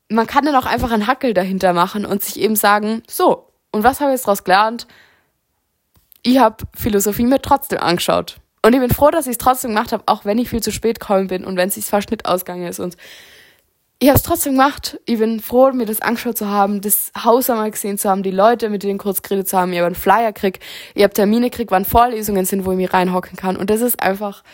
man 0.08 0.26
kann 0.26 0.44
dann 0.44 0.56
auch 0.56 0.66
einfach 0.66 0.90
einen 0.90 1.06
Hackel 1.06 1.34
dahinter 1.34 1.72
machen 1.72 2.06
und 2.06 2.22
sich 2.22 2.40
eben 2.40 2.56
sagen, 2.56 3.02
so, 3.06 3.52
und 3.70 3.84
was 3.84 4.00
habe 4.00 4.10
ich 4.10 4.16
jetzt 4.16 4.26
daraus 4.26 4.44
gelernt? 4.44 4.86
Ich 6.22 6.38
habe 6.38 6.64
Philosophie 6.74 7.26
mir 7.26 7.42
trotzdem 7.42 7.78
angeschaut. 7.78 8.40
Und 8.62 8.74
ich 8.74 8.80
bin 8.80 8.90
froh, 8.90 9.10
dass 9.10 9.26
ich 9.26 9.32
es 9.32 9.38
trotzdem 9.38 9.70
gemacht 9.70 9.92
habe, 9.92 10.04
auch 10.06 10.24
wenn 10.24 10.38
ich 10.38 10.48
viel 10.48 10.62
zu 10.62 10.72
spät 10.72 10.98
gekommen 10.98 11.28
bin 11.28 11.44
und 11.44 11.56
wenn 11.56 11.68
es 11.68 11.74
sich 11.74 11.84
Verschnitt 11.84 12.26
ausgegangen 12.26 12.66
ist. 12.66 12.80
Und 12.80 12.96
ich 14.00 14.08
habe 14.08 14.16
es 14.16 14.22
trotzdem 14.22 14.52
gemacht. 14.52 15.00
Ich 15.06 15.18
bin 15.18 15.40
froh, 15.40 15.72
mir 15.72 15.87
das 15.87 16.00
angeschaut 16.00 16.38
zu 16.38 16.46
haben, 16.46 16.80
das 16.80 17.11
Haus 17.24 17.50
einmal 17.50 17.70
gesehen 17.70 17.98
zu 17.98 18.08
haben, 18.08 18.22
die 18.22 18.30
Leute, 18.30 18.68
mit 18.70 18.84
denen 18.84 18.98
kurz 18.98 19.22
geredet 19.22 19.48
zu 19.48 19.58
haben. 19.58 19.72
Ich 19.72 19.78
habe 19.78 19.87
einen 19.87 19.96
Flyer 19.96 20.32
krieg, 20.32 20.61
ich 20.94 21.02
habe 21.02 21.12
Termine 21.12 21.50
krieg, 21.50 21.70
wann 21.70 21.84
Vorlesungen 21.84 22.44
sind, 22.44 22.64
wo 22.64 22.70
ich 22.72 22.76
mich 22.76 22.92
reinhocken 22.92 23.37
kann. 23.37 23.56
Und 23.56 23.70
das 23.70 23.80
ist 23.80 24.00
einfach, 24.00 24.44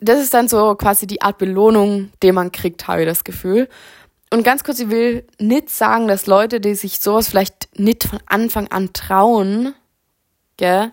das 0.00 0.20
ist 0.20 0.32
dann 0.32 0.48
so 0.48 0.74
quasi 0.76 1.06
die 1.06 1.20
Art 1.20 1.36
Belohnung, 1.36 2.10
die 2.22 2.32
man 2.32 2.52
kriegt, 2.52 2.88
habe 2.88 3.02
ich 3.02 3.08
das 3.08 3.22
Gefühl. 3.22 3.68
Und 4.30 4.44
ganz 4.44 4.64
kurz, 4.64 4.80
ich 4.80 4.88
will 4.88 5.26
nicht 5.38 5.68
sagen, 5.68 6.08
dass 6.08 6.26
Leute, 6.26 6.58
die 6.58 6.74
sich 6.74 7.00
sowas 7.00 7.28
vielleicht 7.28 7.68
nicht 7.78 8.04
von 8.04 8.18
Anfang 8.24 8.68
an 8.68 8.94
trauen, 8.94 9.74
gell, 10.56 10.90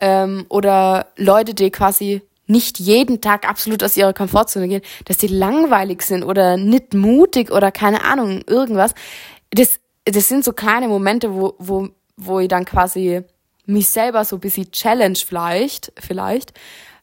ähm, 0.00 0.46
oder 0.48 1.08
Leute, 1.16 1.54
die 1.54 1.72
quasi 1.72 2.22
nicht 2.48 2.78
jeden 2.78 3.20
Tag 3.20 3.48
absolut 3.48 3.84
aus 3.84 3.96
ihrer 3.96 4.12
Komfortzone 4.12 4.68
gehen, 4.68 4.82
dass 5.04 5.18
die 5.18 5.28
langweilig 5.28 6.02
sind 6.02 6.24
oder 6.24 6.56
nicht 6.56 6.94
mutig 6.94 7.52
oder 7.52 7.70
keine 7.70 8.04
Ahnung, 8.04 8.42
irgendwas. 8.46 8.94
Das, 9.50 9.78
das 10.04 10.28
sind 10.28 10.44
so 10.44 10.52
kleine 10.52 10.88
Momente, 10.88 11.34
wo, 11.34 11.54
wo, 11.58 11.88
wo 12.16 12.40
ich 12.40 12.48
dann 12.48 12.64
quasi 12.64 13.22
mich 13.66 13.90
selber 13.90 14.24
so 14.24 14.36
ein 14.36 14.40
bisschen 14.40 14.72
challenge 14.72 15.18
vielleicht, 15.26 15.92
vielleicht. 16.00 16.54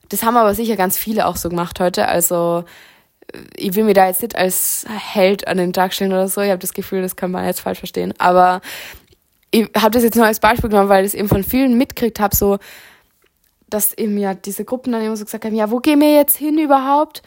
Das 0.09 0.23
haben 0.23 0.35
aber 0.35 0.55
sicher 0.55 0.75
ganz 0.75 0.97
viele 0.97 1.27
auch 1.27 1.35
so 1.35 1.49
gemacht 1.49 1.79
heute. 1.79 2.07
Also 2.07 2.65
ich 3.55 3.75
will 3.75 3.83
mir 3.83 3.93
da 3.93 4.07
jetzt 4.07 4.21
nicht 4.21 4.35
als 4.35 4.85
Held 4.89 5.47
an 5.47 5.57
den 5.57 5.73
Tag 5.73 5.93
stellen 5.93 6.11
oder 6.11 6.27
so. 6.27 6.41
Ich 6.41 6.49
habe 6.49 6.59
das 6.59 6.73
Gefühl, 6.73 7.01
das 7.01 7.15
kann 7.15 7.31
man 7.31 7.45
jetzt 7.45 7.61
falsch 7.61 7.79
verstehen. 7.79 8.13
Aber 8.17 8.61
ich 9.51 9.69
habe 9.75 9.91
das 9.91 10.03
jetzt 10.03 10.15
nur 10.15 10.25
als 10.25 10.39
Beispiel 10.39 10.69
genommen, 10.69 10.89
weil 10.89 11.05
ich 11.05 11.13
es 11.13 11.19
eben 11.19 11.29
von 11.29 11.43
vielen 11.43 11.77
mitkriegt 11.77 12.19
habe, 12.19 12.35
so 12.35 12.57
dass 13.69 13.97
eben 13.97 14.17
ja 14.17 14.33
diese 14.33 14.65
Gruppen 14.65 14.91
dann 14.91 15.01
immer 15.01 15.17
so 15.17 15.25
gesagt 15.25 15.45
haben, 15.45 15.55
ja, 15.55 15.71
wo 15.71 15.79
gehen 15.79 16.01
wir 16.01 16.13
jetzt 16.13 16.37
hin 16.37 16.57
überhaupt? 16.57 17.21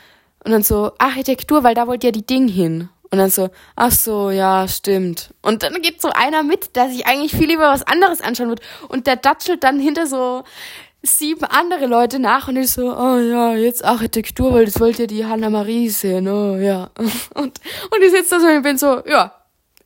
Und 0.44 0.52
dann 0.52 0.62
so, 0.62 0.92
Architektur, 0.98 1.64
weil 1.64 1.74
da 1.74 1.86
wollt 1.86 2.04
ja 2.04 2.10
die 2.10 2.24
Ding 2.24 2.48
hin. 2.48 2.88
Und 3.10 3.18
dann 3.18 3.30
so, 3.30 3.48
ach 3.74 3.90
so, 3.90 4.30
ja, 4.30 4.68
stimmt. 4.68 5.32
Und 5.40 5.62
dann 5.62 5.80
geht 5.80 6.00
so 6.02 6.10
einer 6.10 6.42
mit, 6.42 6.76
der 6.76 6.90
sich 6.90 7.06
eigentlich 7.06 7.32
viel 7.32 7.48
lieber 7.48 7.70
was 7.70 7.86
anderes 7.86 8.20
anschauen 8.20 8.50
wird. 8.50 8.60
Und 8.88 9.06
der 9.06 9.16
datschelt 9.16 9.64
dann 9.64 9.80
hinter 9.80 10.06
so 10.06 10.44
sieben 11.02 11.44
andere 11.44 11.86
Leute 11.86 12.18
nach 12.18 12.48
und 12.48 12.56
ich 12.56 12.70
so, 12.70 12.94
oh 12.94 13.18
ja, 13.18 13.54
jetzt 13.54 13.84
Architektur, 13.84 14.52
weil 14.52 14.66
das 14.66 14.80
wollt 14.80 14.98
ja 14.98 15.06
die 15.06 15.24
Hanna 15.24 15.48
Marie 15.48 15.88
sehen, 15.88 16.28
oh 16.28 16.56
ja. 16.56 16.90
Und, 17.34 17.60
und 17.90 18.02
ich 18.02 18.10
sitze 18.10 18.30
da 18.36 18.40
so 18.40 18.46
und 18.46 18.62
bin 18.62 18.78
so, 18.78 19.02
ja, 19.06 19.32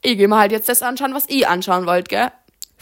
ich 0.01 0.17
geh 0.17 0.27
mal 0.27 0.41
halt 0.41 0.53
jetzt 0.53 0.69
das 0.69 0.83
anschauen, 0.83 1.15
was 1.15 1.29
ihr 1.29 1.51
anschauen 1.51 1.87
wollt, 1.87 2.09
gell? 2.09 2.31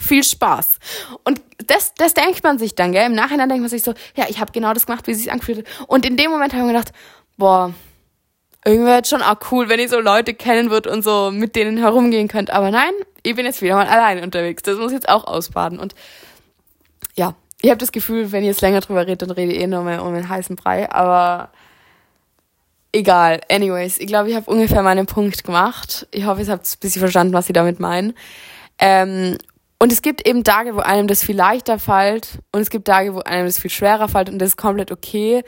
Viel 0.01 0.23
Spaß. 0.23 0.79
Und 1.23 1.41
das, 1.67 1.93
das 1.95 2.13
denkt 2.13 2.43
man 2.43 2.57
sich 2.57 2.75
dann, 2.75 2.91
gell? 2.91 3.05
Im 3.05 3.13
Nachhinein 3.13 3.49
denkt 3.49 3.61
man 3.61 3.69
sich 3.69 3.83
so, 3.83 3.93
ja, 4.15 4.25
ich 4.27 4.39
habe 4.39 4.51
genau 4.51 4.73
das 4.73 4.85
gemacht, 4.85 5.07
wie 5.07 5.11
es 5.11 5.19
sich 5.19 5.31
angefühlt 5.31 5.59
hat. 5.59 5.87
Und 5.87 6.05
in 6.05 6.17
dem 6.17 6.31
Moment 6.31 6.53
habe 6.53 6.63
ich 6.63 6.67
mir 6.67 6.73
gedacht, 6.73 6.93
boah, 7.37 7.73
irgendwie 8.65 8.85
wäre 8.85 9.01
es 9.01 9.09
schon 9.09 9.21
auch 9.21 9.37
cool, 9.51 9.69
wenn 9.69 9.79
ihr 9.79 9.89
so 9.89 9.99
Leute 9.99 10.33
kennen 10.33 10.69
würdet 10.69 10.91
und 10.91 11.03
so 11.03 11.31
mit 11.31 11.55
denen 11.55 11.77
herumgehen 11.77 12.27
könnt. 12.27 12.51
Aber 12.51 12.71
nein, 12.71 12.91
ich 13.23 13.35
bin 13.35 13.45
jetzt 13.45 13.61
wieder 13.61 13.75
mal 13.75 13.87
alleine 13.87 14.21
unterwegs. 14.23 14.63
Das 14.63 14.77
muss 14.77 14.91
ich 14.91 14.95
jetzt 14.95 15.09
auch 15.09 15.25
ausbaden. 15.25 15.79
Und 15.79 15.95
ja, 17.15 17.35
ich 17.61 17.69
habe 17.69 17.79
das 17.79 17.91
Gefühl, 17.91 18.31
wenn 18.31 18.43
ihr 18.43 18.49
jetzt 18.49 18.61
länger 18.61 18.81
drüber 18.81 19.01
redet, 19.01 19.23
dann 19.23 19.31
rede 19.31 19.53
ich 19.53 19.61
eh 19.61 19.67
nur 19.67 19.83
mehr 19.83 20.03
um 20.03 20.13
den 20.13 20.29
heißen 20.29 20.55
Brei. 20.55 20.91
Aber 20.91 21.49
egal. 22.91 23.41
Anyways, 23.49 23.97
ich 23.97 24.07
glaube, 24.07 24.29
ich 24.29 24.35
habe 24.35 24.49
ungefähr 24.49 24.83
meinen 24.83 25.05
Punkt 25.05 25.43
gemacht. 25.43 26.07
Ich 26.11 26.25
hoffe, 26.25 26.41
ihr 26.41 26.47
habt 26.49 26.65
ein 26.65 26.79
bisschen 26.79 26.99
verstanden, 26.99 27.33
was 27.33 27.49
ich 27.49 27.53
damit 27.53 27.79
meine. 27.79 28.13
Ähm, 28.77 29.37
und 29.81 29.91
es 29.91 30.03
gibt 30.03 30.27
eben 30.27 30.43
Tage, 30.43 30.75
wo 30.75 30.79
einem 30.81 31.07
das 31.07 31.23
viel 31.23 31.35
leichter 31.35 31.79
fällt 31.79 32.37
und 32.51 32.61
es 32.61 32.69
gibt 32.69 32.85
Tage, 32.85 33.15
wo 33.15 33.21
einem 33.21 33.47
das 33.47 33.57
viel 33.57 33.71
schwerer 33.71 34.07
fällt 34.07 34.29
und 34.29 34.37
das 34.37 34.49
ist 34.49 34.55
komplett 34.55 34.91
okay. 34.91 35.43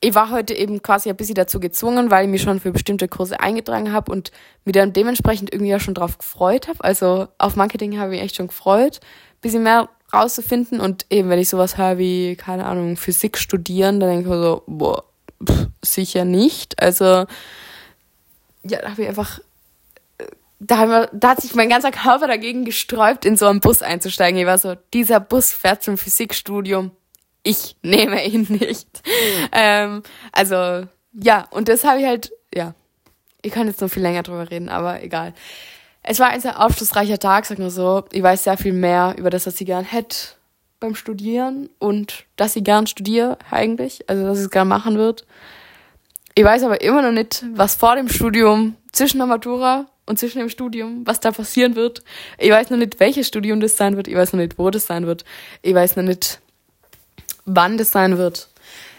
Ich 0.00 0.14
war 0.14 0.30
heute 0.30 0.54
eben 0.54 0.82
quasi 0.82 1.10
ein 1.10 1.16
bisschen 1.16 1.34
dazu 1.34 1.58
gezwungen, 1.58 2.08
weil 2.12 2.26
ich 2.26 2.30
mich 2.30 2.42
schon 2.42 2.60
für 2.60 2.70
bestimmte 2.70 3.08
Kurse 3.08 3.40
eingetragen 3.40 3.92
habe 3.92 4.12
und 4.12 4.30
mich 4.64 4.72
dann 4.74 4.92
dementsprechend 4.92 5.52
irgendwie 5.52 5.74
auch 5.74 5.80
schon 5.80 5.94
drauf 5.94 6.16
gefreut 6.16 6.68
habe. 6.68 6.84
Also 6.84 7.26
auf 7.38 7.56
Marketing 7.56 7.98
habe 7.98 8.14
ich 8.14 8.20
mich 8.20 8.26
echt 8.26 8.36
schon 8.36 8.46
gefreut, 8.46 9.00
ein 9.02 9.40
bisschen 9.40 9.64
mehr 9.64 9.88
rauszufinden 10.14 10.78
und 10.78 11.04
eben 11.10 11.28
wenn 11.28 11.40
ich 11.40 11.48
sowas 11.48 11.76
höre 11.76 11.98
wie, 11.98 12.36
keine 12.36 12.66
Ahnung, 12.66 12.96
Physik 12.96 13.36
studieren, 13.36 13.98
dann 13.98 14.10
denke 14.10 14.26
ich 14.26 14.30
mir 14.30 14.40
so, 14.40 14.62
boah, 14.68 15.02
pff, 15.44 15.66
sicher 15.82 16.24
nicht. 16.24 16.80
Also 16.80 17.26
ja, 18.62 18.80
da 18.80 18.90
habe 18.90 19.02
ich 19.02 19.08
einfach 19.08 19.40
da, 20.58 20.78
haben 20.78 20.90
wir, 20.90 21.10
da 21.12 21.30
hat 21.30 21.40
sich 21.40 21.54
mein 21.54 21.68
ganzer 21.68 21.90
Körper 21.90 22.26
dagegen 22.26 22.64
gesträubt, 22.64 23.24
in 23.24 23.36
so 23.36 23.46
einen 23.46 23.60
Bus 23.60 23.82
einzusteigen. 23.82 24.40
Ich 24.40 24.46
war 24.46 24.58
so, 24.58 24.74
dieser 24.94 25.20
Bus 25.20 25.52
fährt 25.52 25.82
zum 25.82 25.98
Physikstudium. 25.98 26.92
Ich 27.42 27.76
nehme 27.82 28.24
ihn 28.26 28.46
nicht. 28.48 28.88
Mhm. 29.04 29.48
Ähm, 29.52 30.02
also, 30.32 30.86
ja, 31.12 31.46
und 31.50 31.68
das 31.68 31.84
habe 31.84 32.00
ich 32.00 32.06
halt, 32.06 32.32
ja. 32.54 32.74
Ich 33.42 33.52
kann 33.52 33.68
jetzt 33.68 33.80
noch 33.80 33.88
viel 33.88 34.02
länger 34.02 34.22
drüber 34.22 34.50
reden, 34.50 34.68
aber 34.68 35.02
egal. 35.02 35.32
Es 36.02 36.18
war 36.18 36.28
ein 36.28 36.40
sehr 36.40 36.60
aufschlussreicher 36.60 37.18
Tag, 37.18 37.46
sag 37.46 37.58
nur 37.58 37.70
so. 37.70 38.04
Ich 38.12 38.22
weiß 38.22 38.44
sehr 38.44 38.56
viel 38.56 38.72
mehr 38.72 39.14
über 39.18 39.30
das, 39.30 39.46
was 39.46 39.60
ich 39.60 39.66
gern 39.66 39.84
hätte 39.84 40.16
beim 40.80 40.94
Studieren 40.94 41.68
und 41.78 42.24
dass 42.36 42.56
ich 42.56 42.64
gern 42.64 42.86
studiere 42.86 43.38
eigentlich, 43.50 44.08
also 44.08 44.24
dass 44.24 44.38
ich 44.38 44.44
es 44.44 44.50
gern 44.50 44.68
machen 44.68 44.98
wird. 44.98 45.26
Ich 46.34 46.44
weiß 46.44 46.64
aber 46.64 46.80
immer 46.80 47.02
noch 47.02 47.12
nicht, 47.12 47.44
was 47.54 47.76
vor 47.76 47.96
dem 47.96 48.08
Studium 48.08 48.76
zwischen 48.92 49.18
der 49.18 49.26
Matura 49.26 49.86
und 50.06 50.18
zwischen 50.18 50.38
dem 50.38 50.48
Studium, 50.48 51.02
was 51.04 51.20
da 51.20 51.32
passieren 51.32 51.74
wird. 51.74 52.02
Ich 52.38 52.50
weiß 52.50 52.70
noch 52.70 52.78
nicht, 52.78 53.00
welches 53.00 53.28
Studium 53.28 53.60
das 53.60 53.76
sein 53.76 53.96
wird. 53.96 54.08
Ich 54.08 54.14
weiß 54.14 54.32
noch 54.32 54.40
nicht, 54.40 54.58
wo 54.58 54.70
das 54.70 54.86
sein 54.86 55.06
wird. 55.06 55.24
Ich 55.62 55.74
weiß 55.74 55.96
noch 55.96 56.04
nicht, 56.04 56.40
wann 57.44 57.76
das 57.76 57.90
sein 57.90 58.16
wird. 58.16 58.48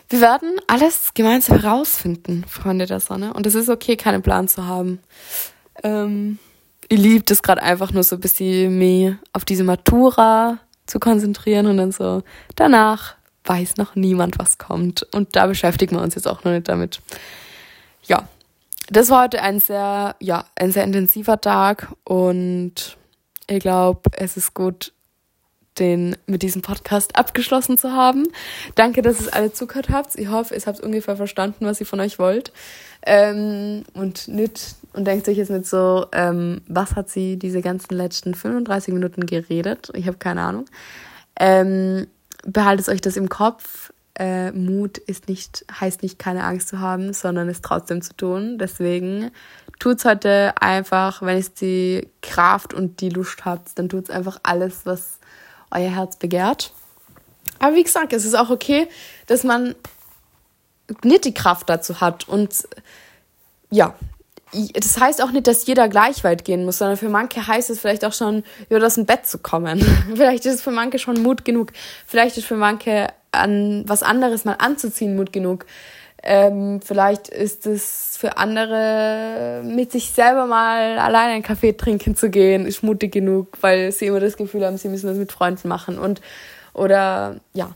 Wir 0.10 0.22
werden 0.22 0.56
alles 0.67 1.13
gemeinsam 1.13 1.60
herausfinden, 1.60 2.46
Freunde 2.48 2.86
der 2.86 3.00
Sonne. 3.00 3.34
Und 3.34 3.46
es 3.46 3.56
ist 3.56 3.70
okay, 3.70 3.98
keinen 3.98 4.22
Plan 4.22 4.48
zu 4.48 4.65
haben. 4.65 5.00
Ähm, 5.84 6.39
ich 6.88 7.00
liebe 7.00 7.26
das 7.26 7.43
gerade 7.43 7.62
einfach 7.62 7.91
nur 7.91 8.04
so 8.04 8.15
ein 8.15 8.22
bisschen 8.22 8.78
mehr 8.78 9.17
auf 9.34 9.43
diese 9.43 9.63
Matura 9.63 10.60
zu 10.86 11.00
konzentrieren 11.00 11.67
und 11.67 11.78
dann 11.78 11.91
so 11.91 12.24
danach 12.56 13.15
weiß 13.43 13.78
noch 13.78 13.96
niemand, 13.96 14.39
was 14.39 14.58
kommt. 14.58 15.05
Und 15.14 15.36
da 15.36 15.47
beschäftigen 15.47 15.95
wir 15.97 16.01
uns 16.01 16.16
jetzt 16.16 16.28
auch 16.28 16.43
noch 16.43 16.51
nicht 16.51 16.70
damit. 16.70 17.01
Ja, 18.03 18.28
das 18.88 19.10
war 19.10 19.24
heute 19.24 19.42
ein 19.42 19.60
sehr, 19.60 20.16
ja, 20.20 20.46
ein 20.56 20.72
sehr 20.72 20.84
intensiver 20.84 21.40
Tag 21.40 21.94
und 22.04 22.98
ich 23.48 23.60
glaube, 23.60 24.02
es 24.14 24.38
ist 24.38 24.54
gut, 24.54 24.94
den 25.80 26.18
mit 26.26 26.42
diesem 26.42 26.62
Podcast 26.62 27.16
abgeschlossen 27.16 27.78
zu 27.78 27.92
haben. 27.92 28.28
Danke, 28.76 29.02
dass 29.02 29.22
ihr 29.22 29.34
alle 29.34 29.54
zugehört 29.54 29.90
habt. 29.90 30.16
Ich 30.16 30.30
hoffe, 30.30 30.56
ihr 30.56 30.62
habt 30.66 30.80
ungefähr 30.82 31.16
verstanden, 31.16 31.66
was 31.66 31.80
ihr 31.80 31.86
von 31.86 32.00
euch 32.00 32.20
wollt. 32.20 32.52
Ähm, 33.06 33.84
und 33.94 34.28
nicht, 34.28 34.76
und 34.94 35.06
denkt 35.06 35.28
euch 35.30 35.38
jetzt 35.38 35.52
nicht 35.52 35.68
so, 35.68 36.08
ähm, 36.14 36.62
was 36.68 36.96
hat 36.96 37.10
sie 37.10 37.38
diese 37.38 37.62
ganzen 37.62 37.96
letzten 37.96 38.34
35 38.34 38.94
Minuten 38.94 39.26
geredet? 39.26 39.92
Ich 39.94 40.08
habe 40.08 40.18
keine 40.18 40.42
Ahnung. 40.42 40.66
Ähm, 41.40 42.08
behaltet 42.44 42.90
euch 42.90 43.02
das 43.02 43.18
im 43.18 43.30
Kopf. 43.30 43.92
Äh, 44.18 44.51
Mut 44.51 44.97
ist 44.97 45.28
nicht, 45.28 45.65
heißt 45.80 46.01
nicht, 46.01 46.18
keine 46.18 46.43
Angst 46.43 46.70
zu 46.70 46.80
haben, 46.80 47.13
sondern 47.13 47.49
es 47.49 47.61
trotzdem 47.61 48.01
zu 48.01 48.15
tun. 48.15 48.57
Deswegen 48.57 49.32
tut's 49.80 50.05
heute 50.05 50.53
einfach, 50.59 51.22
wenn 51.22 51.38
ihr 51.38 51.45
die 51.61 52.07
Kraft 52.22 52.74
und 52.74 53.01
die 53.01 53.09
Lust 53.09 53.45
habt, 53.45 53.78
dann 53.78 53.89
tut's 53.89 54.09
einfach 54.09 54.39
alles, 54.43 54.86
was 54.86 55.20
euer 55.70 55.91
Herz 55.91 56.15
begehrt. 56.18 56.74
Aber 57.59 57.76
wie 57.76 57.84
gesagt, 57.84 58.13
es 58.13 58.26
ist 58.26 58.36
auch 58.36 58.49
okay, 58.49 58.88
dass 59.28 59.43
man 59.43 59.76
nicht 61.03 61.26
die 61.26 61.34
Kraft 61.34 61.70
dazu 61.70 62.01
hat. 62.01 62.28
Und 62.28 62.68
ja, 63.70 63.95
das 64.74 65.00
heißt 65.00 65.22
auch 65.22 65.32
nicht, 65.32 65.48
dass 65.48 65.66
jeder 65.66 65.89
gleich 65.89 66.24
weit 66.24 66.45
gehen 66.45 66.66
muss, 66.66 66.78
sondern 66.78 66.98
für 66.98 67.10
manche 67.10 67.45
heißt 67.45 67.70
es 67.70 67.80
vielleicht 67.80 68.06
auch 68.06 68.14
schon, 68.14 68.43
über 68.70 68.80
das 68.80 69.04
Bett 69.06 69.26
zu 69.26 69.39
kommen. 69.39 69.80
vielleicht 70.16 70.45
ist 70.45 70.56
es 70.56 70.62
für 70.62 70.72
manche 70.72 71.00
schon 71.00 71.22
Mut 71.22 71.45
genug. 71.45 71.74
Vielleicht 72.06 72.38
ist 72.38 72.45
für 72.45 72.56
manche 72.56 73.08
an 73.32 73.84
was 73.88 74.04
anderes 74.04 74.45
mal 74.45 74.56
anzuziehen 74.60 75.16
Mut 75.16 75.34
genug. 75.34 75.66
Ähm, 76.24 76.82
vielleicht 76.82 77.28
ist 77.28 77.68
es 77.68 78.18
für 78.18 78.38
andere, 78.38 79.62
mit 79.64 79.91
sich 79.91 80.12
selber 80.12 80.45
mal 80.45 80.98
alleine 80.98 81.34
einen 81.34 81.43
Kaffee 81.43 81.74
trinken 81.74 82.16
zu 82.16 82.30
gehen, 82.30 82.66
ist 82.66 82.84
mutig 82.84 83.12
genug, 83.12 83.58
weil 83.62 83.91
sie 83.91 84.08
immer 84.08 84.20
das 84.20 84.36
Gefühl 84.36 84.66
haben, 84.66 84.78
sie 84.78 84.89
müssen 84.89 85.08
das 85.08 85.18
mit 85.18 85.32
Freunden 85.32 85.68
machen. 85.68 86.00
Und 86.00 86.22
oder 86.74 87.38
ja, 87.54 87.72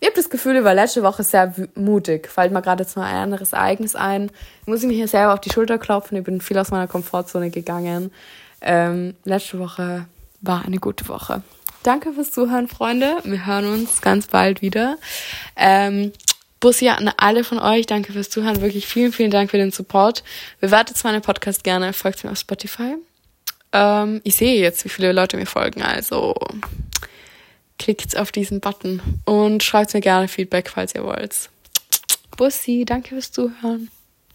ich 0.00 0.06
habe 0.06 0.16
das 0.16 0.28
Gefühl, 0.28 0.56
ich 0.56 0.64
war 0.64 0.74
letzte 0.74 1.02
Woche 1.02 1.22
sehr 1.22 1.54
mutig. 1.74 2.28
Fällt 2.28 2.52
mir 2.52 2.60
gerade 2.60 2.82
jetzt 2.82 2.96
mal 2.96 3.06
ein 3.06 3.16
anderes 3.16 3.54
Ereignis 3.54 3.94
ein. 3.94 4.30
Muss 4.66 4.82
ich 4.82 4.88
mir 4.88 4.94
hier 4.94 5.08
selber 5.08 5.32
auf 5.32 5.40
die 5.40 5.50
Schulter 5.50 5.78
klopfen. 5.78 6.18
Ich 6.18 6.24
bin 6.24 6.40
viel 6.40 6.58
aus 6.58 6.70
meiner 6.70 6.86
Komfortzone 6.86 7.50
gegangen. 7.50 8.12
Ähm, 8.60 9.14
letzte 9.24 9.58
Woche 9.58 10.06
war 10.42 10.64
eine 10.64 10.78
gute 10.78 11.08
Woche. 11.08 11.42
Danke 11.82 12.12
fürs 12.12 12.32
Zuhören, 12.32 12.68
Freunde. 12.68 13.18
Wir 13.24 13.46
hören 13.46 13.66
uns 13.66 14.02
ganz 14.02 14.26
bald 14.26 14.60
wieder. 14.60 14.98
Ähm, 15.54 16.12
Bussi 16.60 16.88
an 16.88 17.10
alle 17.16 17.44
von 17.44 17.58
euch. 17.58 17.86
Danke 17.86 18.12
fürs 18.12 18.28
Zuhören. 18.28 18.60
Wirklich 18.60 18.86
vielen, 18.86 19.12
vielen 19.12 19.30
Dank 19.30 19.50
für 19.50 19.58
den 19.58 19.70
Support. 19.70 20.24
Bewertet 20.60 21.02
meinen 21.04 21.22
Podcast 21.22 21.64
gerne. 21.64 21.92
Folgt 21.92 22.22
mir 22.24 22.32
auf 22.32 22.38
Spotify. 22.38 22.96
Ähm, 23.72 24.20
ich 24.24 24.36
sehe 24.36 24.60
jetzt, 24.60 24.84
wie 24.84 24.88
viele 24.88 25.12
Leute 25.12 25.36
mir 25.36 25.46
folgen. 25.46 25.82
Also 25.82 26.34
klickt 27.78 28.16
auf 28.16 28.32
diesen 28.32 28.60
Button 28.60 29.00
und 29.24 29.62
schreibt 29.62 29.94
mir 29.94 30.00
gerne 30.00 30.28
Feedback, 30.28 30.70
falls 30.70 30.94
ihr 30.94 31.04
wollt. 31.04 31.50
Bussi, 32.36 32.84
danke 32.86 33.10
fürs 33.10 33.32
Zuhören. 33.32 33.90